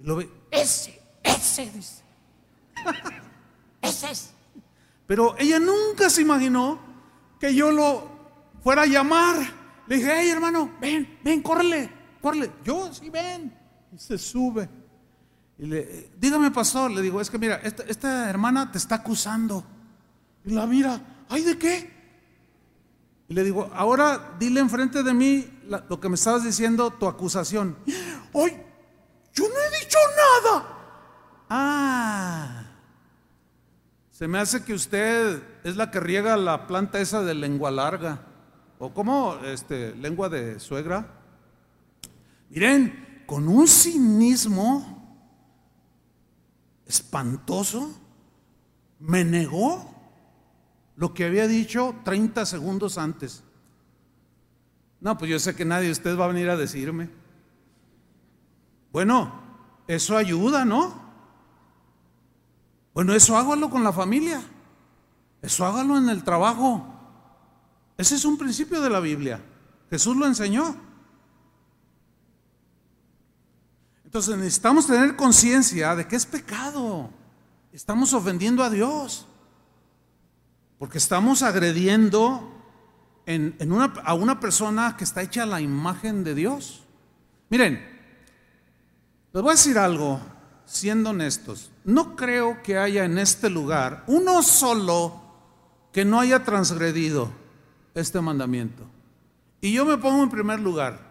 Y 0.02 0.06
lo 0.06 0.18
ve, 0.18 0.30
ese, 0.52 1.02
ese, 1.24 1.72
dice. 1.72 2.04
ese 3.82 4.12
es. 4.12 4.32
Pero 5.08 5.36
ella 5.38 5.60
nunca 5.60 6.10
se 6.10 6.22
imaginó 6.22 6.80
que 7.40 7.54
yo 7.54 7.72
lo 7.72 8.10
fuera 8.64 8.84
a 8.84 8.88
llamar. 8.88 9.38
Le 9.88 9.98
dije, 9.98 10.12
hey 10.14 10.30
hermano, 10.30 10.72
ven, 10.82 11.20
ven, 11.24 11.42
córrele 11.42 11.92
yo, 12.64 12.92
sí, 12.94 13.10
ven. 13.10 13.54
Y 13.94 13.98
se 13.98 14.18
sube. 14.18 14.70
Y 15.58 15.66
le, 15.68 16.12
dígame, 16.20 16.52
pastor, 16.52 16.92
le 16.92 17.02
digo, 17.02 17.22
es 17.22 17.30
que 17.30 17.38
mira, 17.38 17.62
esta, 17.64 18.30
hermana 18.30 18.72
te 18.72 18.78
está 18.78 18.96
acusando. 18.96 19.64
Y 20.44 20.52
la 20.52 20.66
mira, 20.66 21.26
¿ay 21.30 21.44
de 21.44 21.58
qué? 21.58 21.94
Y 23.28 23.34
le 23.34 23.44
digo, 23.44 23.70
ahora 23.74 24.36
dile 24.40 24.60
enfrente 24.60 25.02
de 25.02 25.14
mí 25.14 25.48
lo 25.90 26.00
que 26.00 26.10
me 26.10 26.16
estabas 26.16 26.44
diciendo, 26.44 26.92
tu 26.92 27.08
acusación. 27.08 27.78
¡Ay! 28.34 28.62
Yo 29.36 29.44
no 29.48 29.56
he 29.56 29.80
dicho 29.80 29.98
nada. 30.18 30.68
Ah. 31.50 32.66
Se 34.12 34.28
me 34.28 34.40
hace 34.40 34.64
que 34.64 34.74
usted 34.74 35.44
es 35.64 35.76
la 35.76 35.92
que 35.92 36.00
riega 36.00 36.38
la 36.38 36.68
planta 36.68 37.00
esa 37.00 37.22
de 37.22 37.36
lengua 37.36 37.70
larga. 37.70 38.26
¿O 38.80 38.94
cómo? 38.94 39.36
Este, 39.44 39.94
lengua 39.96 40.30
de 40.30 40.60
suegra. 40.60 41.20
Miren, 42.50 43.24
con 43.26 43.48
un 43.50 43.68
cinismo 43.68 44.96
espantoso, 46.86 47.94
me 49.00 49.26
negó 49.26 49.94
lo 50.96 51.14
que 51.14 51.26
había 51.26 51.48
dicho 51.48 51.96
30 52.06 52.46
segundos 52.46 52.98
antes. 52.98 53.44
No, 55.02 55.18
pues 55.18 55.30
yo 55.30 55.40
sé 55.40 55.56
que 55.56 55.66
nadie 55.66 55.88
de 55.88 55.92
ustedes 55.92 56.18
va 56.18 56.26
a 56.26 56.30
venir 56.30 56.50
a 56.50 56.56
decirme. 56.56 57.10
Bueno, 58.96 59.30
eso 59.90 60.16
ayuda, 60.16 60.64
¿no? 60.64 60.94
Bueno, 62.94 63.14
eso 63.14 63.36
hágalo 63.36 63.70
con 63.70 63.84
la 63.84 63.92
familia. 63.92 64.42
Eso 65.42 65.66
hágalo 65.66 65.98
en 65.98 66.08
el 66.08 66.24
trabajo. 66.24 66.86
Ese 67.98 68.16
es 68.16 68.24
un 68.24 68.38
principio 68.38 68.80
de 68.80 68.90
la 68.90 69.02
Biblia. 69.02 69.44
Jesús 69.90 70.16
lo 70.16 70.26
enseñó. 70.26 70.78
Entonces 74.06 74.38
necesitamos 74.38 74.88
tener 74.88 75.18
conciencia 75.18 75.94
de 75.94 76.08
que 76.08 76.16
es 76.16 76.26
pecado. 76.26 77.10
Estamos 77.74 78.14
ofendiendo 78.14 78.64
a 78.64 78.70
Dios. 78.70 79.28
Porque 80.80 81.00
estamos 81.00 81.42
agrediendo 81.42 82.50
a 84.06 84.14
una 84.14 84.40
persona 84.40 84.96
que 84.96 85.04
está 85.04 85.22
hecha 85.22 85.44
a 85.44 85.48
la 85.48 85.60
imagen 85.60 86.24
de 86.24 86.34
Dios. 86.34 86.86
Miren, 87.50 87.95
les 89.36 89.44
voy 89.44 89.52
a 89.52 89.56
decir 89.56 89.78
algo, 89.78 90.22
siendo 90.64 91.10
honestos. 91.10 91.70
No 91.84 92.16
creo 92.16 92.64
que 92.64 92.78
haya 92.78 93.04
en 93.04 93.18
este 93.18 93.50
lugar 93.50 94.06
uno 94.08 94.42
solo 94.42 95.22
que 95.92 96.06
no 96.06 96.22
haya 96.22 96.46
transgredido 96.46 97.30
este 97.96 98.22
mandamiento. 98.22 98.84
Y 99.60 99.74
yo 99.74 99.84
me 99.84 99.98
pongo 99.98 100.24
en 100.24 100.30
primer 100.30 100.62
lugar. 100.62 101.02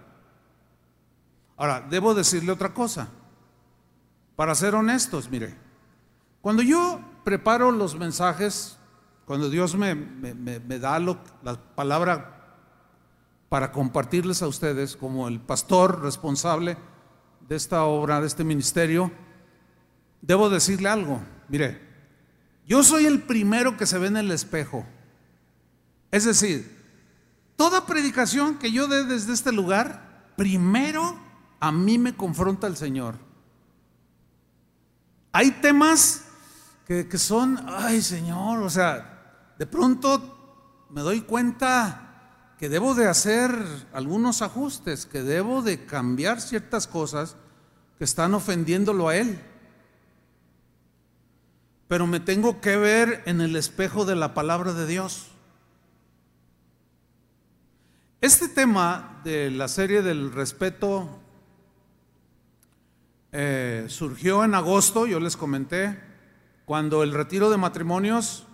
Ahora, 1.58 1.86
debo 1.90 2.14
decirle 2.14 2.50
otra 2.50 2.72
cosa. 2.72 3.08
Para 4.36 4.54
ser 4.54 4.74
honestos, 4.74 5.28
mire, 5.28 5.54
cuando 6.40 6.62
yo 6.62 7.00
preparo 7.24 7.72
los 7.72 7.94
mensajes, 7.94 8.78
cuando 9.26 9.50
Dios 9.50 9.76
me, 9.76 9.94
da 10.78 10.98
la 10.98 11.74
palabra 11.74 12.56
para 13.50 13.70
compartirles 13.70 14.40
a 14.40 14.48
ustedes 14.48 14.96
como 14.96 15.28
el 15.28 15.42
pastor 15.42 16.00
responsable 16.00 16.78
de 17.48 17.56
esta 17.56 17.84
obra, 17.84 18.20
de 18.20 18.26
este 18.26 18.44
ministerio, 18.44 19.10
debo 20.22 20.50
decirle 20.50 20.88
algo. 20.88 21.20
Mire, 21.48 21.80
yo 22.66 22.82
soy 22.82 23.06
el 23.06 23.22
primero 23.22 23.76
que 23.76 23.86
se 23.86 23.98
ve 23.98 24.06
en 24.06 24.16
el 24.16 24.30
espejo. 24.30 24.86
Es 26.10 26.24
decir, 26.24 26.82
toda 27.56 27.86
predicación 27.86 28.58
que 28.58 28.72
yo 28.72 28.88
dé 28.88 29.04
desde 29.04 29.32
este 29.32 29.52
lugar, 29.52 30.32
primero 30.36 31.18
a 31.60 31.72
mí 31.72 31.98
me 31.98 32.14
confronta 32.14 32.66
el 32.66 32.76
Señor. 32.76 33.16
Hay 35.32 35.50
temas 35.50 36.24
que, 36.86 37.18
son, 37.18 37.58
ay 37.66 38.02
Señor, 38.02 38.62
o 38.62 38.70
sea, 38.70 39.54
de 39.58 39.66
pronto 39.66 40.86
me 40.90 41.00
doy 41.00 41.22
cuenta 41.22 42.03
que 42.64 42.70
debo 42.70 42.94
de 42.94 43.08
hacer 43.08 43.50
algunos 43.92 44.40
ajustes, 44.40 45.04
que 45.04 45.22
debo 45.22 45.60
de 45.60 45.84
cambiar 45.84 46.40
ciertas 46.40 46.86
cosas 46.86 47.36
que 47.98 48.04
están 48.04 48.32
ofendiéndolo 48.32 49.08
a 49.08 49.16
Él. 49.18 49.38
pero 51.88 52.06
me 52.06 52.20
tengo 52.20 52.62
que 52.62 52.78
ver 52.78 53.22
en 53.26 53.42
el 53.42 53.54
espejo 53.54 54.06
de 54.06 54.16
la 54.16 54.32
palabra 54.32 54.72
de 54.72 54.86
Dios. 54.86 55.26
Este 58.22 58.48
tema 58.48 59.20
de 59.24 59.50
la 59.50 59.68
serie 59.68 60.00
del 60.00 60.32
respeto 60.32 61.20
eh, 63.32 63.84
surgió 63.88 64.42
en 64.42 64.54
agosto, 64.54 65.06
yo 65.06 65.20
les 65.20 65.36
comenté, 65.36 66.00
cuando 66.64 67.02
el 67.02 67.12
retiro 67.12 67.50
de 67.50 67.58
matrimonios, 67.58 68.46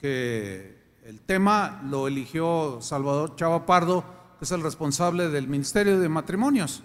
que 0.00 0.75
el 1.06 1.20
tema 1.20 1.82
lo 1.84 2.08
eligió 2.08 2.80
Salvador 2.80 3.36
Chava 3.36 3.64
Pardo, 3.64 4.04
que 4.40 4.44
es 4.44 4.50
el 4.50 4.60
responsable 4.60 5.28
del 5.28 5.46
Ministerio 5.46 6.00
de 6.00 6.08
Matrimonios, 6.08 6.82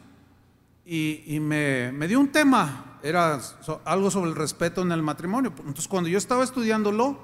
y, 0.85 1.39
me, 1.39 1.91
dio 2.07 2.19
un 2.19 2.31
tema, 2.31 2.99
era 3.01 3.39
algo 3.83 4.11
sobre 4.11 4.29
el 4.29 4.35
respeto 4.35 4.83
en 4.83 4.91
el 4.91 5.01
matrimonio. 5.01 5.51
Entonces 5.57 5.87
cuando 5.87 6.07
yo 6.07 6.19
estaba 6.19 6.43
estudiándolo, 6.43 7.17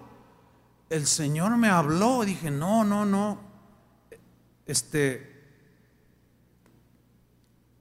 el 0.90 1.06
Señor 1.06 1.56
me 1.58 1.70
habló, 1.70 2.24
dije, 2.24 2.50
no, 2.50 2.84
no, 2.84 3.06
no, 3.06 3.42
este, 4.66 5.44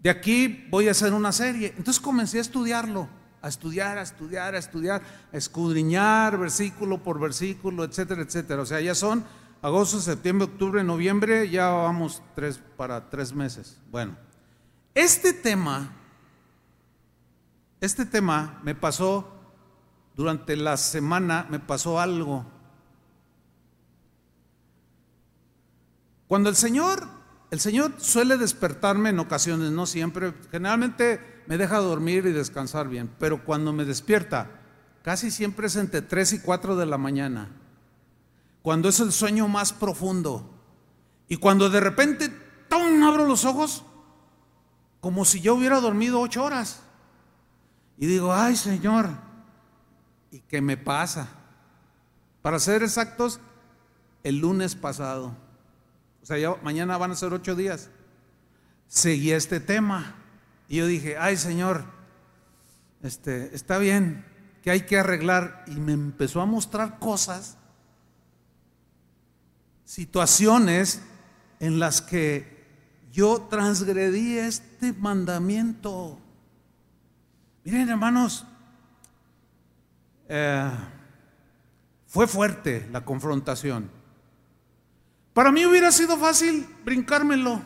de 0.01 0.11
aquí 0.11 0.67
voy 0.71 0.89
a 0.89 0.91
hacer 0.91 1.15
una 1.15 1.33
serie. 1.33 1.73
Entonces 1.79 2.01
comencé 2.01 2.37
a 2.37 2.43
estudiarlo, 2.43 3.09
a 3.47 3.49
estudiar, 3.49 3.99
a 3.99 4.03
estudiar, 4.03 4.55
a 4.55 4.59
estudiar, 4.59 5.03
a 5.33 5.37
escudriñar 5.37 6.39
versículo 6.39 7.03
por 7.03 7.19
versículo, 7.19 7.85
etcétera, 7.85 8.23
etcétera. 8.23 8.63
O 8.63 8.67
sea, 8.67 8.81
ya 8.81 8.95
son 8.95 9.25
agosto, 9.63 10.01
septiembre, 10.01 10.47
octubre, 10.47 10.85
noviembre, 10.85 11.49
ya 11.49 11.69
vamos 11.69 12.23
tres, 12.35 12.61
para 12.77 13.09
tres 13.09 13.33
meses. 13.33 13.79
Bueno, 13.91 14.17
este 14.95 15.33
tema 15.33 15.93
este 17.81 18.07
tema 18.07 18.59
me 18.63 18.75
pasó 18.75 19.29
durante 20.15 20.57
la 20.57 20.77
semana, 20.77 21.47
me 21.51 21.61
pasó 21.61 22.01
algo. 22.01 22.47
Cuando 26.27 26.49
el 26.49 26.57
Señor, 26.57 27.07
el 27.51 27.61
Señor 27.61 27.93
suele 27.99 28.39
despertarme 28.39 29.11
en 29.11 29.19
ocasiones, 29.19 29.71
no 29.73 29.85
siempre, 29.85 30.33
generalmente 30.51 31.36
me 31.47 31.59
deja 31.59 31.79
dormir 31.79 32.27
y 32.27 32.33
descansar 32.33 32.89
bien, 32.89 33.11
pero 33.19 33.45
cuando 33.45 33.73
me 33.73 33.85
despierta, 33.85 34.51
casi 35.03 35.31
siempre 35.31 35.69
es 35.69 35.77
entre 35.77 36.03
3 36.03 36.35
y 36.35 36.39
4 36.41 36.77
de 36.77 36.87
la 36.87 36.99
mañana, 36.99 37.49
cuando 38.63 38.89
es 38.89 39.01
el 39.01 39.13
sueño 39.13 39.49
más 39.49 39.73
profundo, 39.73 40.51
y 41.29 41.37
cuando 41.37 41.71
de 41.71 41.81
repente, 41.81 42.29
¡tum! 42.69 43.03
abro 43.03 43.27
los 43.27 43.45
ojos, 43.45 43.85
como 45.01 45.25
si 45.25 45.41
yo 45.41 45.55
hubiera 45.55 45.81
dormido 45.81 46.21
ocho 46.21 46.45
horas. 46.45 46.83
Y 47.99 48.07
digo, 48.07 48.33
ay 48.33 48.57
Señor, 48.57 49.09
¿y 50.31 50.41
qué 50.41 50.61
me 50.61 50.77
pasa? 50.77 51.29
Para 52.43 52.59
ser 52.59 52.83
exactos, 52.83 53.41
el 54.23 54.39
lunes 54.39 54.75
pasado, 54.75 55.37
o 56.23 56.27
sea, 56.27 56.39
ya 56.39 56.57
mañana 56.63 56.97
van 56.97 57.13
a 57.13 57.15
ser 57.15 57.33
ocho 57.33 57.55
días, 57.55 57.89
seguí 58.89 59.31
este 59.31 59.61
tema. 59.61 60.17
Y 60.69 60.77
yo 60.77 60.87
dije, 60.87 61.17
ay 61.19 61.37
Señor, 61.37 61.85
este, 63.03 63.55
está 63.55 63.79
bien, 63.79 64.25
que 64.63 64.71
hay 64.71 64.81
que 64.83 64.99
arreglar. 64.99 65.65
Y 65.67 65.77
me 65.77 65.93
empezó 65.93 66.41
a 66.41 66.47
mostrar 66.47 66.99
cosas, 66.99 67.57
situaciones 69.85 71.03
en 71.61 71.79
las 71.79 72.03
que 72.03 72.65
yo 73.13 73.47
transgredí 73.49 74.39
este 74.39 74.93
mandamiento. 74.93 76.19
Miren, 77.65 77.89
hermanos, 77.89 78.45
eh, 80.29 80.71
fue 82.07 82.27
fuerte 82.27 82.89
la 82.93 83.05
confrontación. 83.05 83.91
Para 85.33 85.53
mí 85.53 85.67
hubiera 85.67 85.93
sido 85.93 86.17
fácil 86.17 86.67
brincármelo, 86.85 87.63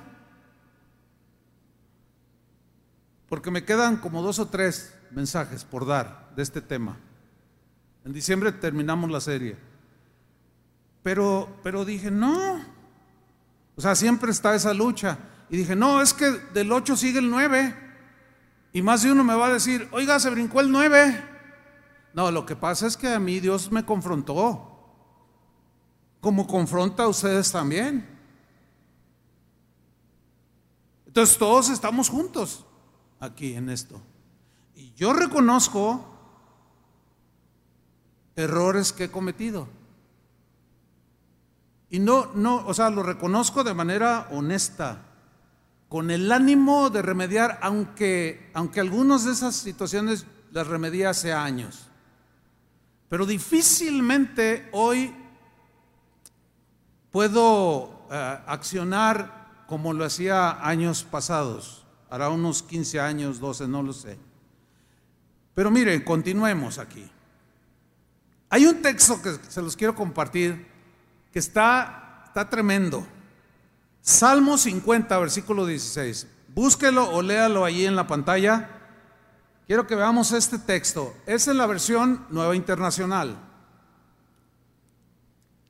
porque 3.31 3.53
me 3.53 3.65
quedan 3.65 3.97
como 3.99 4.23
dos 4.23 4.41
o 4.41 4.49
tres 4.49 4.93
mensajes 5.13 5.65
por 5.65 5.87
dar 5.87 6.33
de 6.35 6.43
este 6.43 6.61
tema. 6.61 6.99
En 8.05 8.13
diciembre 8.13 8.51
terminamos 8.51 9.09
la 9.09 9.21
serie. 9.21 9.57
Pero, 11.05 11.49
pero 11.63 11.85
dije, 11.85 12.11
no. 12.11 12.61
O 13.77 13.81
sea, 13.81 13.95
siempre 13.95 14.33
está 14.33 14.57
esa 14.57 14.75
lucha. 14.75 15.17
Y 15.49 15.57
dije, 15.57 15.77
no, 15.77 16.03
es 16.03 16.13
que 16.13 16.29
del 16.29 16.73
8 16.73 16.97
sigue 16.97 17.21
el 17.21 17.31
9. 17.31 17.77
Y 18.73 18.83
más 18.83 19.05
de 19.05 19.13
uno 19.13 19.23
me 19.23 19.37
va 19.37 19.47
a 19.47 19.53
decir, 19.53 19.89
oiga, 19.93 20.19
se 20.19 20.29
brincó 20.29 20.61
el 20.61 20.73
9. 20.73 21.25
No, 22.15 22.33
lo 22.33 22.45
que 22.45 22.57
pasa 22.57 22.89
es 22.89 22.97
que 22.97 23.15
a 23.15 23.21
mí 23.21 23.39
Dios 23.39 23.71
me 23.71 23.85
confrontó, 23.85 24.77
como 26.21 26.49
confronta 26.49 27.05
a 27.05 27.09
ustedes 27.09 27.53
también. 27.53 28.09
Entonces 31.07 31.39
todos 31.39 31.71
estamos 31.71 32.09
juntos 32.09 32.67
aquí 33.21 33.55
en 33.55 33.69
esto. 33.71 34.01
Y 34.75 34.93
yo 34.95 35.13
reconozco 35.13 36.05
errores 38.37 38.93
que 38.93 39.05
he 39.05 39.11
cometido. 39.11 39.69
Y 41.91 41.99
no, 41.99 42.31
no, 42.35 42.67
o 42.67 42.75
sea, 42.75 42.91
lo 42.91 43.03
reconozco 43.03 43.65
de 43.65 43.75
manera 43.75 44.29
honesta 44.31 45.03
con 45.89 46.11
el 46.11 46.31
ánimo 46.31 46.89
de 46.89 47.03
remediar, 47.03 47.59
aunque, 47.63 48.51
aunque 48.55 48.81
algunas 48.81 49.25
de 49.25 49.33
esas 49.33 49.57
situaciones 49.57 50.25
las 50.53 50.69
remedié 50.69 51.07
hace 51.07 51.33
años. 51.33 51.89
Pero 53.09 53.27
difícilmente 53.27 54.69
hoy 54.73 55.13
puedo 57.11 58.07
eh, 58.09 58.39
accionar 58.47 59.65
como 59.67 59.93
lo 59.93 60.05
hacía 60.05 60.65
años 60.65 61.03
pasados, 61.03 61.80
hará 62.11 62.29
unos 62.29 62.63
15 62.63 63.01
años, 63.01 63.39
12, 63.39 63.69
no 63.69 63.83
lo 63.83 63.93
sé. 63.93 64.19
Pero 65.55 65.71
miren, 65.71 66.03
continuemos 66.03 66.79
aquí. 66.79 67.09
Hay 68.51 68.67
un 68.67 68.83
texto 68.83 69.23
que 69.23 69.39
se 69.49 69.63
los 69.63 69.77
quiero 69.77 69.95
compartir 69.95 70.67
que 71.33 71.39
está, 71.39 72.25
está 72.27 72.51
tremendo. 72.51 73.07
Salmo 74.01 74.59
50, 74.59 75.17
versículo 75.19 75.65
16. 75.65 76.27
Búsquelo 76.49 77.09
o 77.11 77.23
léalo 77.23 77.65
allí 77.65 77.87
en 77.87 77.95
la 77.95 78.09
pantalla. 78.09 78.69
Quiero 79.69 79.87
que 79.87 79.95
veamos 79.95 80.33
este 80.33 80.59
texto. 80.59 81.15
Es 81.27 81.47
en 81.47 81.59
la 81.59 81.67
versión 81.67 82.27
nueva 82.31 82.57
internacional. 82.57 83.39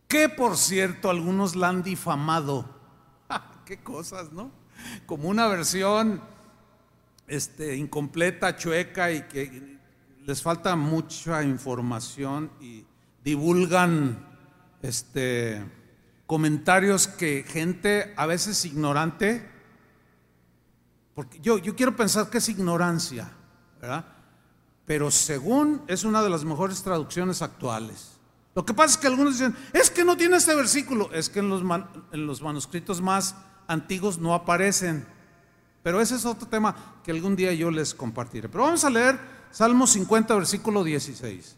Que 0.09 0.31
por 0.31 0.57
cierto 0.57 1.11
algunos 1.11 1.55
la 1.55 1.69
han 1.69 1.83
difamado. 1.83 2.65
Qué 3.67 3.83
cosas, 3.83 4.33
¿no? 4.33 4.60
Como 5.07 5.29
una 5.29 5.47
versión 5.49 6.23
este, 7.27 7.77
incompleta, 7.77 8.57
chueca 8.57 9.13
y 9.13 9.23
que 9.23 9.79
les 10.27 10.43
falta 10.43 10.77
mucha 10.77 11.43
información 11.43 12.51
y 12.61 12.85
divulgan 13.23 14.27
este 14.83 15.63
comentarios 16.31 17.09
que 17.09 17.45
gente 17.45 18.15
a 18.17 18.25
veces 18.25 18.65
ignorante, 18.65 19.51
porque 21.13 21.41
yo, 21.41 21.59
yo 21.59 21.75
quiero 21.75 21.97
pensar 21.97 22.31
que 22.31 22.39
es 22.39 22.49
ignorancia, 22.49 23.33
¿verdad? 23.81 24.05
Pero 24.87 25.11
según 25.11 25.83
es 25.89 26.05
una 26.05 26.23
de 26.23 26.31
las 26.31 26.45
mejores 26.45 26.85
traducciones 26.85 27.43
actuales. 27.43 28.13
Lo 28.55 28.65
que 28.65 28.73
pasa 28.73 28.95
es 28.95 28.97
que 28.99 29.09
algunos 29.09 29.41
dicen, 29.41 29.57
es 29.73 29.91
que 29.91 30.05
no 30.05 30.17
tiene 30.17 30.37
este 30.37 30.55
versículo, 30.55 31.11
es 31.13 31.29
que 31.29 31.41
en 31.41 31.49
los, 31.49 31.63
en 32.13 32.27
los 32.29 32.43
manuscritos 32.43 33.01
más 33.01 33.35
antiguos 33.71 34.19
no 34.19 34.35
aparecen. 34.35 35.07
Pero 35.83 36.01
ese 36.01 36.17
es 36.17 36.27
otro 36.27 36.49
tema 36.49 36.75
que 37.05 37.11
algún 37.11 37.37
día 37.37 37.53
yo 37.55 37.71
les 37.71 37.95
compartiré. 37.95 38.49
Pero 38.49 38.65
vamos 38.65 38.85
a 38.85 38.91
leer 38.91 39.19
Salmo 39.51 39.87
50, 39.87 40.35
versículo 40.35 40.85
16. 40.85 41.57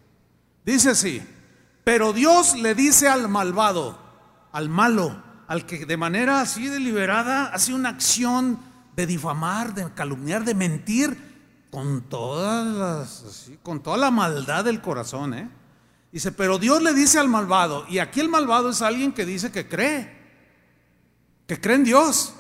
Dice 0.65 0.91
así, 0.91 1.23
pero 1.83 2.13
Dios 2.13 2.55
le 2.57 2.75
dice 2.75 3.09
al 3.09 3.29
malvado, 3.29 3.99
al 4.53 4.69
malo, 4.69 5.23
al 5.49 5.67
que 5.67 5.87
de 5.87 5.97
manera 5.97 6.41
así 6.41 6.69
deliberada 6.69 7.47
hace 7.47 7.75
una 7.75 7.89
acción 7.89 8.61
de 8.95 9.07
difamar, 9.07 9.75
de 9.75 9.93
calumniar, 9.93 10.45
de 10.45 10.55
mentir, 10.55 11.33
con 11.71 12.03
todas 12.03 12.67
las, 12.67 13.51
con 13.63 13.83
toda 13.83 13.97
la 13.97 14.11
maldad 14.11 14.65
del 14.65 14.83
corazón. 14.83 15.33
¿eh? 15.33 15.51
Dice, 16.13 16.31
pero 16.31 16.59
Dios 16.59 16.83
le 16.83 16.93
dice 16.93 17.19
al 17.19 17.29
malvado, 17.29 17.87
y 17.89 17.99
aquí 17.99 18.21
el 18.21 18.29
malvado 18.29 18.71
es 18.71 18.83
alguien 18.83 19.13
que 19.13 19.25
dice 19.25 19.51
que 19.51 19.67
cree, 19.67 20.22
que 21.53 21.61
cree 21.61 21.77
en 21.77 21.85
Dios, 21.85 22.33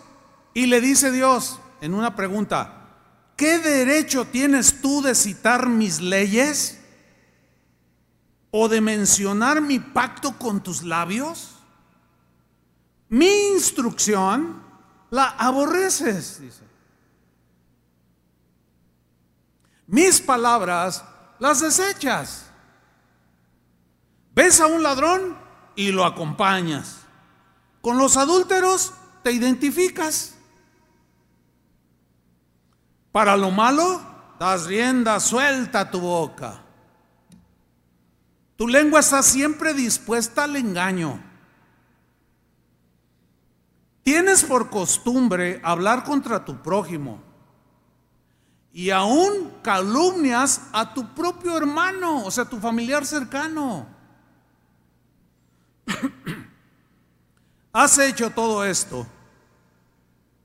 y 0.55 0.65
le 0.65 0.81
dice 0.81 1.11
Dios 1.11 1.61
en 1.83 1.93
una 1.93 2.17
pregunta, 2.17 2.87
¿qué 3.37 3.59
derecho 3.59 4.25
tienes 4.25 4.81
tú 4.81 5.03
de 5.03 5.15
citar 5.15 5.69
mis 5.69 6.01
leyes? 6.01 6.79
¿O 8.51 8.71
de 8.71 8.81
mencionar 8.81 9.61
mi 9.61 9.79
pacto 9.79 10.39
con 10.39 10.63
tus 10.63 10.83
labios? 10.83 11.57
Mi 13.11 13.49
instrucción 13.49 14.63
la 15.11 15.29
aborreces, 15.29 16.41
dice. 16.41 16.63
Mis 19.89 20.23
palabras 20.23 21.05
las 21.39 21.61
desechas. 21.61 22.47
Ves 24.35 24.59
a 24.59 24.67
un 24.69 24.83
ladrón 24.83 25.37
y 25.77 25.93
lo 25.93 26.07
acompañas. 26.07 27.01
Con 27.83 27.99
los 27.99 28.17
adúlteros 28.17 28.95
te 29.23 29.33
identificas. 29.33 30.35
Para 33.11 33.37
lo 33.37 33.51
malo, 33.51 34.01
das 34.39 34.67
rienda 34.67 35.21
suelta 35.21 35.81
a 35.81 35.91
tu 35.91 36.01
boca. 36.01 36.63
Tu 38.57 38.67
lengua 38.69 39.01
está 39.01 39.23
siempre 39.23 39.75
dispuesta 39.75 40.45
al 40.45 40.57
engaño. 40.57 41.23
Tienes 44.03 44.45
por 44.45 44.71
costumbre 44.71 45.61
hablar 45.63 46.05
contra 46.05 46.45
tu 46.45 46.61
prójimo 46.63 47.23
y 48.73 48.91
aún 48.91 49.53
calumnias 49.63 50.63
a 50.73 50.95
tu 50.95 51.15
propio 51.15 51.57
hermano, 51.57 52.25
o 52.25 52.31
sea, 52.31 52.45
tu 52.45 52.59
familiar 52.59 53.07
cercano. 53.07 53.87
Has 57.73 57.99
hecho 57.99 58.31
todo 58.31 58.65
esto. 58.65 59.07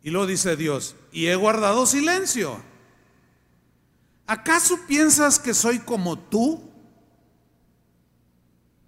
Y 0.08 0.10
lo 0.10 0.26
dice 0.26 0.56
Dios, 0.56 0.96
y 1.12 1.28
he 1.28 1.36
guardado 1.36 1.86
silencio. 1.86 2.64
¿Acaso 4.26 4.80
piensas 4.88 5.38
que 5.38 5.54
soy 5.54 5.80
como 5.80 6.18
tú? 6.18 6.72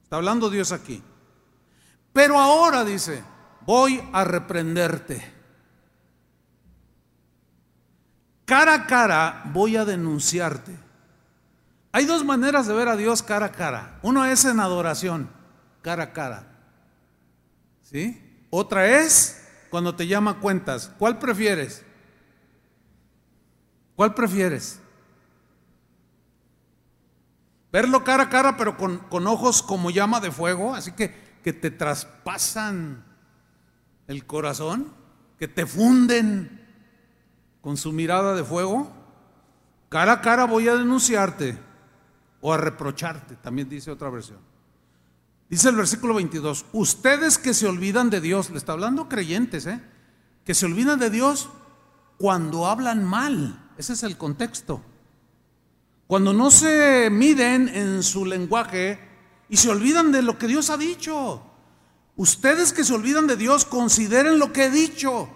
Está 0.02 0.16
hablando 0.16 0.50
Dios 0.50 0.72
aquí. 0.72 1.04
Pero 2.14 2.40
ahora 2.40 2.86
dice, 2.86 3.22
voy 3.66 4.02
a 4.14 4.24
reprenderte. 4.24 5.22
Cara 8.46 8.76
a 8.76 8.88
cara 8.88 9.44
voy 9.52 9.76
a 9.76 9.84
denunciarte. 9.84 10.74
Hay 11.92 12.06
dos 12.06 12.24
maneras 12.24 12.66
de 12.66 12.76
ver 12.76 12.88
a 12.88 12.96
Dios 12.96 13.24
cara 13.24 13.48
a 13.48 13.52
cara. 13.52 14.00
Uno 14.04 14.24
es 14.24 14.46
en 14.46 14.62
adoración, 14.62 15.30
cara 15.82 16.04
a 16.04 16.14
cara. 16.14 16.48
¿Sí? 17.84 18.46
Otra 18.52 19.02
es 19.02 19.39
cuando 19.70 19.96
te 19.96 20.08
llama 20.08 20.40
cuentas. 20.40 20.92
¿Cuál 20.98 21.20
prefieres? 21.20 21.84
¿Cuál 23.96 24.14
prefieres? 24.14 24.80
Verlo 27.72 28.04
cara 28.04 28.24
a 28.24 28.30
cara, 28.30 28.58
pero 28.58 28.78
con, 28.78 28.98
con, 28.98 29.28
ojos 29.28 29.62
como 29.62 29.92
llama 29.92 30.20
de 30.20 30.32
fuego, 30.32 30.74
así 30.74 30.94
que, 30.94 31.14
que 31.44 31.54
te 31.54 31.70
traspasan 31.70 33.04
el 34.08 34.26
corazón, 34.26 34.92
que 35.38 35.48
te 35.48 35.68
funden 35.68 36.68
con 37.62 37.78
su 37.78 37.92
mirada 37.92 38.34
de 38.34 38.44
fuego, 38.44 38.92
cara 39.90 40.14
a 40.14 40.22
cara 40.22 40.46
voy 40.46 40.68
a 40.68 40.76
denunciarte 40.76 41.60
o 42.42 42.54
a 42.54 42.58
reprocharte, 42.58 43.36
también 43.36 43.70
dice 43.70 43.92
otra 43.92 44.10
versión. 44.10 44.49
Dice 45.50 45.70
el 45.70 45.76
versículo 45.76 46.14
22, 46.14 46.66
ustedes 46.74 47.40
que 47.40 47.56
se 47.56 47.68
olvidan 47.68 48.10
de 48.12 48.22
Dios, 48.22 48.52
le 48.52 48.58
está 48.58 48.74
hablando 48.74 49.10
creyentes, 49.10 49.66
¿eh? 49.66 49.82
que 50.46 50.54
se 50.54 50.68
olvidan 50.68 51.00
de 51.00 51.10
Dios 51.10 51.50
cuando 52.18 52.68
hablan 52.68 53.04
mal, 53.04 53.72
ese 53.78 53.94
es 53.94 54.04
el 54.04 54.18
contexto. 54.18 54.82
Cuando 56.06 56.34
no 56.34 56.52
se 56.52 57.10
miden 57.12 57.70
en 57.70 58.04
su 58.04 58.26
lenguaje 58.26 59.00
y 59.48 59.58
se 59.58 59.70
olvidan 59.70 60.12
de 60.12 60.22
lo 60.22 60.38
que 60.38 60.48
Dios 60.48 60.70
ha 60.70 60.78
dicho. 60.78 61.44
Ustedes 62.16 62.74
que 62.74 62.84
se 62.84 62.94
olvidan 62.94 63.28
de 63.28 63.38
Dios, 63.38 63.66
consideren 63.66 64.40
lo 64.40 64.52
que 64.52 64.66
he 64.66 64.70
dicho. 64.70 65.30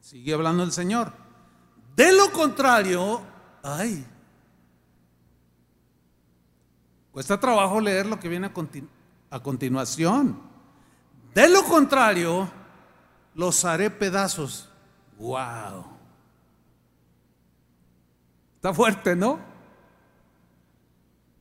Sigue 0.00 0.34
hablando 0.34 0.62
el 0.64 0.72
Señor. 0.72 1.12
De 1.94 2.12
lo 2.12 2.32
contrario, 2.32 3.22
ay, 3.62 4.04
cuesta 7.12 7.38
trabajo 7.38 7.80
leer 7.80 8.06
lo 8.06 8.18
que 8.18 8.28
viene 8.28 8.50
a, 9.30 9.40
continuación. 9.40 10.40
De 11.34 11.48
lo 11.48 11.64
contrario, 11.64 12.50
los 13.34 13.64
haré 13.64 13.90
pedazos. 13.90 14.68
Wow. 15.18 15.86
Está 18.56 18.74
fuerte, 18.74 19.16
¿no? 19.16 19.38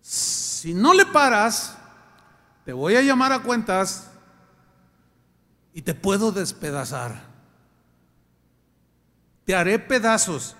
Si 0.01 0.73
no 0.73 0.93
le 0.93 1.05
paras, 1.05 1.77
te 2.65 2.73
voy 2.73 2.95
a 2.95 3.01
llamar 3.01 3.33
a 3.33 3.43
cuentas 3.43 4.11
y 5.73 5.81
te 5.81 5.93
puedo 5.93 6.31
despedazar 6.31 7.29
te 9.49 9.55
haré 9.55 9.79
pedazos 9.79 10.55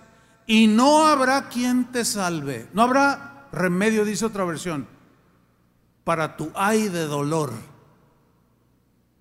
y 0.48 0.66
no 0.66 1.06
habrá 1.06 1.48
quien 1.48 1.92
te 1.92 2.04
salve. 2.04 2.68
No 2.74 2.82
habrá 2.82 3.48
remedio, 3.52 4.04
dice 4.04 4.26
otra 4.26 4.44
versión, 4.46 4.88
para 6.10 6.38
tu 6.38 6.52
ay 6.56 6.90
de 6.90 7.06
dolor 7.06 7.54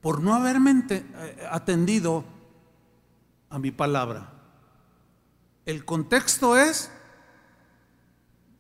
por 0.01 0.23
no 0.23 0.35
haberme 0.35 0.87
eh, 0.89 1.47
atendido 1.51 2.25
a 3.51 3.59
mi 3.59 3.71
palabra. 3.71 4.33
El 5.67 5.85
contexto 5.85 6.57
es 6.57 6.91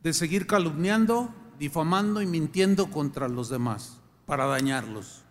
de 0.02 0.12
seguir 0.12 0.46
calumniando, 0.46 1.34
difamando 1.58 2.20
y 2.20 2.26
mintiendo 2.26 2.90
contra 2.90 3.28
los 3.28 3.48
demás 3.48 3.96
para 4.26 4.44
dañarlos. 4.44 5.22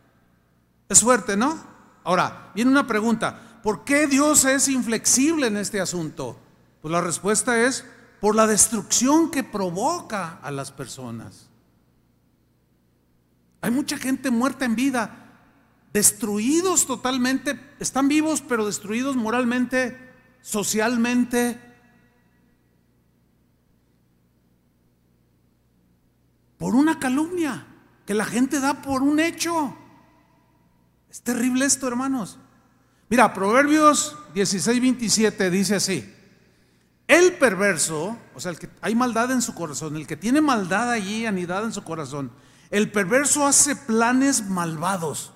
Es 0.90 1.02
fuerte, 1.02 1.38
¿no? 1.38 1.56
Ahora, 2.04 2.52
viene 2.56 2.72
una 2.72 2.88
pregunta. 2.88 3.60
¿Por 3.62 3.84
qué 3.84 4.08
Dios 4.08 4.44
es 4.46 4.68
inflexible 4.70 5.46
en 5.46 5.58
este 5.58 5.80
asunto? 5.80 6.36
Pues 6.82 6.92
la 6.92 7.02
respuesta 7.02 7.64
es 7.64 7.86
por 8.20 8.36
la 8.36 8.48
destrucción 8.48 9.30
que 9.30 9.44
provoca 9.44 10.40
a 10.42 10.50
las 10.50 10.72
personas. 10.72 11.47
Hay 13.62 13.72
mucha 13.72 13.98
gente 13.98 14.32
muerta 14.32 14.66
en 14.66 14.76
vida, 14.76 15.28
destruidos 15.94 16.86
totalmente, 16.86 17.60
están 17.80 18.08
vivos 18.08 18.42
pero 18.42 18.66
destruidos 18.66 19.16
moralmente, 19.16 19.98
socialmente. 20.42 21.60
Por 26.58 26.76
una 26.76 27.00
calumnia 27.00 27.68
que 28.06 28.14
la 28.14 28.26
gente 28.26 28.60
da 28.60 28.82
por 28.82 29.04
un 29.04 29.20
hecho. 29.20 29.76
Es 31.10 31.22
terrible 31.22 31.66
esto, 31.66 31.88
hermanos. 31.88 32.40
Mira, 33.10 33.34
Proverbios 33.34 34.18
16, 34.34 34.82
27 34.82 35.50
dice 35.50 35.76
así. 35.76 36.14
El 37.08 37.34
perverso, 37.34 38.18
o 38.36 38.40
sea, 38.40 38.52
el 38.52 38.60
que 38.60 38.70
hay 38.82 38.94
maldad 38.96 39.32
en 39.32 39.42
su 39.42 39.56
corazón, 39.56 39.96
el 39.96 40.06
que 40.08 40.18
tiene 40.18 40.42
maldad 40.42 40.92
allí 40.92 41.26
anidada 41.26 41.66
en 41.66 41.72
su 41.72 41.84
corazón, 41.84 42.32
el 42.70 42.92
perverso 42.92 43.46
hace 43.46 43.76
planes 43.76 44.46
malvados. 44.46 45.34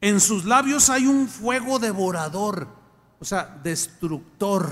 En 0.00 0.20
sus 0.20 0.44
labios 0.44 0.90
hay 0.90 1.06
un 1.06 1.28
fuego 1.28 1.78
devorador, 1.78 2.68
o 3.18 3.24
sea, 3.24 3.60
destructor. 3.62 4.70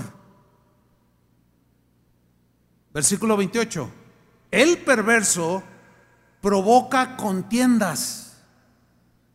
Versículo 2.93 3.35
28. 3.35 3.89
El 4.51 4.77
perverso 4.77 5.63
provoca 6.41 7.17
contiendas 7.17 8.25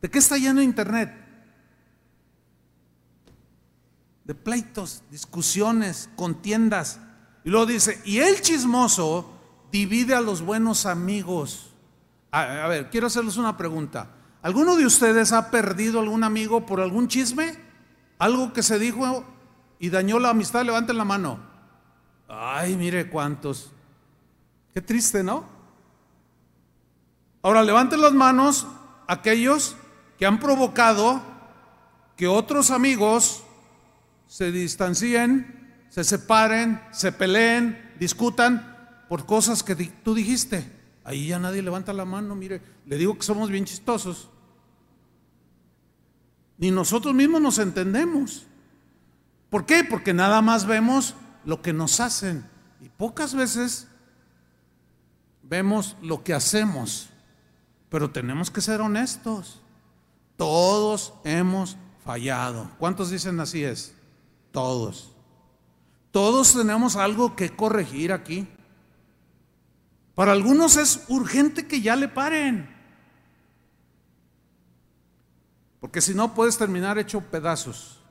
¿De 0.01 0.09
qué 0.09 0.17
está 0.17 0.37
lleno 0.37 0.61
Internet? 0.61 1.13
De 4.23 4.33
pleitos, 4.33 5.03
discusiones, 5.11 6.09
contiendas. 6.15 6.99
Y 7.43 7.49
luego 7.49 7.65
dice, 7.65 8.01
y 8.05 8.19
el 8.19 8.41
chismoso 8.41 9.33
divide 9.71 10.13
a 10.13 10.21
los 10.21 10.41
buenos 10.41 10.85
amigos. 10.85 11.71
A, 12.31 12.65
a, 12.65 12.67
ver, 12.67 12.89
quiero 12.89 13.07
hacerles 13.07 13.37
una 13.37 13.57
pregunta. 13.57 14.09
¿Alguno 14.41 14.75
de 14.75 14.85
ustedes 14.85 15.31
ha 15.33 15.51
perdido 15.51 15.99
algún 15.99 16.23
amigo 16.23 16.65
por 16.65 16.81
algún 16.81 17.07
chisme? 17.07 17.57
Algo 18.19 18.53
que 18.53 18.63
se 18.63 18.79
dijo 18.79 19.25
y 19.79 19.89
dañó 19.89 20.19
la 20.19 20.29
amistad, 20.29 20.63
levanten 20.63 20.97
la 20.97 21.05
mano. 21.05 21.39
Ay, 22.27 22.75
mire 22.75 23.09
cuántos. 23.09 23.71
Qué 24.73 24.81
triste, 24.81 25.23
¿no? 25.23 25.45
Ahora 27.41 27.63
levanten 27.63 28.01
las 28.01 28.13
manos 28.13 28.67
aquellos 29.07 29.75
que 30.17 30.25
han 30.25 30.39
provocado 30.39 31.21
que 32.15 32.27
otros 32.27 32.69
amigos 32.69 33.43
se 34.27 34.51
distancien, 34.51 35.60
se 35.91 36.05
separen, 36.05 36.81
se 36.93 37.11
peleen, 37.11 37.93
discutan 37.99 39.03
por 39.09 39.25
cosas 39.25 39.61
que 39.61 39.75
tú 39.75 40.15
dijiste. 40.15 40.65
Ahí 41.03 41.27
ya 41.27 41.37
nadie 41.37 41.61
levanta 41.61 41.91
la 41.91 42.05
mano, 42.05 42.33
mire, 42.33 42.61
le 42.85 42.95
digo 42.95 43.17
que 43.17 43.23
somos 43.23 43.49
bien 43.49 43.65
chistosos. 43.65 44.29
Ni 46.57 46.71
nosotros 46.71 47.13
mismos 47.13 47.41
nos 47.41 47.59
entendemos. 47.59 48.45
¿Por 49.49 49.65
qué? 49.65 49.83
Porque 49.83 50.13
nada 50.13 50.41
más 50.41 50.65
vemos 50.65 51.13
lo 51.43 51.61
que 51.61 51.73
nos 51.73 51.99
hacen 51.99 52.45
y 52.79 52.87
pocas 52.87 53.35
veces 53.35 53.89
vemos 55.43 55.97
lo 56.01 56.23
que 56.23 56.33
hacemos. 56.33 57.09
Pero 57.89 58.11
tenemos 58.11 58.49
que 58.49 58.61
ser 58.61 58.79
honestos. 58.79 59.59
Todos 60.37 61.13
hemos 61.25 61.75
fallado. 62.05 62.71
¿Cuántos 62.79 63.09
dicen 63.09 63.41
así 63.41 63.61
es? 63.61 63.93
Todos. 64.53 65.11
Todos 66.11 66.53
tenemos 66.53 66.95
algo 66.95 67.35
que 67.35 67.55
corregir 67.55 68.11
aquí. 68.11 68.47
Para 70.13 70.33
algunos 70.33 70.77
es 70.77 71.05
urgente 71.07 71.67
que 71.67 71.81
ya 71.81 71.95
le 71.95 72.07
paren. 72.07 72.69
Porque 75.79 76.01
si 76.01 76.13
no 76.13 76.35
puedes 76.35 76.57
terminar 76.57 76.99
hecho 76.99 77.21
pedazos. 77.21 78.01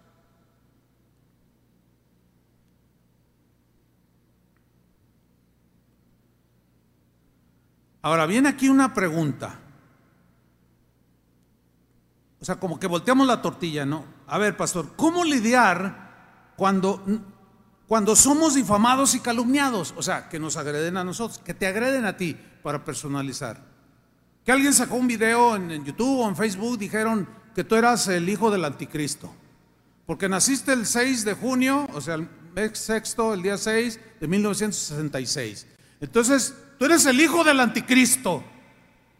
Ahora 8.03 8.27
viene 8.27 8.49
aquí 8.49 8.69
una 8.69 8.95
pregunta. 8.95 9.59
O 12.41 12.45
sea, 12.45 12.59
como 12.59 12.81
que 12.81 12.87
volteamos 12.87 13.27
la 13.27 13.43
tortilla, 13.43 13.85
¿no? 13.85 14.05
A 14.27 14.39
ver, 14.39 14.57
pastor, 14.57 14.97
¿cómo 14.97 15.25
lidiar 15.25 16.55
cuando, 16.57 17.05
cuando 17.91 18.15
somos 18.15 18.55
difamados 18.55 19.17
y 19.17 19.19
calumniados? 19.19 19.95
O 19.97 20.03
sea, 20.05 20.29
que 20.29 20.39
nos 20.39 20.57
agreden 20.57 20.97
a 20.97 21.03
nosotros, 21.03 21.41
que 21.45 21.55
te 21.55 21.67
agreden 21.67 22.05
a 22.05 22.17
ti 22.17 22.37
para 22.63 22.85
personalizar. 22.85 23.61
Que 24.45 24.53
alguien 24.53 24.73
sacó 24.73 24.95
un 24.95 25.09
video 25.09 25.57
en, 25.57 25.85
YouTube 25.85 26.21
o 26.21 26.29
en 26.29 26.37
Facebook, 26.37 26.79
dijeron 26.79 27.29
que 27.53 27.65
tú 27.65 27.75
eras 27.75 28.07
el 28.07 28.29
hijo 28.29 28.49
del 28.53 28.65
anticristo. 28.65 29.35
Porque 30.07 30.29
naciste 30.29 30.73
el 30.73 30.87
6 30.87 31.25
de 31.25 31.35
junio, 31.35 31.89
o 31.93 32.01
sea, 32.01 32.15
el 32.15 32.29
mes 32.55 32.79
sexto, 32.79 33.35
el 33.35 33.43
día 33.43 33.59
6 33.59 33.99
de 34.21 34.29
1966. 34.29 35.67
Entonces, 36.01 36.55
tú 36.79 36.85
eres 36.85 37.05
el 37.07 37.21
hijo 37.21 37.43
del 37.43 37.59
anticristo. 37.59 38.45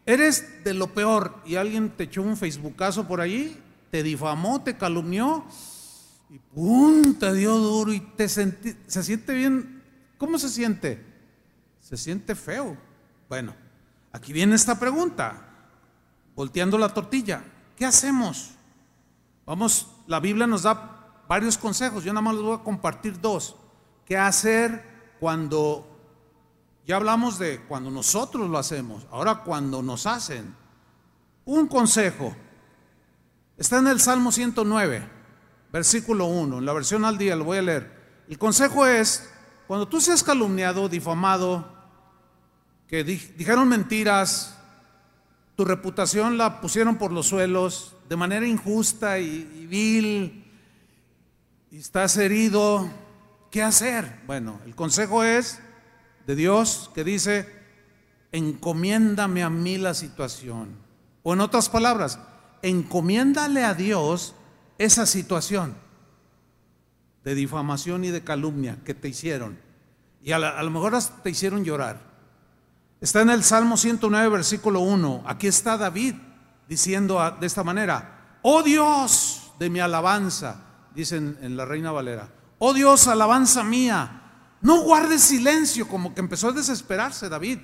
Eres 0.07 0.63
de 0.63 0.75
lo 0.75 0.95
peor 0.95 1.43
y 1.45 1.57
alguien 1.57 1.91
te 1.91 2.05
echó 2.05 2.23
un 2.23 2.37
facebookazo 2.37 3.09
por 3.09 3.21
ahí, 3.21 3.61
te 3.91 4.05
difamó, 4.05 4.63
te 4.63 4.77
calumnió 4.77 5.45
y 6.31 6.39
¡pum! 6.39 7.15
te 7.15 7.35
dio 7.35 7.57
duro 7.59 7.93
y 7.93 8.01
te 8.01 8.29
sentí, 8.29 8.75
se 8.87 9.03
siente 9.03 9.35
bien. 9.35 9.83
¿Cómo 10.17 10.39
se 10.39 10.49
siente? 10.49 11.05
Se 11.81 11.97
siente 11.97 12.35
feo. 12.35 12.77
Bueno, 13.29 13.55
aquí 14.13 14.33
viene 14.33 14.55
esta 14.55 14.79
pregunta, 14.79 15.49
volteando 16.35 16.79
la 16.79 16.95
tortilla. 16.95 17.45
¿Qué 17.77 17.85
hacemos? 17.85 18.53
Vamos, 19.45 19.89
la 20.07 20.21
Biblia 20.21 20.47
nos 20.47 20.63
da 20.63 21.25
varios 21.29 21.59
consejos, 21.59 22.05
yo 22.05 22.13
nada 22.13 22.23
más 22.23 22.35
les 22.35 22.45
voy 22.45 22.57
a 22.57 22.63
compartir 22.63 23.21
dos. 23.21 23.57
¿Qué 24.07 24.17
hacer 24.17 25.17
cuando 25.21 25.91
ya 26.91 26.97
hablamos 26.97 27.39
de 27.39 27.61
cuando 27.69 27.89
nosotros 27.89 28.51
lo 28.51 28.59
hacemos, 28.59 29.07
ahora 29.13 29.45
cuando 29.45 29.81
nos 29.81 30.07
hacen. 30.07 30.57
Un 31.45 31.69
consejo. 31.69 32.35
Está 33.57 33.79
en 33.79 33.87
el 33.87 34.01
Salmo 34.01 34.33
109, 34.33 35.09
versículo 35.73 36.27
1, 36.27 36.59
en 36.59 36.67
la 36.67 36.73
versión 36.73 37.05
al 37.05 37.19
día, 37.19 37.37
lo 37.37 37.45
voy 37.45 37.59
a 37.59 37.63
leer. 37.63 38.01
El 38.29 38.39
consejo 38.39 38.87
es, 38.87 39.29
cuando 39.67 39.89
tú 39.89 40.01
seas 40.01 40.23
calumniado, 40.23 40.89
difamado, 40.89 41.67
que 42.87 43.05
dijeron 43.05 43.69
mentiras, 43.69 44.57
tu 45.57 45.65
reputación 45.65 46.39
la 46.39 46.61
pusieron 46.61 46.97
por 46.97 47.13
los 47.13 47.29
suelos 47.29 47.95
de 48.09 48.17
manera 48.17 48.47
injusta 48.47 49.19
y, 49.19 49.49
y 49.61 49.67
vil, 49.67 50.45
y 51.71 51.79
estás 51.79 52.17
herido, 52.17 52.91
¿qué 53.51 53.63
hacer? 53.63 54.21
Bueno, 54.27 54.61
el 54.67 54.75
consejo 54.75 55.23
es 55.23 55.61
de 56.27 56.35
Dios 56.35 56.91
que 56.95 57.05
dice, 57.05 57.49
encomiéndame 58.33 59.43
a 59.43 59.51
mí 59.51 59.79
la 59.79 59.95
situación. 59.95 60.77
O 61.23 61.33
en 61.35 61.41
otras 61.41 61.69
palabras, 61.69 62.19
encomiéndale 62.63 63.65
a 63.65 63.75
Dios 63.75 64.35
esa 64.81 65.05
situación 65.05 65.77
de 67.23 67.35
difamación 67.35 68.03
y 68.03 68.09
de 68.09 68.25
calumnia 68.25 68.79
que 68.83 68.95
te 68.95 69.09
hicieron. 69.09 69.59
Y 70.23 70.33
a, 70.33 70.39
lo 70.39 70.71
mejor 70.71 70.99
te 71.23 71.29
hicieron 71.29 71.65
llorar. 71.65 72.01
Está 72.99 73.21
en 73.21 73.29
el 73.29 73.45
Salmo 73.45 73.77
109, 73.77 74.31
versículo 74.31 74.81
1. 74.81 75.25
Aquí 75.27 75.49
está 75.49 75.77
David 75.77 76.15
diciendo 76.67 77.21
de 77.39 77.47
esta 77.47 77.63
manera, 77.63 78.39
oh 78.41 78.63
Dios 78.63 79.53
de 79.59 79.69
mi 79.69 79.81
alabanza, 79.81 80.65
dicen 80.95 81.37
en 81.43 81.59
la 81.59 81.67
Reina 81.67 81.93
Valera, 81.93 82.31
oh 82.59 82.73
Dios, 82.73 83.07
alabanza 83.07 83.63
mía, 83.63 84.23
no 84.63 84.81
guardes 84.81 85.21
silencio, 85.21 85.89
como 85.89 86.15
que 86.15 86.21
empezó 86.21 86.49
a 86.49 86.53
desesperarse 86.53 87.29
David. 87.29 87.59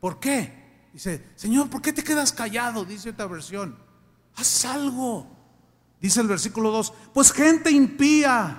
¿Por 0.00 0.20
qué? 0.20 0.90
Dice, 0.92 1.30
Señor, 1.34 1.70
¿por 1.70 1.80
qué 1.80 1.94
te 1.94 2.04
quedas 2.04 2.30
callado? 2.30 2.84
Dice 2.84 3.08
esta 3.08 3.26
versión. 3.26 3.74
Haz 4.36 4.66
algo. 4.66 5.31
Dice 6.02 6.20
el 6.20 6.26
versículo 6.26 6.72
2, 6.72 6.92
pues 7.14 7.32
gente 7.32 7.70
impía 7.70 8.58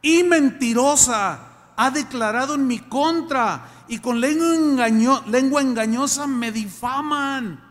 y 0.00 0.24
mentirosa 0.24 1.48
ha 1.76 1.90
declarado 1.90 2.54
en 2.54 2.66
mi 2.66 2.78
contra 2.78 3.84
y 3.88 3.98
con 3.98 4.18
lengua, 4.20 4.88
lengua 5.26 5.60
engañosa 5.60 6.26
me 6.26 6.50
difaman. 6.50 7.62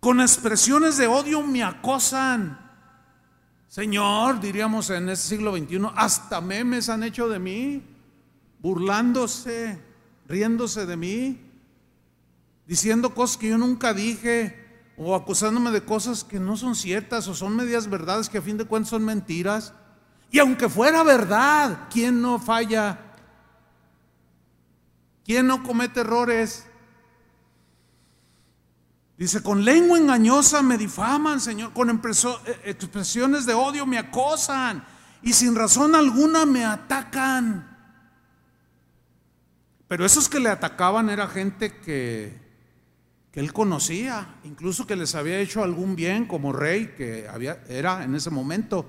Con 0.00 0.22
expresiones 0.22 0.96
de 0.96 1.08
odio 1.08 1.42
me 1.42 1.62
acosan. 1.62 2.58
Señor, 3.68 4.40
diríamos 4.40 4.88
en 4.88 5.10
este 5.10 5.28
siglo 5.28 5.54
XXI, 5.54 5.90
hasta 5.94 6.40
memes 6.40 6.88
han 6.88 7.02
hecho 7.02 7.28
de 7.28 7.38
mí, 7.38 7.82
burlándose, 8.60 9.78
riéndose 10.26 10.86
de 10.86 10.96
mí, 10.96 11.40
diciendo 12.66 13.14
cosas 13.14 13.36
que 13.36 13.50
yo 13.50 13.58
nunca 13.58 13.92
dije, 13.92 14.65
o 14.96 15.14
acusándome 15.14 15.70
de 15.70 15.84
cosas 15.84 16.24
que 16.24 16.40
no 16.40 16.56
son 16.56 16.74
ciertas, 16.74 17.28
o 17.28 17.34
son 17.34 17.54
medias 17.54 17.88
verdades 17.88 18.28
que 18.28 18.38
a 18.38 18.42
fin 18.42 18.56
de 18.56 18.64
cuentas 18.64 18.90
son 18.90 19.04
mentiras. 19.04 19.74
Y 20.30 20.38
aunque 20.38 20.68
fuera 20.68 21.02
verdad, 21.02 21.88
¿quién 21.90 22.22
no 22.22 22.38
falla? 22.38 22.98
¿Quién 25.24 25.46
no 25.46 25.62
comete 25.62 26.00
errores? 26.00 26.66
Dice, 29.18 29.42
con 29.42 29.64
lengua 29.64 29.98
engañosa 29.98 30.62
me 30.62 30.76
difaman, 30.76 31.40
Señor, 31.40 31.72
con 31.72 31.88
eh, 31.90 32.60
expresiones 32.64 33.46
de 33.46 33.54
odio 33.54 33.86
me 33.86 33.98
acosan 33.98 34.84
y 35.22 35.32
sin 35.32 35.54
razón 35.54 35.94
alguna 35.94 36.44
me 36.44 36.64
atacan. 36.64 37.76
Pero 39.88 40.04
esos 40.04 40.28
que 40.28 40.40
le 40.40 40.50
atacaban 40.50 41.08
era 41.08 41.28
gente 41.28 41.80
que, 41.80 42.45
que 43.36 43.40
él 43.40 43.52
conocía, 43.52 44.36
incluso 44.44 44.86
que 44.86 44.96
les 44.96 45.14
había 45.14 45.38
hecho 45.38 45.62
algún 45.62 45.94
bien 45.94 46.24
como 46.24 46.54
rey 46.54 46.94
que 46.96 47.28
había, 47.28 47.62
era 47.68 48.02
en 48.02 48.14
ese 48.14 48.30
momento. 48.30 48.86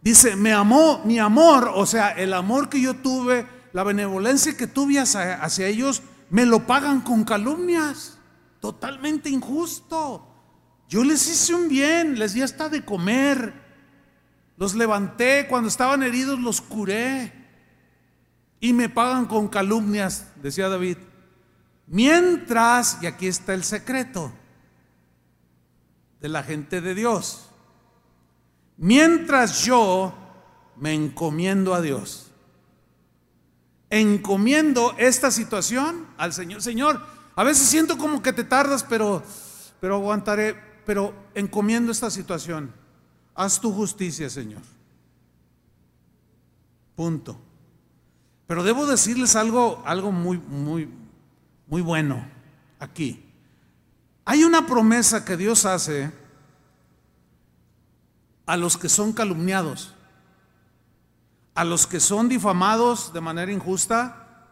Dice, 0.00 0.36
me 0.36 0.54
amó, 0.54 1.02
mi 1.04 1.18
amor, 1.18 1.70
o 1.74 1.84
sea, 1.84 2.12
el 2.12 2.32
amor 2.32 2.70
que 2.70 2.80
yo 2.80 2.94
tuve, 2.96 3.46
la 3.74 3.84
benevolencia 3.84 4.56
que 4.56 4.66
tuve 4.66 4.98
hacia 5.00 5.66
ellos, 5.66 6.02
me 6.30 6.46
lo 6.46 6.66
pagan 6.66 7.02
con 7.02 7.24
calumnias 7.24 8.16
totalmente 8.58 9.28
injusto. 9.28 10.34
Yo 10.88 11.04
les 11.04 11.28
hice 11.28 11.54
un 11.54 11.68
bien, 11.68 12.18
les 12.18 12.32
di 12.32 12.40
hasta 12.40 12.70
de 12.70 12.86
comer, 12.86 13.52
los 14.56 14.74
levanté, 14.74 15.46
cuando 15.46 15.68
estaban 15.68 16.02
heridos 16.02 16.40
los 16.40 16.62
curé 16.62 17.34
y 18.60 18.72
me 18.72 18.88
pagan 18.88 19.26
con 19.26 19.48
calumnias, 19.48 20.32
decía 20.42 20.70
David. 20.70 20.96
Mientras, 21.86 22.98
y 23.02 23.06
aquí 23.06 23.26
está 23.26 23.54
el 23.54 23.64
secreto 23.64 24.32
de 26.20 26.28
la 26.28 26.42
gente 26.42 26.80
de 26.80 26.94
Dios, 26.94 27.50
mientras 28.76 29.64
yo 29.64 30.14
me 30.76 30.94
encomiendo 30.94 31.74
a 31.74 31.80
Dios, 31.80 32.30
encomiendo 33.90 34.94
esta 34.98 35.30
situación 35.30 36.06
al 36.16 36.32
Señor, 36.32 36.62
Señor, 36.62 37.00
a 37.36 37.44
veces 37.44 37.66
siento 37.66 37.98
como 37.98 38.22
que 38.22 38.32
te 38.32 38.44
tardas, 38.44 38.84
pero, 38.84 39.22
pero 39.80 39.96
aguantaré, 39.96 40.56
pero 40.86 41.14
encomiendo 41.34 41.92
esta 41.92 42.10
situación. 42.10 42.72
Haz 43.34 43.60
tu 43.60 43.72
justicia, 43.72 44.30
Señor. 44.30 44.62
Punto. 46.94 47.36
Pero 48.46 48.62
debo 48.62 48.86
decirles 48.86 49.34
algo, 49.34 49.82
algo 49.84 50.12
muy, 50.12 50.38
muy, 50.38 50.88
muy 51.66 51.82
bueno 51.82 52.26
aquí. 52.78 53.24
Hay 54.24 54.44
una 54.44 54.66
promesa 54.66 55.24
que 55.24 55.36
Dios 55.36 55.66
hace 55.66 56.10
a 58.46 58.56
los 58.56 58.76
que 58.76 58.88
son 58.88 59.12
calumniados, 59.12 59.94
a 61.54 61.64
los 61.64 61.86
que 61.86 62.00
son 62.00 62.28
difamados 62.28 63.12
de 63.12 63.20
manera 63.20 63.52
injusta, 63.52 64.48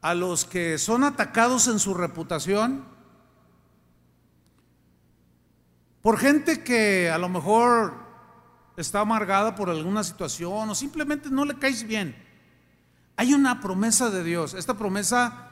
a 0.00 0.14
los 0.14 0.44
que 0.44 0.78
son 0.78 1.04
atacados 1.04 1.68
en 1.68 1.78
su 1.78 1.94
reputación 1.94 2.84
por 6.02 6.18
gente 6.18 6.64
que 6.64 7.08
a 7.10 7.16
lo 7.16 7.28
mejor 7.28 7.94
está 8.76 9.00
amargada 9.00 9.54
por 9.54 9.70
alguna 9.70 10.02
situación 10.02 10.68
o 10.68 10.74
simplemente 10.74 11.30
no 11.30 11.44
le 11.44 11.58
caes 11.58 11.86
bien. 11.86 12.16
Hay 13.16 13.32
una 13.32 13.60
promesa 13.60 14.10
de 14.10 14.24
Dios. 14.24 14.54
Esta 14.54 14.74
promesa 14.74 15.51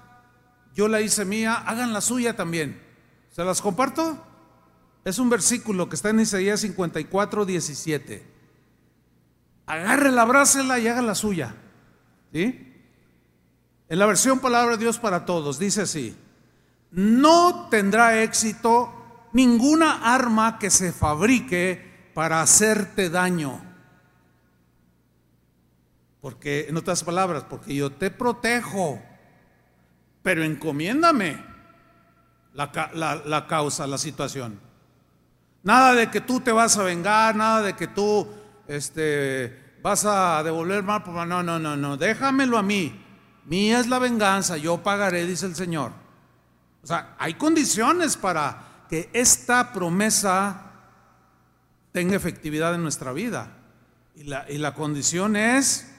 yo 0.75 0.89
la 0.89 1.01
hice 1.01 1.25
mía, 1.25 1.55
hagan 1.55 1.93
la 1.93 2.01
suya 2.01 2.37
también. 2.37 2.81
¿Se 3.31 3.45
las 3.45 3.61
comparto? 3.61 4.25
Es 5.05 5.19
un 5.19 5.31
versículo 5.31 5.89
que 5.89 5.97
está 5.97 6.11
en 6.11 6.21
Isaías 6.21 6.61
54, 6.61 7.45
17. 7.45 8.27
Agárrela, 9.67 10.23
abrácela 10.23 10.79
y 10.79 10.89
haga 10.89 11.03
la 11.03 11.15
suya. 11.15 11.55
¿Sí? 12.33 12.67
En 13.89 13.99
la 13.99 14.07
versión 14.07 14.39
Palabra 14.39 14.77
de 14.77 14.85
Dios 14.85 14.99
para 14.99 15.25
Todos 15.25 15.59
dice 15.59 15.83
así, 15.83 16.17
no 16.93 17.69
tendrá 17.71 18.23
éxito 18.23 18.93
ninguna 19.33 20.15
arma 20.15 20.59
que 20.59 20.71
se 20.71 20.93
fabrique 20.93 22.11
para 22.15 22.43
hacerte 22.43 23.11
daño. 23.11 23.61
Porque, 26.21 26.67
en 26.69 26.77
otras 26.77 27.03
palabras, 27.03 27.45
porque 27.49 27.75
yo 27.75 27.91
te 27.91 28.11
protejo, 28.11 29.01
pero 30.23 30.45
encomiéndame 30.45 31.43
la, 32.55 33.47
causa, 33.49 33.87
la 33.87 33.99
situación. 33.99 34.59
Nada 35.63 35.95
de 35.95 36.11
que 36.11 36.21
tú 36.21 36.41
te 36.41 36.53
vas 36.53 36.77
a 36.77 36.83
vengar, 36.83 37.35
nada 37.37 37.63
de 37.63 37.75
que 37.75 37.87
tú 37.87 38.29
este, 38.67 39.79
vas 39.83 40.05
a 40.05 40.43
devolver 40.43 40.83
mal. 40.83 41.03
No, 41.29 41.43
no, 41.43 41.59
no, 41.59 41.77
no, 41.77 41.97
déjamelo 41.97 42.59
a 42.59 42.63
mí. 42.63 43.05
Mía 43.47 43.81
es 43.81 43.89
la 43.89 43.99
venganza, 43.99 44.57
yo 44.57 44.83
pagaré, 44.83 45.27
dice 45.27 45.47
el 45.47 45.57
Señor. 45.57 45.93
O 46.83 46.87
sea, 46.87 47.15
hay 47.19 47.35
condiciones 47.35 48.17
para 48.17 48.85
que 48.89 49.11
esta 49.13 49.73
promesa 49.73 50.71
tenga 51.93 52.17
efectividad 52.17 52.75
en 52.75 52.83
nuestra 52.83 53.13
vida. 53.13 53.57
Y 54.15 54.25
la, 54.25 54.47
y 54.49 54.59
la 54.59 54.75
condición 54.75 55.37
es, 55.37 55.91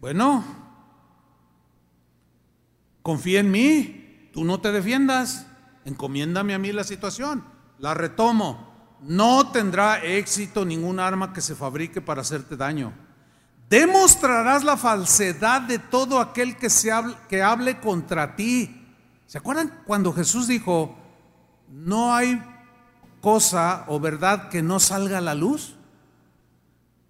bueno, 0.00 0.69
confía 3.02 3.40
en 3.40 3.50
mí, 3.50 4.30
tú 4.32 4.44
no 4.44 4.60
te 4.60 4.72
defiendas, 4.72 5.46
encomiéndame 5.84 6.54
a 6.54 6.58
mí 6.58 6.72
la 6.72 6.84
situación. 6.84 7.44
La 7.78 7.94
retomo. 7.94 8.70
No 9.02 9.50
tendrá 9.50 10.04
éxito 10.04 10.64
ningún 10.64 11.00
arma 11.00 11.32
que 11.32 11.40
se 11.40 11.54
fabrique 11.54 12.02
para 12.02 12.20
hacerte 12.20 12.56
daño. 12.56 12.92
Demostrarás 13.70 14.64
la 14.64 14.76
falsedad 14.76 15.62
de 15.62 15.78
todo 15.78 16.20
aquel 16.20 16.56
que, 16.56 16.68
se 16.68 16.92
hable, 16.92 17.14
que 17.28 17.42
hable 17.42 17.80
contra 17.80 18.36
ti. 18.36 18.86
¿Se 19.26 19.38
acuerdan 19.38 19.82
cuando 19.86 20.12
Jesús 20.12 20.48
dijo, 20.48 20.98
no 21.68 22.14
hay 22.14 22.42
cosa 23.20 23.84
o 23.86 24.00
verdad 24.00 24.48
que 24.48 24.60
no 24.60 24.80
salga 24.80 25.18
a 25.18 25.22
la 25.22 25.34
luz? 25.34 25.76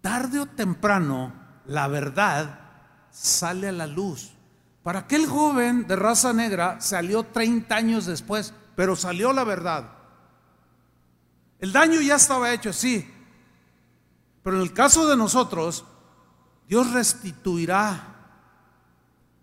Tarde 0.01 0.39
o 0.39 0.47
temprano, 0.47 1.33
la 1.67 1.89
verdad 1.89 2.61
sale 3.11 3.69
a 3.69 3.73
la 3.73 3.87
luz. 3.87 4.33
Para 4.83 5.01
aquel 5.01 5.27
joven 5.27 5.87
de 5.87 5.97
raza 5.97 6.33
negra 6.33 6.81
salió 6.81 7.23
30 7.25 7.75
años 7.75 8.07
después, 8.07 8.55
pero 8.75 8.97
salió 8.97 9.33
la 9.33 9.45
verdad. 9.45 9.93
El 11.59 11.73
daño 11.73 12.01
ya 12.01 12.17
estaba 12.17 12.53
hecho, 12.53 12.73
sí. 12.73 13.07
Pero 14.43 14.57
en 14.57 14.63
el 14.63 14.73
caso 14.73 15.07
de 15.07 15.17
nosotros, 15.17 15.85
Dios 16.67 16.91
restituirá 16.93 18.17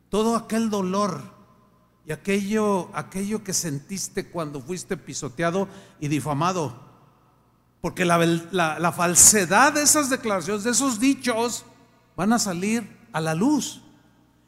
todo 0.10 0.36
aquel 0.36 0.70
dolor 0.72 1.22
y 2.06 2.12
aquello, 2.12 2.90
aquello 2.96 3.44
que 3.44 3.54
sentiste 3.54 4.30
cuando 4.30 4.62
fuiste 4.62 4.98
pisoteado 4.98 5.68
y 6.00 6.08
difamado. 6.08 6.88
Porque 7.80 8.06
la, 8.06 8.18
la 8.18 8.92
falsedad 8.92 9.74
de 9.74 9.84
esas 9.84 10.10
declaraciones, 10.10 10.64
de 10.64 10.72
esos 10.72 11.00
dichos, 11.00 11.64
van 12.16 12.34
a 12.34 12.40
salir 12.40 12.98
a 13.14 13.22
la 13.22 13.36
luz. 13.36 13.84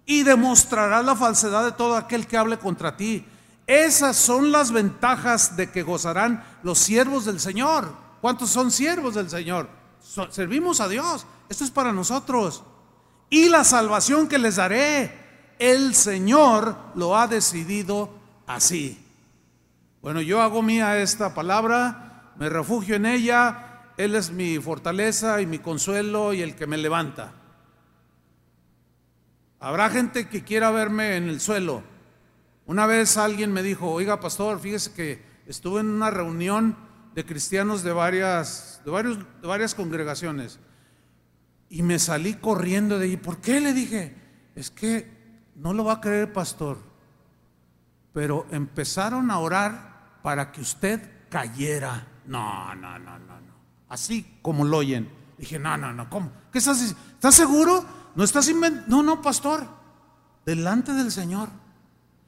Y 0.10 0.24
demostrará 0.24 1.04
la 1.04 1.16
falsedad 1.16 1.64
de 1.64 1.72
todo 1.72 1.96
aquel 1.96 2.26
que 2.26 2.36
hable 2.36 2.58
contra 2.58 2.98
ti. 2.98 3.24
Esas 3.68 4.18
son 4.18 4.52
las 4.52 4.72
ventajas 4.72 5.56
de 5.56 5.70
que 5.70 5.84
gozarán 5.84 6.44
los 6.64 6.80
siervos 6.80 7.26
del 7.26 7.40
Señor. 7.40 7.94
¿Cuántos 8.20 8.50
son 8.50 8.72
siervos 8.72 9.14
del 9.14 9.30
Señor? 9.30 9.70
servimos 10.32 10.80
a 10.80 10.88
Dios. 10.88 11.28
Esto 11.48 11.64
es 11.64 11.70
para 11.70 11.94
nosotros. 11.94 12.64
Y 13.30 13.50
la 13.50 13.64
salvación 13.64 14.28
que 14.28 14.40
les 14.40 14.56
daré, 14.56 15.14
el 15.60 15.94
Señor 15.94 16.76
lo 16.96 17.16
ha 17.16 17.28
decidido 17.28 18.10
así. 18.48 19.06
Bueno, 20.02 20.22
yo 20.22 20.42
hago 20.42 20.64
mía 20.64 20.98
esta 20.98 21.36
palabra, 21.36 22.32
me 22.40 22.50
refugio 22.50 22.96
en 22.96 23.06
ella. 23.06 23.92
Él 23.96 24.16
es 24.16 24.32
mi 24.32 24.58
fortaleza 24.58 25.40
y 25.40 25.46
mi 25.46 25.60
consuelo 25.60 26.34
y 26.34 26.42
el 26.42 26.56
que 26.56 26.66
me 26.66 26.78
levanta. 26.78 27.34
Habrá 29.60 29.90
gente 29.90 30.28
que 30.30 30.44
quiera 30.44 30.72
verme 30.72 31.18
en 31.18 31.30
el 31.30 31.42
suelo, 31.42 31.84
una 32.66 32.86
vez 32.86 33.18
alguien 33.18 33.52
me 33.52 33.64
dijo, 33.64 33.90
oiga 33.90 34.20
pastor, 34.20 34.60
fíjese 34.60 34.94
que 34.94 35.24
estuve 35.48 35.82
en 35.82 35.88
una 35.88 36.12
reunión 36.12 36.78
de 37.16 37.26
cristianos 37.26 37.82
de 37.82 37.92
varias, 37.92 38.80
de 38.86 38.92
varios, 38.92 39.18
de 39.18 39.48
varias 39.48 39.74
congregaciones 39.74 40.60
y 41.70 41.84
me 41.84 42.00
salí 42.00 42.36
corriendo 42.36 43.00
de 43.00 43.06
allí. 43.06 43.18
¿Por 43.18 43.38
qué? 43.38 43.60
Le 43.60 43.74
dije, 43.74 44.16
es 44.56 44.72
que 44.72 45.42
no 45.56 45.74
lo 45.74 45.84
va 45.84 45.94
a 45.94 46.02
creer 46.02 46.34
pastor, 46.34 46.78
pero 48.14 48.48
empezaron 48.52 49.32
a 49.32 49.40
orar 49.40 50.20
para 50.22 50.52
que 50.52 50.62
usted 50.62 51.28
cayera. 51.30 52.08
No, 52.26 52.76
no, 52.76 53.00
no, 53.00 53.18
no, 53.20 53.42
no. 53.42 53.54
Así 53.88 54.40
como 54.42 54.66
lo 54.66 54.78
oyen. 54.78 55.10
Dije, 55.38 55.58
no, 55.58 55.78
no, 55.78 55.94
no, 55.94 56.10
¿cómo? 56.10 56.32
¿Qué 56.52 56.58
estás? 56.58 56.82
¿Estás 56.82 57.36
seguro? 57.36 57.86
No 58.20 58.26
estás 58.26 58.50
inventando. 58.50 58.98
No, 58.98 59.02
no, 59.02 59.22
pastor. 59.22 59.66
Delante 60.46 60.92
del 60.92 61.10
Señor. 61.10 61.48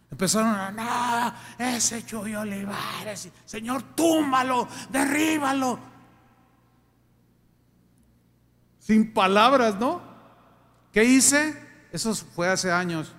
Empezaron 0.10 0.48
a, 0.48 0.72
no, 0.72 1.66
ese 1.66 2.06
Chuy 2.06 2.34
Olivares, 2.34 3.30
Señor, 3.44 3.84
túmbalo, 3.94 4.70
derríbalo. 4.90 5.78
Sin 8.80 9.14
palabras, 9.14 9.78
¿no? 9.78 10.02
¿Qué 10.94 11.04
hice? 11.04 11.62
Eso 11.92 12.16
fue 12.16 12.48
hace 12.48 12.72
años. 12.72 13.12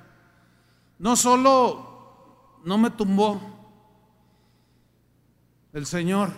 No 0.99 1.15
solo 1.15 2.61
no 2.65 2.79
me 2.79 2.89
tumbó, 2.89 3.39
el 5.75 5.85
Señor 5.85 6.31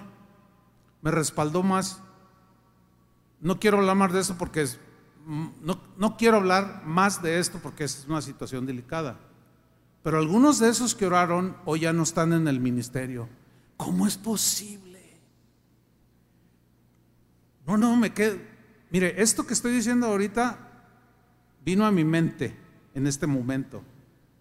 me 1.00 1.12
respaldó 1.12 1.62
más. 1.62 2.00
No 3.38 3.60
quiero 3.60 3.78
hablar 3.78 3.94
más 3.94 4.12
de 4.12 4.20
esto 4.20 4.34
porque 4.36 4.66
no, 5.26 6.16
quiero 6.16 6.36
hablar 6.36 6.82
más 6.84 7.22
de 7.22 7.38
esto 7.38 7.58
porque 7.62 7.84
es 7.84 8.04
una 8.08 8.22
situación 8.22 8.66
delicada. 8.66 9.18
Pero 10.02 10.18
algunos 10.18 10.58
de 10.58 10.68
esos 10.68 10.94
que 10.94 11.06
oraron 11.06 11.56
hoy 11.64 11.80
ya 11.80 11.92
no 11.92 12.02
están 12.02 12.32
en 12.32 12.46
el 12.46 12.60
ministerio. 12.60 13.28
¿Cómo 13.76 14.06
es 14.06 14.18
posible? 14.18 15.18
No, 17.66 17.76
no, 17.76 17.96
me 17.96 18.12
quedo. 18.12 18.38
Mire, 18.90 19.20
esto 19.22 19.46
que 19.46 19.54
estoy 19.54 19.72
diciendo 19.72 20.06
ahorita 20.06 20.58
vino 21.64 21.86
a 21.86 21.90
mi 21.90 22.04
mente 22.04 22.56
en 22.94 23.06
este 23.06 23.26
momento. 23.26 23.82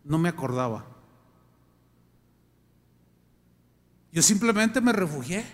No 0.03 0.17
me 0.17 0.29
acordaba. 0.29 0.85
Yo 4.11 4.21
simplemente 4.21 4.81
me 4.81 4.91
refugié. 4.91 5.45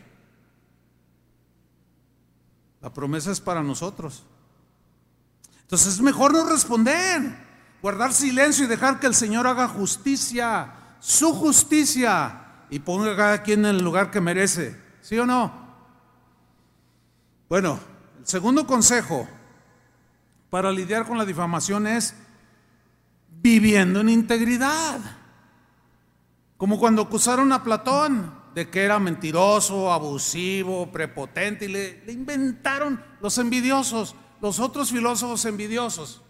La 2.82 2.92
promesa 2.92 3.32
es 3.32 3.40
para 3.40 3.62
nosotros. 3.62 4.26
Entonces 5.70 5.94
es 5.94 6.02
mejor 6.02 6.34
no 6.34 6.50
responder 6.50 7.22
guardar 7.80 8.12
silencio 8.12 8.66
y 8.66 8.68
dejar 8.68 9.00
que 9.00 9.06
el 9.06 9.14
Señor 9.14 9.46
haga 9.46 9.68
justicia, 9.68 10.74
su 11.00 11.32
justicia, 11.32 12.42
y 12.72 12.80
ponga 12.80 13.12
a 13.12 13.16
cada 13.16 13.44
quien 13.44 13.60
en 13.66 13.76
el 13.76 13.84
lugar 13.84 14.10
que 14.10 14.20
merece. 14.20 14.76
¿Sí 15.00 15.20
o 15.20 15.28
no? 15.28 15.54
Bueno, 17.48 17.80
el 18.18 18.26
segundo 18.26 18.66
consejo 18.66 19.28
para 20.50 20.72
lidiar 20.72 21.06
con 21.06 21.20
la 21.20 21.26
difamación 21.26 21.86
es 21.86 22.16
viviendo 23.30 24.00
en 24.00 24.10
integridad. 24.10 25.00
Como 26.58 26.80
cuando 26.80 27.04
acusaron 27.04 27.54
a 27.54 27.64
Platón 27.64 28.34
de 28.56 28.72
que 28.72 28.86
era 28.86 28.98
mentiroso, 28.98 29.94
abusivo, 29.94 30.92
prepotente, 30.92 31.66
y 31.66 31.68
le, 31.68 32.04
le 32.06 32.12
inventaron 32.12 33.00
los 33.22 33.38
envidiosos, 33.38 34.16
los 34.42 34.60
otros 34.60 34.92
filósofos 34.92 35.46
envidiosos 35.46 36.22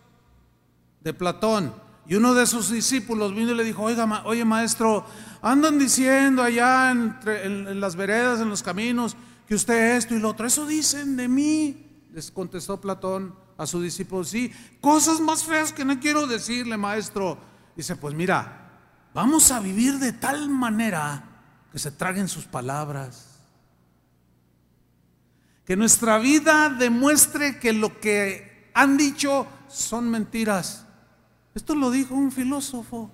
de 1.01 1.13
Platón. 1.13 1.73
Y 2.07 2.15
uno 2.15 2.33
de 2.33 2.47
sus 2.47 2.71
discípulos 2.71 3.35
vino 3.35 3.51
y 3.51 3.55
le 3.55 3.63
dijo, 3.63 3.83
Oiga, 3.83 4.23
oye 4.25 4.43
maestro, 4.43 5.05
andan 5.41 5.77
diciendo 5.77 6.41
allá 6.41 6.89
entre, 6.89 7.45
en, 7.45 7.79
las 7.79 7.95
veredas, 7.95 8.39
en 8.39 8.49
los 8.49 8.63
caminos, 8.63 9.15
que 9.47 9.55
usted 9.55 9.95
esto 9.95 10.15
y 10.15 10.19
lo 10.19 10.29
otro. 10.29 10.47
Eso 10.47 10.65
dicen 10.65 11.15
de 11.15 11.27
mí. 11.27 11.85
Les 12.11 12.31
contestó 12.31 12.81
Platón 12.81 13.35
a 13.57 13.67
su 13.67 13.81
discípulo, 13.81 14.23
sí, 14.23 14.51
cosas 14.81 15.19
más 15.19 15.43
feas 15.43 15.71
que 15.71 15.85
no 15.85 15.99
quiero 15.99 16.25
decirle, 16.25 16.77
maestro. 16.77 17.37
Dice, 17.75 17.95
pues 17.95 18.15
mira, 18.15 18.71
vamos 19.13 19.51
a 19.51 19.59
vivir 19.59 19.99
de 19.99 20.13
tal 20.13 20.49
manera 20.49 21.23
que 21.71 21.77
se 21.77 21.91
traguen 21.91 22.27
sus 22.27 22.45
palabras. 22.45 23.28
Que 25.69 25.77
nuestra 25.77 26.17
vida 26.17 26.69
demuestre 26.69 27.59
que 27.59 27.73
lo 27.73 27.99
que 27.99 28.71
han 28.73 28.97
dicho 28.97 29.45
son 29.67 30.09
mentiras. 30.09 30.87
Esto 31.53 31.75
lo 31.75 31.91
dijo 31.91 32.15
un 32.15 32.31
filósofo. 32.31 33.11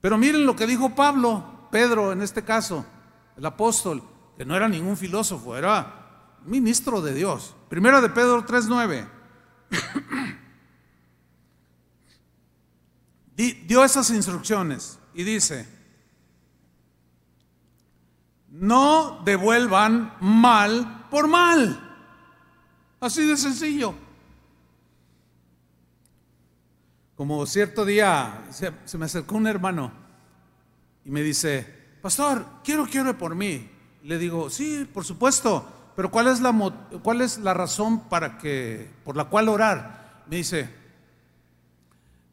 Pero 0.00 0.16
miren 0.18 0.46
lo 0.46 0.54
que 0.54 0.68
dijo 0.68 0.94
Pablo, 0.94 1.66
Pedro 1.72 2.12
en 2.12 2.22
este 2.22 2.44
caso, 2.44 2.86
el 3.36 3.44
apóstol, 3.44 4.04
que 4.38 4.44
no 4.44 4.54
era 4.54 4.68
ningún 4.68 4.96
filósofo, 4.96 5.56
era 5.56 6.36
ministro 6.46 7.00
de 7.00 7.12
Dios. 7.12 7.56
Primera 7.68 8.00
de 8.00 8.08
Pedro 8.08 8.46
3:9. 8.46 9.08
dio 13.66 13.82
esas 13.82 14.10
instrucciones 14.10 15.00
y 15.12 15.24
dice, 15.24 15.79
no 18.50 19.22
devuelvan 19.24 20.14
mal 20.20 21.06
por 21.10 21.28
mal. 21.28 21.88
Así 23.00 23.26
de 23.26 23.36
sencillo. 23.36 23.94
Como 27.16 27.44
cierto 27.46 27.84
día 27.84 28.46
se, 28.50 28.98
me 28.98 29.04
acercó 29.04 29.36
un 29.36 29.46
hermano 29.46 29.92
y 31.04 31.10
me 31.10 31.22
dice, 31.22 31.66
pastor, 32.00 32.46
quiero 32.64 32.86
que 32.86 33.00
ore 33.00 33.14
por 33.14 33.34
mí. 33.34 33.70
Le 34.04 34.18
digo, 34.18 34.48
sí, 34.48 34.88
por 34.92 35.04
supuesto, 35.04 35.92
pero 35.94 36.10
¿cuál 36.10 36.28
es 36.28 36.40
la, 36.40 36.54
cuál 37.02 37.20
es 37.20 37.38
la 37.38 37.52
razón 37.52 38.08
para 38.08 38.38
que, 38.38 38.90
por 39.04 39.16
la 39.16 39.26
cual 39.26 39.50
orar? 39.50 40.24
Me 40.28 40.36
dice, 40.36 40.70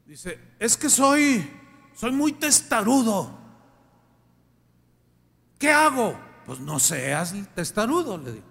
dice, 0.06 0.40
es 0.58 0.78
que 0.78 0.90
soy, 0.90 1.50
soy 1.94 2.14
muy 2.14 2.32
testarudo. 2.34 3.37
¿Qué 5.58 5.72
hago? 5.72 6.18
Pues 6.46 6.60
no 6.60 6.80
seas 6.80 7.34
testarudo, 7.54 8.18
le 8.18 8.34
digo. 8.34 8.46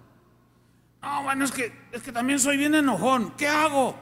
No, 1.01 1.23
bueno, 1.23 1.45
es 1.45 1.51
que, 1.51 1.87
es 1.91 2.01
que 2.01 2.11
también 2.11 2.39
soy 2.39 2.57
bien 2.57 2.75
enojón. 2.75 3.31
¿Qué 3.37 3.47
hago? 3.47 3.95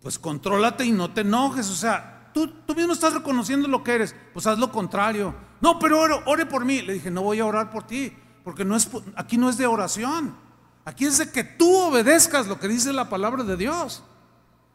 Pues 0.00 0.18
contrólate 0.18 0.84
y 0.84 0.92
no 0.92 1.12
te 1.12 1.22
enojes. 1.22 1.68
O 1.68 1.74
sea, 1.74 2.30
tú, 2.32 2.48
tú 2.48 2.74
mismo 2.74 2.92
estás 2.92 3.12
reconociendo 3.12 3.68
lo 3.68 3.82
que 3.82 3.94
eres. 3.94 4.14
Pues 4.32 4.46
haz 4.46 4.58
lo 4.58 4.72
contrario. 4.72 5.34
No, 5.60 5.78
pero 5.78 6.00
ore, 6.26 6.46
por 6.46 6.64
mí. 6.64 6.82
Le 6.82 6.94
dije, 6.94 7.10
no 7.10 7.22
voy 7.22 7.40
a 7.40 7.46
orar 7.46 7.70
por 7.70 7.84
ti. 7.86 8.16
Porque 8.44 8.64
no 8.64 8.76
es, 8.76 8.88
aquí 9.14 9.36
no 9.36 9.50
es 9.50 9.58
de 9.58 9.66
oración. 9.66 10.36
Aquí 10.84 11.04
es 11.04 11.18
de 11.18 11.30
que 11.30 11.44
tú 11.44 11.76
obedezcas 11.76 12.46
lo 12.46 12.58
que 12.58 12.68
dice 12.68 12.92
la 12.92 13.10
palabra 13.10 13.44
de 13.44 13.56
Dios. 13.56 14.02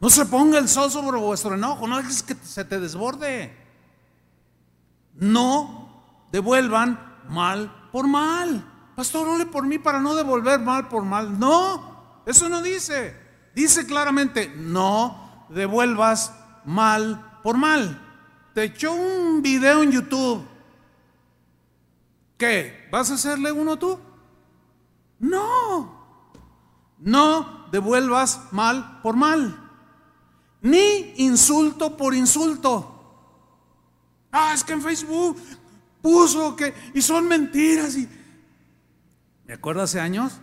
No 0.00 0.10
se 0.10 0.26
ponga 0.26 0.58
el 0.58 0.68
sol 0.68 0.90
sobre 0.90 1.18
vuestro 1.18 1.54
enojo. 1.54 1.88
No 1.88 1.96
dejes 1.96 2.22
que 2.22 2.34
se 2.34 2.64
te 2.64 2.78
desborde. 2.78 3.56
No 5.14 5.83
devuelvan 6.34 6.98
mal 7.28 7.88
por 7.92 8.08
mal. 8.08 8.48
Pastor, 8.96 9.28
ore 9.28 9.46
por 9.46 9.64
mí 9.64 9.78
para 9.78 10.00
no 10.00 10.16
devolver 10.16 10.58
mal 10.58 10.88
por 10.88 11.04
mal. 11.04 11.38
No, 11.38 12.22
eso 12.26 12.48
no 12.48 12.60
dice. 12.60 13.16
Dice 13.54 13.86
claramente, 13.86 14.52
no 14.56 15.46
devuelvas 15.48 16.34
mal 16.64 17.38
por 17.40 17.56
mal. 17.56 18.00
Te 18.52 18.64
echó 18.64 18.94
un 18.94 19.42
video 19.42 19.84
en 19.84 19.92
YouTube. 19.92 20.44
¿Qué? 22.36 22.88
¿Vas 22.90 23.12
a 23.12 23.14
hacerle 23.14 23.52
uno 23.52 23.78
tú? 23.78 23.96
No. 25.20 26.04
No 26.98 27.68
devuelvas 27.70 28.40
mal 28.50 29.00
por 29.02 29.14
mal. 29.14 29.56
Ni 30.62 31.14
insulto 31.18 31.96
por 31.96 32.12
insulto. 32.12 32.90
Ah, 34.32 34.50
es 34.52 34.64
que 34.64 34.72
en 34.72 34.82
Facebook 34.82 35.40
puso 36.04 36.54
que 36.54 36.74
y 36.92 37.00
son 37.00 37.26
mentiras 37.26 37.96
y 37.96 38.06
me 39.46 39.54
acuerdo 39.54 39.80
hace 39.80 39.98
años 40.00 40.34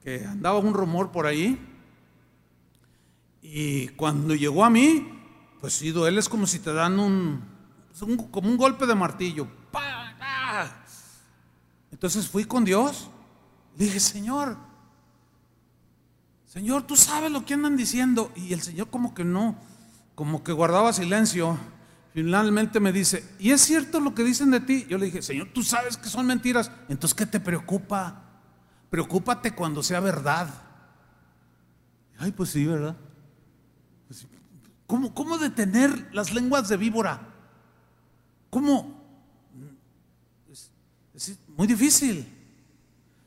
que 0.00 0.24
andaba 0.24 0.60
un 0.60 0.74
rumor 0.74 1.10
por 1.10 1.26
ahí 1.26 1.58
y 3.42 3.88
cuando 3.88 4.36
llegó 4.36 4.64
a 4.64 4.70
mí, 4.70 5.08
pues 5.60 5.72
sí, 5.72 5.90
duele, 5.90 6.20
es 6.20 6.28
como 6.28 6.46
si 6.46 6.60
te 6.60 6.72
dan 6.72 7.00
un, 7.00 7.42
como 8.30 8.48
un 8.48 8.56
golpe 8.56 8.86
de 8.86 8.94
martillo. 8.94 9.48
Entonces 11.90 12.28
fui 12.28 12.44
con 12.44 12.64
Dios, 12.64 13.10
le 13.76 13.86
dije, 13.86 13.98
Señor, 13.98 14.56
Señor, 16.46 16.84
tú 16.84 16.94
sabes 16.94 17.32
lo 17.32 17.44
que 17.44 17.54
andan 17.54 17.76
diciendo. 17.76 18.30
Y 18.36 18.52
el 18.52 18.62
Señor 18.62 18.88
como 18.88 19.14
que 19.14 19.24
no, 19.24 19.56
como 20.14 20.44
que 20.44 20.52
guardaba 20.52 20.92
silencio. 20.92 21.58
Finalmente 22.12 22.80
me 22.80 22.92
dice, 22.92 23.24
¿y 23.38 23.52
es 23.52 23.60
cierto 23.60 24.00
lo 24.00 24.14
que 24.14 24.24
dicen 24.24 24.50
de 24.50 24.60
ti? 24.60 24.84
Yo 24.88 24.98
le 24.98 25.06
dije, 25.06 25.22
Señor, 25.22 25.48
tú 25.52 25.62
sabes 25.62 25.96
que 25.96 26.08
son 26.08 26.26
mentiras. 26.26 26.70
Entonces, 26.88 27.14
¿qué 27.14 27.26
te 27.26 27.38
preocupa? 27.38 28.24
Preocúpate 28.90 29.54
cuando 29.54 29.82
sea 29.82 30.00
verdad. 30.00 30.48
Ay, 32.18 32.32
pues 32.32 32.50
sí, 32.50 32.66
¿verdad? 32.66 32.96
Pues 34.08 34.26
¿Cómo, 34.88 35.14
¿Cómo 35.14 35.38
detener 35.38 36.08
las 36.12 36.34
lenguas 36.34 36.68
de 36.68 36.76
víbora? 36.76 37.28
¿Cómo? 38.50 39.00
Es, 40.50 40.72
es 41.14 41.38
muy 41.56 41.68
difícil. 41.68 42.26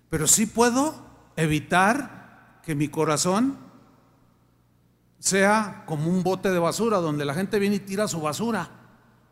Pero 0.09 0.27
sí 0.27 0.45
puedo 0.45 1.07
evitar 1.37 2.59
que 2.65 2.75
mi 2.75 2.89
corazón 2.89 3.57
sea 5.23 5.83
como 5.85 6.09
un 6.09 6.21
bote 6.21 6.51
de 6.51 6.59
basura 6.59 6.97
donde 6.97 7.23
la 7.23 7.33
gente 7.33 7.57
viene 7.57 7.77
y 7.77 7.79
tira 7.79 8.09
su 8.09 8.19
basura. 8.19 8.69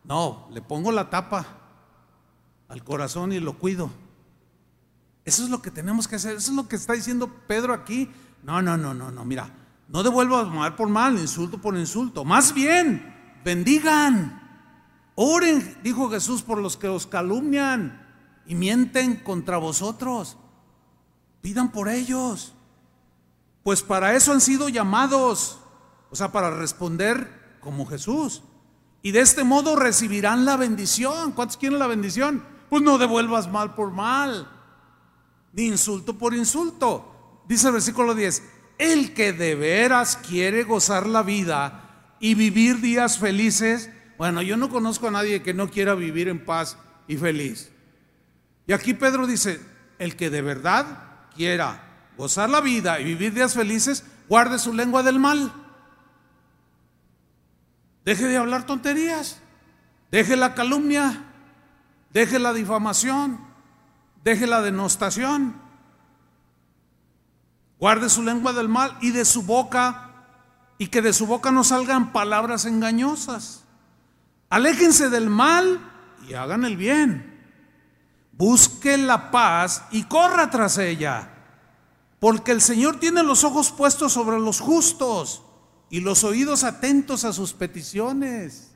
No, 0.05 0.47
le 0.49 0.61
pongo 0.61 0.89
la 0.93 1.09
tapa 1.09 1.45
al 2.69 2.81
corazón 2.85 3.33
y 3.33 3.41
lo 3.41 3.59
cuido. 3.59 3.91
Eso 5.25 5.43
es 5.43 5.49
lo 5.49 5.61
que 5.61 5.69
tenemos 5.69 6.07
que 6.07 6.15
hacer. 6.15 6.37
Eso 6.37 6.51
es 6.51 6.55
lo 6.55 6.69
que 6.69 6.77
está 6.77 6.93
diciendo 6.93 7.29
Pedro 7.45 7.73
aquí. 7.73 8.09
No, 8.41 8.61
no, 8.61 8.77
no, 8.77 8.93
no, 8.93 9.11
no. 9.11 9.25
Mira, 9.25 9.53
no 9.89 10.01
devuelvas 10.01 10.47
mal 10.47 10.77
por 10.77 10.87
mal, 10.87 11.19
insulto 11.19 11.57
por 11.57 11.75
insulto. 11.75 12.23
Más 12.23 12.53
bien, 12.53 13.13
bendigan. 13.43 14.39
Oren, 15.15 15.77
dijo 15.83 16.09
Jesús, 16.09 16.41
por 16.41 16.59
los 16.59 16.77
que 16.77 16.87
os 16.87 17.05
calumnian 17.05 18.01
y 18.45 18.55
mienten 18.55 19.17
contra 19.17 19.57
vosotros. 19.57 20.37
Pidan 21.41 21.69
por 21.73 21.89
ellos. 21.89 22.53
Pues 23.61 23.83
para 23.83 24.15
eso 24.15 24.31
han 24.31 24.39
sido 24.39 24.69
llamados 24.69 25.60
o 26.11 26.15
sea, 26.15 26.31
para 26.31 26.51
responder 26.51 27.57
como 27.61 27.85
Jesús. 27.85 28.43
Y 29.01 29.11
de 29.11 29.21
este 29.21 29.43
modo 29.43 29.75
recibirán 29.75 30.45
la 30.45 30.57
bendición. 30.57 31.31
¿Cuántos 31.31 31.57
quieren 31.57 31.79
la 31.79 31.87
bendición? 31.87 32.43
Pues 32.69 32.83
no 32.83 32.97
devuelvas 32.97 33.49
mal 33.49 33.73
por 33.73 33.91
mal, 33.91 34.47
ni 35.53 35.63
insulto 35.63 36.17
por 36.17 36.33
insulto. 36.33 37.41
Dice 37.47 37.67
el 37.67 37.73
versículo 37.73 38.13
10, 38.13 38.43
el 38.77 39.13
que 39.13 39.33
de 39.33 39.55
veras 39.55 40.17
quiere 40.17 40.63
gozar 40.63 41.07
la 41.07 41.23
vida 41.23 42.15
y 42.19 42.35
vivir 42.35 42.81
días 42.81 43.17
felices, 43.17 43.89
bueno, 44.17 44.41
yo 44.41 44.55
no 44.57 44.69
conozco 44.69 45.07
a 45.07 45.11
nadie 45.11 45.41
que 45.41 45.53
no 45.53 45.69
quiera 45.69 45.95
vivir 45.95 46.27
en 46.27 46.45
paz 46.45 46.77
y 47.07 47.17
feliz. 47.17 47.71
Y 48.67 48.73
aquí 48.73 48.93
Pedro 48.93 49.27
dice, 49.27 49.59
el 49.97 50.15
que 50.15 50.29
de 50.29 50.41
verdad 50.41 50.85
quiera 51.35 52.11
gozar 52.17 52.49
la 52.49 52.61
vida 52.61 52.99
y 52.99 53.05
vivir 53.05 53.33
días 53.33 53.53
felices, 53.53 54.03
guarde 54.29 54.59
su 54.59 54.73
lengua 54.73 55.03
del 55.03 55.19
mal 55.19 55.60
Deje 58.05 58.27
de 58.27 58.37
hablar 58.37 58.65
tonterías. 58.65 59.39
Deje 60.09 60.35
la 60.35 60.55
calumnia. 60.55 61.23
Deje 62.11 62.39
la 62.39 62.53
difamación. 62.53 63.39
Deje 64.23 64.47
la 64.47 64.61
denostación. 64.61 65.55
Guarde 67.79 68.09
su 68.09 68.21
lengua 68.21 68.53
del 68.53 68.69
mal 68.69 68.97
y 69.01 69.11
de 69.11 69.25
su 69.25 69.43
boca 69.43 70.11
y 70.77 70.87
que 70.87 71.01
de 71.01 71.13
su 71.13 71.25
boca 71.25 71.51
no 71.51 71.63
salgan 71.63 72.11
palabras 72.11 72.65
engañosas. 72.65 73.63
Aléjense 74.49 75.09
del 75.09 75.29
mal 75.29 75.79
y 76.27 76.33
hagan 76.33 76.65
el 76.65 76.77
bien. 76.77 77.39
Busque 78.33 78.97
la 78.97 79.31
paz 79.31 79.85
y 79.91 80.03
corra 80.03 80.49
tras 80.49 80.77
ella. 80.77 81.29
Porque 82.19 82.51
el 82.51 82.61
Señor 82.61 82.99
tiene 82.99 83.23
los 83.23 83.43
ojos 83.43 83.71
puestos 83.71 84.13
sobre 84.13 84.39
los 84.39 84.59
justos 84.59 85.43
y 85.91 85.99
los 85.99 86.23
oídos 86.23 86.63
atentos 86.63 87.25
a 87.25 87.33
sus 87.33 87.51
peticiones. 87.51 88.71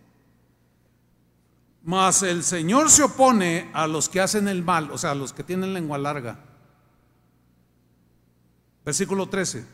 Mas 1.82 2.22
el 2.24 2.44
Señor 2.44 2.92
se 2.92 3.04
opone 3.04 3.72
a 3.74 3.88
los 3.88 4.10
que 4.10 4.20
hacen 4.20 4.50
el 4.50 4.64
mal, 4.64 4.92
o 4.92 4.98
sea, 4.98 5.12
a 5.12 5.16
los 5.16 5.32
que 5.32 5.44
tienen 5.44 5.74
lengua 5.74 5.98
larga. 5.98 6.40
Versículo 8.84 9.30
13. 9.30 9.66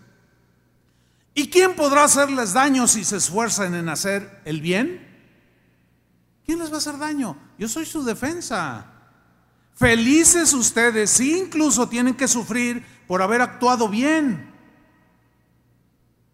¿Y 1.33 1.49
quién 1.49 1.75
podrá 1.75 2.03
hacerles 2.03 2.53
daño 2.53 2.87
si 2.87 3.03
se 3.03 3.17
esfuerzan 3.17 3.73
en 3.73 3.89
hacer 3.89 4.41
el 4.45 4.61
bien? 4.61 5.09
¿Quién 6.45 6.59
les 6.59 6.69
va 6.69 6.75
a 6.75 6.77
hacer 6.77 6.99
daño? 6.99 7.35
Yo 7.57 7.67
soy 7.67 7.87
su 7.87 8.03
defensa. 8.03 8.85
Felices 9.73 10.53
ustedes 10.53 11.09
si 11.09 11.39
incluso 11.39 11.89
tienen 11.89 12.13
que 12.13 12.27
sufrir 12.27 12.85
por 13.07 13.23
haber 13.23 13.41
actuado 13.41 13.89
bien. 13.89 14.50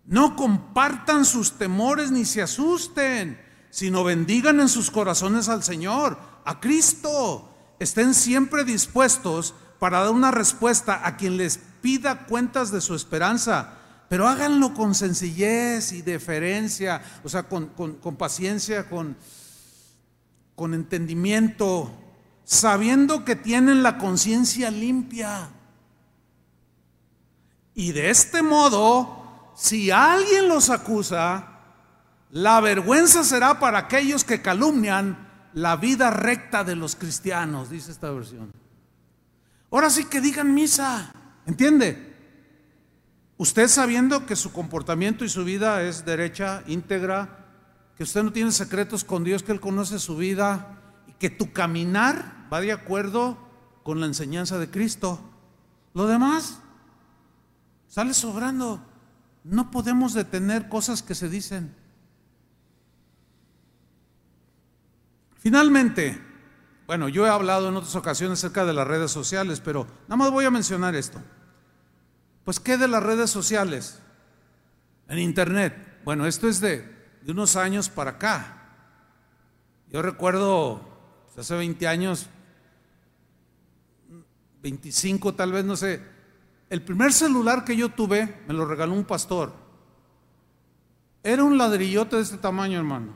No 0.08 0.38
compartan 0.38 1.26
sus 1.26 1.58
temores 1.58 2.12
ni 2.12 2.24
se 2.24 2.42
asusten, 2.42 3.40
sino 3.70 4.06
bendigan 4.06 4.62
en 4.62 4.70
sus 4.70 4.90
corazones 4.90 5.50
al 5.50 5.64
Señor, 5.64 6.18
a 6.46 6.62
Cristo. 6.62 7.54
Estén 7.78 8.14
siempre 8.14 8.64
dispuestos 8.64 9.54
para 9.80 10.00
dar 10.00 10.12
una 10.12 10.32
respuesta 10.32 11.06
a 11.06 11.18
quien 11.18 11.36
les 11.36 11.60
pida 11.82 12.26
cuentas 12.26 12.72
de 12.72 12.80
su 12.80 12.96
esperanza, 12.96 13.74
pero 14.08 14.30
háganlo 14.30 14.74
con 14.74 14.96
sencillez 14.96 15.92
y 15.92 16.02
deferencia, 16.02 17.02
o 17.26 17.30
sea, 17.30 17.44
con, 17.44 17.68
paciencia, 18.18 18.90
con, 18.90 19.18
con 20.56 20.74
entendimiento, 20.74 21.92
sabiendo 22.46 23.26
que 23.26 23.36
tienen 23.36 23.84
la 23.84 23.98
conciencia 23.98 24.72
limpia. 24.72 25.50
Y 27.76 27.92
de 27.92 28.10
este 28.10 28.42
modo 28.42 29.27
si 29.58 29.90
alguien 29.90 30.48
los 30.48 30.70
acusa, 30.70 31.56
La 32.30 32.60
vergüenza 32.60 33.24
será 33.24 33.60
para 33.60 33.80
aquellos 33.80 34.24
que 34.24 34.42
calumnian 34.42 35.50
la 35.54 35.78
vida 35.78 36.12
recta 36.12 36.64
de 36.64 36.76
los 36.76 36.96
cristianos, 36.96 37.70
dice 37.70 37.92
esta 37.92 38.12
versión. 38.12 38.52
Ahora 39.72 39.90
sí 39.90 40.06
que 40.06 40.22
digan 40.22 40.54
misa, 40.54 41.12
¿entiende? 41.46 42.16
Usted 43.38 43.68
sabiendo 43.70 44.26
que 44.26 44.36
su 44.36 44.52
comportamiento 44.52 45.24
y 45.24 45.30
su 45.30 45.44
vida 45.44 45.82
es 45.84 46.06
derecha, 46.06 46.64
íntegra, 46.68 47.46
que 47.96 48.04
usted 48.04 48.24
no 48.24 48.34
tiene 48.34 48.52
secretos 48.52 49.04
con 49.04 49.24
Dios, 49.24 49.42
que 49.42 49.54
Él 49.54 49.60
conoce 49.60 49.98
su 49.98 50.18
vida 50.18 50.82
y 51.08 51.14
que 51.14 51.30
tu 51.30 51.54
caminar 51.54 52.48
va 52.54 52.62
de 52.62 52.74
acuerdo 52.74 53.38
con 53.84 54.02
la 54.02 54.06
enseñanza 54.06 54.60
de 54.60 54.70
Cristo. 54.70 55.22
Lo 55.94 56.06
demás 56.06 56.60
sale 57.88 58.14
sobrando. 58.14 58.97
No 59.48 59.72
podemos 59.72 60.14
detener 60.14 60.68
cosas 60.68 61.02
que 61.02 61.16
se 61.16 61.30
dicen. 61.30 61.74
Finalmente, 65.38 66.22
bueno, 66.86 67.08
yo 67.08 67.26
he 67.26 67.30
hablado 67.30 67.70
en 67.70 67.78
otras 67.78 67.96
ocasiones 67.96 68.40
acerca 68.40 68.66
de 68.66 68.74
las 68.74 68.86
redes 68.86 69.10
sociales, 69.10 69.62
pero 69.62 69.88
nada 70.04 70.18
más 70.18 70.32
voy 70.32 70.44
a 70.44 70.52
mencionar 70.52 70.96
esto. 70.96 71.22
Pues, 72.44 72.60
¿qué 72.60 72.78
de 72.78 72.90
las 72.90 73.02
redes 73.02 73.30
sociales? 73.30 74.02
En 75.08 75.20
Internet. 75.20 76.02
Bueno, 76.04 76.26
esto 76.26 76.50
es 76.50 76.60
de, 76.60 76.86
unos 77.26 77.56
años 77.56 77.88
para 77.88 78.12
acá. 78.12 78.74
Yo 79.90 80.02
recuerdo, 80.02 80.82
pues, 81.26 81.38
hace 81.40 81.56
20 81.56 81.88
años, 81.88 82.28
25 84.62 85.36
tal 85.36 85.54
vez, 85.54 85.64
no 85.64 85.78
sé, 85.78 86.17
el 86.70 86.82
primer 86.82 87.14
celular 87.14 87.64
que 87.64 87.76
yo 87.76 87.90
tuve 87.90 88.42
me 88.48 88.54
lo 88.54 88.66
regaló 88.66 88.94
un 88.94 89.06
pastor. 89.06 89.54
Era 91.24 91.44
un 91.44 91.58
ladrillote 91.58 92.16
de 92.16 92.22
este 92.22 92.38
tamaño, 92.38 92.78
hermano. 92.78 93.14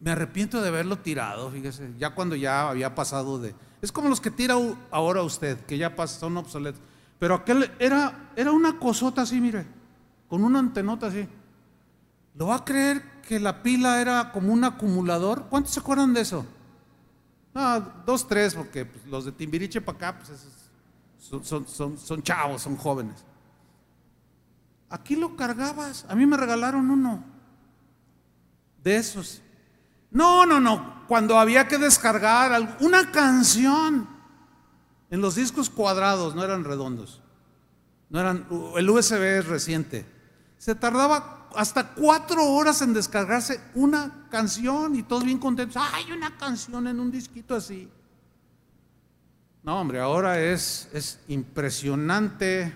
Me 0.00 0.10
arrepiento 0.10 0.60
de 0.60 0.68
haberlo 0.68 0.98
tirado, 0.98 1.50
fíjese, 1.50 1.92
ya 1.98 2.14
cuando 2.14 2.36
ya 2.36 2.68
había 2.68 2.94
pasado 2.94 3.38
de... 3.38 3.54
Es 3.80 3.92
como 3.92 4.08
los 4.08 4.20
que 4.20 4.30
tira 4.30 4.56
ahora 4.90 5.22
usted, 5.22 5.58
que 5.66 5.78
ya 5.78 5.94
son 6.06 6.36
obsoletos. 6.36 6.80
Pero 7.18 7.34
aquel 7.34 7.70
era, 7.78 8.30
era 8.36 8.52
una 8.52 8.78
cosota 8.78 9.22
así, 9.22 9.40
mire, 9.40 9.66
con 10.28 10.44
una 10.44 10.58
antenota 10.58 11.06
así. 11.06 11.26
¿Lo 12.34 12.48
va 12.48 12.56
a 12.56 12.64
creer 12.64 13.02
que 13.22 13.40
la 13.40 13.62
pila 13.62 14.00
era 14.00 14.32
como 14.32 14.52
un 14.52 14.64
acumulador? 14.64 15.46
¿Cuántos 15.48 15.72
se 15.72 15.80
acuerdan 15.80 16.12
de 16.12 16.20
eso? 16.20 16.44
Ah, 17.54 18.02
dos, 18.04 18.28
tres, 18.28 18.54
porque 18.54 18.84
pues, 18.84 19.06
los 19.06 19.24
de 19.24 19.32
Timbiriche 19.32 19.80
para 19.80 19.96
acá 19.96 20.18
pues, 20.18 20.30
son, 21.18 21.66
son, 21.66 21.98
son 21.98 22.22
chavos, 22.22 22.62
son 22.62 22.76
jóvenes. 22.76 23.24
Aquí 24.88 25.16
lo 25.16 25.36
cargabas. 25.36 26.06
A 26.08 26.14
mí 26.14 26.26
me 26.26 26.36
regalaron 26.36 26.90
uno 26.90 27.24
de 28.82 28.96
esos. 28.96 29.42
No, 30.10 30.46
no, 30.46 30.60
no. 30.60 31.04
Cuando 31.08 31.38
había 31.38 31.68
que 31.68 31.78
descargar 31.78 32.78
una 32.80 33.10
canción 33.10 34.08
en 35.10 35.20
los 35.20 35.34
discos 35.34 35.70
cuadrados, 35.70 36.34
no 36.34 36.44
eran 36.44 36.64
redondos. 36.64 37.20
No 38.08 38.20
eran, 38.20 38.46
el 38.76 38.88
USB 38.88 39.38
es 39.38 39.46
reciente. 39.46 40.06
Se 40.58 40.74
tardaba 40.74 41.48
hasta 41.54 41.94
cuatro 41.94 42.44
horas 42.44 42.80
en 42.82 42.92
descargarse 42.92 43.60
una 43.74 44.28
canción 44.30 44.94
y 44.94 45.02
todos 45.02 45.24
bien 45.24 45.38
contentos. 45.38 45.82
Hay 45.92 46.12
una 46.12 46.36
canción 46.36 46.86
en 46.86 47.00
un 47.00 47.10
disquito 47.10 47.56
así. 47.56 47.88
No, 49.66 49.80
hombre, 49.80 49.98
ahora 49.98 50.40
es, 50.40 50.88
es 50.92 51.18
impresionante 51.26 52.72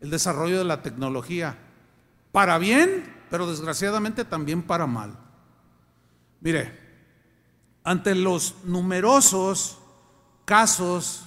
el 0.00 0.08
desarrollo 0.08 0.56
de 0.56 0.64
la 0.64 0.80
tecnología. 0.80 1.58
Para 2.30 2.58
bien, 2.58 3.12
pero 3.28 3.50
desgraciadamente 3.50 4.24
también 4.24 4.62
para 4.62 4.86
mal. 4.86 5.18
Mire, 6.40 6.78
ante 7.82 8.14
los 8.14 8.54
numerosos 8.62 9.78
casos 10.44 11.24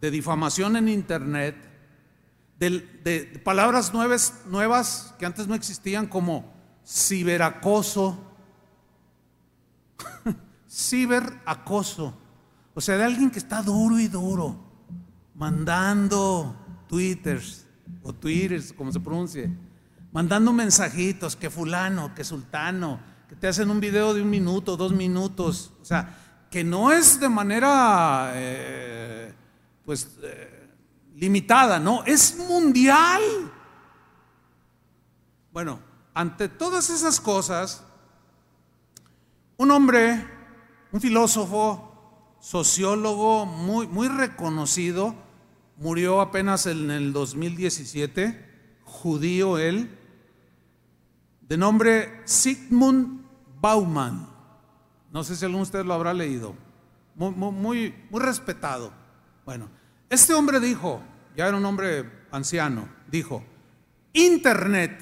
de 0.00 0.10
difamación 0.10 0.76
en 0.76 0.88
Internet, 0.88 1.56
de, 2.58 3.42
palabras 3.44 3.92
nuevas, 3.92 4.44
nuevas 4.46 5.14
que 5.18 5.26
antes 5.26 5.46
no 5.46 5.54
existían 5.54 6.06
como 6.06 6.50
ciberacoso, 6.86 8.18
ciberacoso, 10.70 12.16
o 12.74 12.80
sea, 12.80 12.96
de 12.96 13.04
alguien 13.04 13.30
que 13.30 13.38
está 13.38 13.62
duro 13.62 13.98
y 13.98 14.08
duro, 14.08 14.56
mandando 15.34 16.84
twitters 16.88 17.66
o 18.02 18.12
twitters, 18.12 18.72
como 18.72 18.92
se 18.92 19.00
pronuncie, 19.00 19.50
mandando 20.12 20.52
mensajitos, 20.52 21.36
que 21.36 21.50
fulano, 21.50 22.14
que 22.14 22.24
sultano, 22.24 23.00
que 23.28 23.36
te 23.36 23.48
hacen 23.48 23.70
un 23.70 23.80
video 23.80 24.14
de 24.14 24.22
un 24.22 24.30
minuto, 24.30 24.76
dos 24.76 24.92
minutos, 24.92 25.72
o 25.80 25.84
sea, 25.84 26.46
que 26.50 26.64
no 26.64 26.90
es 26.90 27.20
de 27.20 27.28
manera, 27.28 28.32
eh, 28.34 29.32
pues, 29.84 30.16
eh, 30.22 30.68
limitada, 31.14 31.78
no, 31.78 32.02
es 32.04 32.36
mundial. 32.36 33.22
Bueno, 35.52 35.80
ante 36.14 36.48
todas 36.48 36.90
esas 36.90 37.20
cosas, 37.20 37.84
un 39.56 39.70
hombre, 39.70 40.26
un 40.90 41.00
filósofo, 41.00 41.89
sociólogo 42.40 43.46
muy, 43.46 43.86
muy 43.86 44.08
reconocido, 44.08 45.14
murió 45.76 46.20
apenas 46.20 46.66
en 46.66 46.90
el 46.90 47.12
2017, 47.12 48.48
judío 48.84 49.58
él, 49.58 49.96
de 51.42 51.56
nombre 51.56 52.22
Sigmund 52.24 53.22
Bauman. 53.60 54.28
No 55.12 55.24
sé 55.24 55.36
si 55.36 55.44
alguno 55.44 55.58
de 55.58 55.64
ustedes 55.64 55.86
lo 55.86 55.94
habrá 55.94 56.14
leído. 56.14 56.54
Muy, 57.14 57.30
muy, 57.32 57.94
muy, 58.10 58.20
respetado. 58.20 58.92
Bueno, 59.44 59.68
este 60.08 60.32
hombre 60.32 60.60
dijo, 60.60 61.02
ya 61.36 61.48
era 61.48 61.56
un 61.56 61.64
hombre 61.64 62.08
anciano, 62.30 62.88
dijo, 63.10 63.44
Internet, 64.12 64.98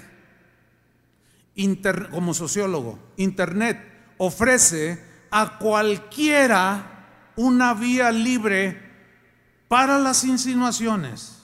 como 2.10 2.34
sociólogo, 2.34 2.98
Internet 3.16 4.14
ofrece 4.18 5.02
a 5.30 5.58
cualquiera 5.58 6.97
una 7.38 7.72
vía 7.72 8.10
libre 8.10 8.82
para 9.68 9.96
las 9.96 10.24
insinuaciones, 10.24 11.38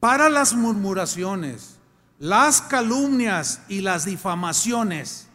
para 0.00 0.28
las 0.28 0.54
murmuraciones, 0.54 1.78
las 2.18 2.60
calumnias 2.60 3.62
y 3.68 3.80
las 3.80 4.06
difamaciones 4.06 5.28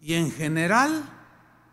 y 0.00 0.14
en 0.14 0.30
general 0.30 1.02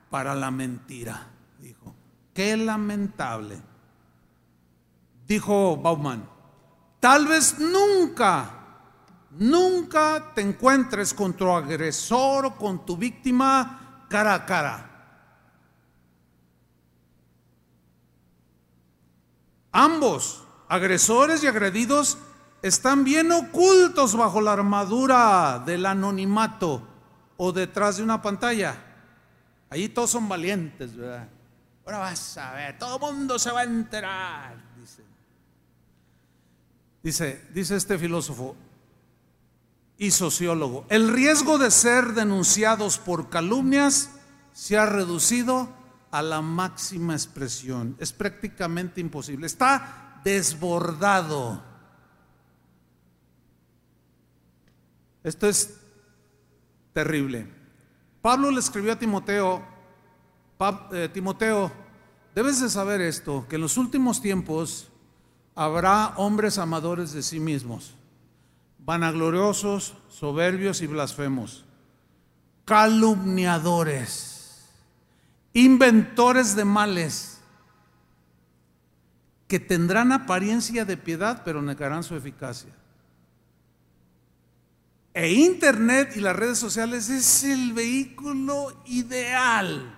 para 0.10 0.34
la 0.34 0.50
mentira, 0.50 1.28
dijo. 1.60 1.94
Qué 2.34 2.58
lamentable. 2.58 3.62
Dijo 5.28 5.78
Bauman, 5.78 6.28
tal 7.00 7.28
vez 7.28 7.60
nunca, 7.60 8.50
nunca 9.38 10.32
te 10.34 10.42
encuentres 10.42 11.14
con 11.14 11.34
tu 11.34 11.52
agresor 11.52 12.48
o 12.48 12.56
con 12.56 12.84
tu 12.84 12.98
víctima 12.98 14.06
cara 14.10 14.34
a 14.34 14.46
cara. 14.48 14.89
Ambos, 19.72 20.44
agresores 20.68 21.44
y 21.44 21.48
agredidos, 21.48 22.18
están 22.62 23.04
bien 23.04 23.32
ocultos 23.32 24.16
bajo 24.16 24.42
la 24.42 24.54
armadura 24.54 25.62
del 25.66 25.86
anonimato 25.86 26.82
o 27.38 27.52
detrás 27.52 27.98
de 27.98 28.04
una 28.04 28.22
pantalla. 28.22 28.76
Allí 29.70 29.90
todos 29.90 30.12
son 30.12 30.28
valientes, 30.28 30.96
¿verdad? 30.96 31.30
Ahora 31.86 32.00
vas 32.00 32.38
a 32.38 32.54
ver, 32.54 32.78
todo 32.78 32.96
el 32.96 33.16
mundo 33.16 33.40
se 33.40 33.52
va 33.52 33.62
a 33.62 33.64
enterar, 33.64 34.56
dice. 34.80 35.04
Dice, 37.02 37.48
dice 37.54 37.76
este 37.76 37.98
filósofo 37.98 38.56
y 39.98 40.12
sociólogo, 40.12 40.86
el 40.90 41.12
riesgo 41.12 41.58
de 41.58 41.72
ser 41.72 42.14
denunciados 42.14 42.98
por 42.98 43.30
calumnias 43.30 44.12
se 44.54 44.78
ha 44.78 44.86
reducido 44.86 45.70
a 46.12 46.22
la 46.22 46.42
máxima 46.42 47.14
expresión. 47.14 47.96
Es 48.00 48.12
prácticamente 48.12 49.02
imposible. 49.02 49.48
Está 49.48 50.22
desbordado. 50.24 51.64
Esto 55.24 55.48
es 55.48 55.78
terrible. 56.94 57.48
Pablo 58.22 58.52
le 58.52 58.60
escribió 58.60 58.94
a 58.94 59.00
Timoteo, 59.00 59.64
eh, 60.92 61.10
Timoteo, 61.14 61.72
debes 62.36 62.62
de 62.62 62.70
saber 62.70 63.02
esto, 63.02 63.46
que 63.48 63.56
en 63.56 63.62
los 63.62 63.78
últimos 63.78 64.22
tiempos 64.22 64.90
habrá 65.56 66.14
hombres 66.18 66.58
amadores 66.58 67.14
de 67.14 67.24
sí 67.24 67.40
mismos, 67.40 67.96
vanagloriosos, 68.80 69.96
soberbios 70.10 70.82
y 70.82 70.88
blasfemos, 70.88 71.66
calumniadores, 72.66 74.29
inventores 75.64 76.56
de 76.56 76.66
males, 76.66 77.42
que 79.48 79.60
tendrán 79.60 80.12
apariencia 80.12 80.86
de 80.86 80.98
piedad, 80.98 81.42
pero 81.44 81.62
negarán 81.62 82.04
su 82.04 82.16
eficacia 82.16 82.72
E 85.14 85.32
Internet 85.34 86.14
y 86.16 86.22
las 86.22 86.36
redes 86.36 86.60
sociales 86.60 87.10
es 87.10 87.44
el 87.44 87.74
vehículo 87.74 88.72
ideal 88.86 89.96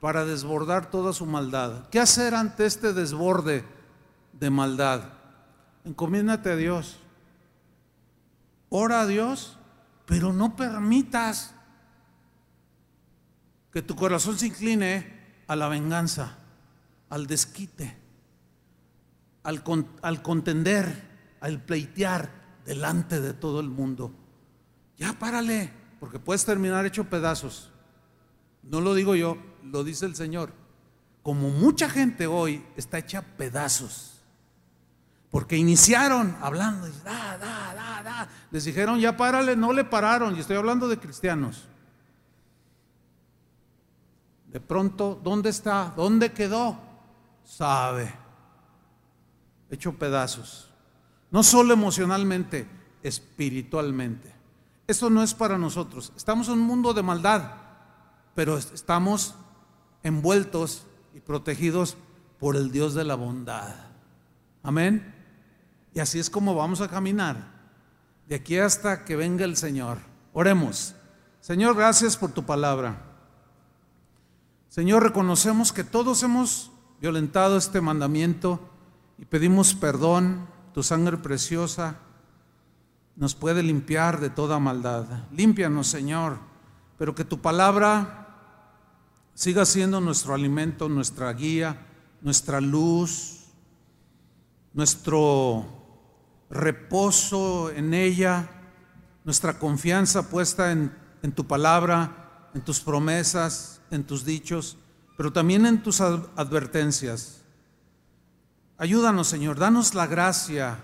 para 0.00 0.24
desbordar 0.24 0.90
toda 0.90 1.12
su 1.12 1.26
maldad. 1.26 1.88
¿Qué 1.90 2.00
hacer 2.00 2.34
ante 2.34 2.64
este 2.64 2.92
desborde 2.92 3.64
de 4.32 4.50
maldad? 4.50 5.02
Encomiéndate 5.84 6.52
a 6.52 6.56
Dios. 6.56 7.00
Ora 8.68 9.02
a 9.02 9.06
Dios, 9.06 9.58
pero 10.06 10.32
no 10.32 10.56
permitas 10.56 11.54
que 13.72 13.82
tu 13.82 13.94
corazón 13.96 14.38
se 14.38 14.46
incline 14.46 15.20
a 15.46 15.56
la 15.56 15.68
venganza, 15.68 16.38
al 17.08 17.26
desquite, 17.26 17.96
al, 19.42 19.62
al 20.02 20.22
contender, 20.22 21.36
al 21.40 21.62
pleitear 21.62 22.30
delante 22.64 23.20
de 23.20 23.32
todo 23.32 23.60
el 23.60 23.68
mundo. 23.68 24.12
Ya 24.96 25.12
párale, 25.18 25.72
porque 25.98 26.18
puedes 26.18 26.44
terminar 26.44 26.84
hecho 26.86 27.04
pedazos. 27.04 27.70
No 28.62 28.80
lo 28.80 28.94
digo 28.94 29.14
yo, 29.14 29.38
lo 29.64 29.84
dice 29.84 30.06
el 30.06 30.14
Señor. 30.14 30.52
Como 31.22 31.50
mucha 31.50 31.88
gente 31.88 32.26
hoy 32.26 32.64
está 32.76 32.98
hecha 32.98 33.22
pedazos. 33.22 34.20
Porque 35.30 35.56
iniciaron 35.56 36.36
hablando, 36.40 36.88
da, 37.04 37.38
da, 37.38 37.72
da, 37.74 38.02
da. 38.02 38.28
les 38.50 38.64
dijeron 38.64 38.98
ya 38.98 39.16
párale, 39.16 39.54
no 39.54 39.72
le 39.72 39.84
pararon, 39.84 40.36
y 40.36 40.40
estoy 40.40 40.56
hablando 40.56 40.88
de 40.88 40.98
cristianos. 40.98 41.69
De 44.52 44.60
pronto, 44.60 45.20
¿dónde 45.22 45.50
está? 45.50 45.92
¿Dónde 45.96 46.32
quedó? 46.32 46.78
Sabe, 47.44 48.12
hecho 49.70 49.92
pedazos. 49.92 50.70
No 51.30 51.42
solo 51.42 51.72
emocionalmente, 51.72 52.68
espiritualmente. 53.02 54.34
Eso 54.86 55.08
no 55.08 55.22
es 55.22 55.34
para 55.34 55.56
nosotros. 55.56 56.12
Estamos 56.16 56.48
en 56.48 56.54
un 56.54 56.60
mundo 56.60 56.92
de 56.92 57.02
maldad, 57.02 57.52
pero 58.34 58.58
estamos 58.58 59.36
envueltos 60.02 60.84
y 61.14 61.20
protegidos 61.20 61.96
por 62.40 62.56
el 62.56 62.72
Dios 62.72 62.94
de 62.94 63.04
la 63.04 63.14
bondad. 63.14 63.74
Amén. 64.64 65.14
Y 65.94 66.00
así 66.00 66.18
es 66.18 66.28
como 66.28 66.54
vamos 66.54 66.80
a 66.80 66.88
caminar 66.88 67.60
de 68.30 68.36
aquí 68.36 68.58
hasta 68.58 69.04
que 69.04 69.16
venga 69.16 69.44
el 69.44 69.56
Señor. 69.56 69.98
Oremos. 70.32 70.94
Señor, 71.40 71.76
gracias 71.76 72.16
por 72.16 72.30
tu 72.30 72.44
palabra. 72.44 73.09
Señor, 74.70 75.02
reconocemos 75.02 75.72
que 75.72 75.82
todos 75.82 76.22
hemos 76.22 76.70
violentado 77.00 77.56
este 77.56 77.80
mandamiento 77.80 78.60
y 79.18 79.24
pedimos 79.24 79.74
perdón, 79.74 80.46
tu 80.72 80.84
sangre 80.84 81.16
preciosa 81.16 81.96
nos 83.16 83.34
puede 83.34 83.64
limpiar 83.64 84.20
de 84.20 84.30
toda 84.30 84.60
maldad. 84.60 85.24
Límpianos, 85.32 85.88
Señor, 85.88 86.38
pero 86.98 87.16
que 87.16 87.24
tu 87.24 87.40
palabra 87.40 88.28
siga 89.34 89.64
siendo 89.66 90.00
nuestro 90.00 90.34
alimento, 90.34 90.88
nuestra 90.88 91.32
guía, 91.32 91.88
nuestra 92.22 92.60
luz, 92.60 93.46
nuestro 94.72 95.66
reposo 96.48 97.72
en 97.72 97.92
ella, 97.92 98.48
nuestra 99.24 99.58
confianza 99.58 100.30
puesta 100.30 100.70
en, 100.70 100.96
en 101.24 101.32
tu 101.32 101.44
palabra, 101.48 102.50
en 102.54 102.60
tus 102.60 102.78
promesas, 102.78 103.79
en 103.90 104.04
tus 104.04 104.24
dichos, 104.24 104.76
pero 105.16 105.32
también 105.32 105.66
en 105.66 105.82
tus 105.82 106.00
advertencias. 106.00 107.42
Ayúdanos, 108.78 109.28
Señor, 109.28 109.58
danos 109.58 109.94
la 109.94 110.06
gracia 110.06 110.78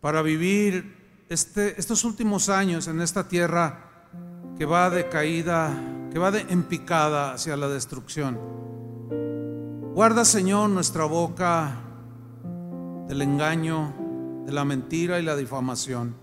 para 0.00 0.22
vivir 0.22 1.24
este, 1.28 1.78
estos 1.80 2.04
últimos 2.04 2.48
años 2.48 2.86
en 2.88 3.00
esta 3.00 3.28
tierra 3.28 3.88
que 4.58 4.66
va 4.66 4.90
de 4.90 5.08
caída, 5.08 5.74
que 6.12 6.18
va 6.18 6.30
de 6.30 6.40
empicada 6.48 7.32
hacia 7.32 7.56
la 7.56 7.68
destrucción. 7.68 8.38
Guarda, 9.94 10.24
Señor, 10.24 10.70
nuestra 10.70 11.04
boca 11.04 11.80
del 13.08 13.22
engaño, 13.22 13.94
de 14.44 14.52
la 14.52 14.64
mentira 14.64 15.18
y 15.18 15.22
la 15.22 15.36
difamación. 15.36 16.14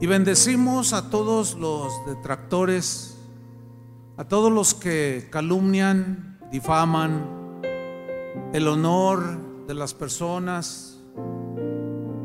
Y 0.00 0.06
bendecimos 0.06 0.92
a 0.92 1.08
todos 1.08 1.54
los 1.54 1.92
detractores 2.06 3.13
a 4.16 4.24
todos 4.24 4.52
los 4.52 4.74
que 4.74 5.28
calumnian, 5.30 6.38
difaman 6.52 7.60
el 8.52 8.68
honor 8.68 9.66
de 9.66 9.74
las 9.74 9.92
personas, 9.92 11.00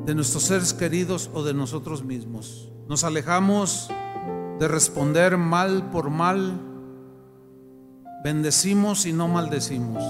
de 0.05 0.13
nuestros 0.13 0.43
seres 0.43 0.73
queridos 0.73 1.31
o 1.33 1.43
de 1.43 1.53
nosotros 1.53 2.03
mismos. 2.03 2.71
Nos 2.87 3.03
alejamos 3.03 3.89
de 4.59 4.67
responder 4.67 5.37
mal 5.37 5.89
por 5.89 6.11
mal, 6.11 6.59
bendecimos 8.23 9.05
y 9.05 9.13
no 9.13 9.27
maldecimos. 9.27 10.03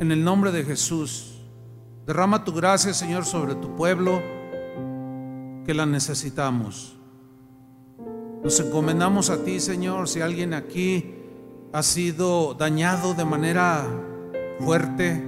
En 0.00 0.12
el 0.12 0.22
nombre 0.22 0.52
de 0.52 0.64
Jesús, 0.64 1.40
derrama 2.06 2.44
tu 2.44 2.52
gracia, 2.52 2.92
Señor, 2.92 3.24
sobre 3.24 3.54
tu 3.54 3.74
pueblo, 3.74 4.20
que 5.64 5.72
la 5.72 5.86
necesitamos. 5.86 6.99
Nos 8.42 8.58
encomendamos 8.58 9.28
a 9.28 9.44
ti, 9.44 9.60
Señor, 9.60 10.08
si 10.08 10.22
alguien 10.22 10.54
aquí 10.54 11.14
ha 11.74 11.82
sido 11.82 12.54
dañado 12.54 13.12
de 13.12 13.26
manera 13.26 13.86
fuerte 14.60 15.22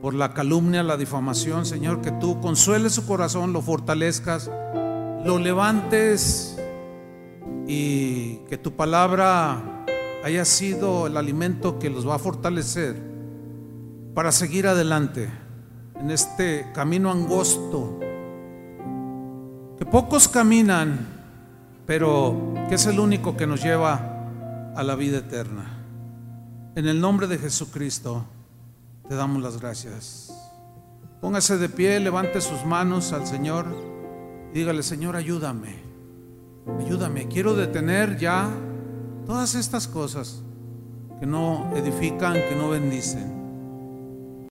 por 0.00 0.14
la 0.14 0.32
calumnia, 0.32 0.82
la 0.82 0.96
difamación, 0.96 1.66
Señor, 1.66 2.00
que 2.00 2.10
tú 2.10 2.40
consueles 2.40 2.94
su 2.94 3.06
corazón, 3.06 3.52
lo 3.52 3.60
fortalezcas, 3.60 4.50
lo 5.26 5.38
levantes 5.38 6.58
y 7.66 8.36
que 8.48 8.56
tu 8.56 8.72
palabra 8.72 9.84
haya 10.24 10.46
sido 10.46 11.06
el 11.06 11.18
alimento 11.18 11.78
que 11.78 11.90
los 11.90 12.08
va 12.08 12.14
a 12.14 12.18
fortalecer 12.18 12.96
para 14.14 14.32
seguir 14.32 14.66
adelante 14.66 15.28
en 16.00 16.10
este 16.10 16.66
camino 16.72 17.10
angosto 17.10 18.00
que 19.78 19.84
pocos 19.84 20.28
caminan 20.28 21.13
pero 21.86 22.54
que 22.68 22.76
es 22.76 22.86
el 22.86 22.98
único 22.98 23.36
que 23.36 23.46
nos 23.46 23.62
lleva 23.62 24.72
a 24.74 24.82
la 24.82 24.94
vida 24.94 25.18
eterna. 25.18 25.64
En 26.74 26.88
el 26.88 27.00
nombre 27.00 27.26
de 27.26 27.38
Jesucristo 27.38 28.24
te 29.08 29.14
damos 29.14 29.42
las 29.42 29.60
gracias. 29.60 30.32
Póngase 31.20 31.58
de 31.58 31.68
pie, 31.68 32.00
levante 32.00 32.40
sus 32.40 32.64
manos 32.64 33.12
al 33.12 33.26
Señor 33.26 33.66
y 34.52 34.58
dígale, 34.58 34.82
Señor, 34.82 35.16
ayúdame, 35.16 35.76
ayúdame. 36.80 37.28
Quiero 37.28 37.54
detener 37.54 38.18
ya 38.18 38.48
todas 39.26 39.54
estas 39.54 39.88
cosas 39.88 40.42
que 41.20 41.26
no 41.26 41.72
edifican, 41.76 42.34
que 42.34 42.56
no 42.56 42.70
bendicen. 42.70 43.43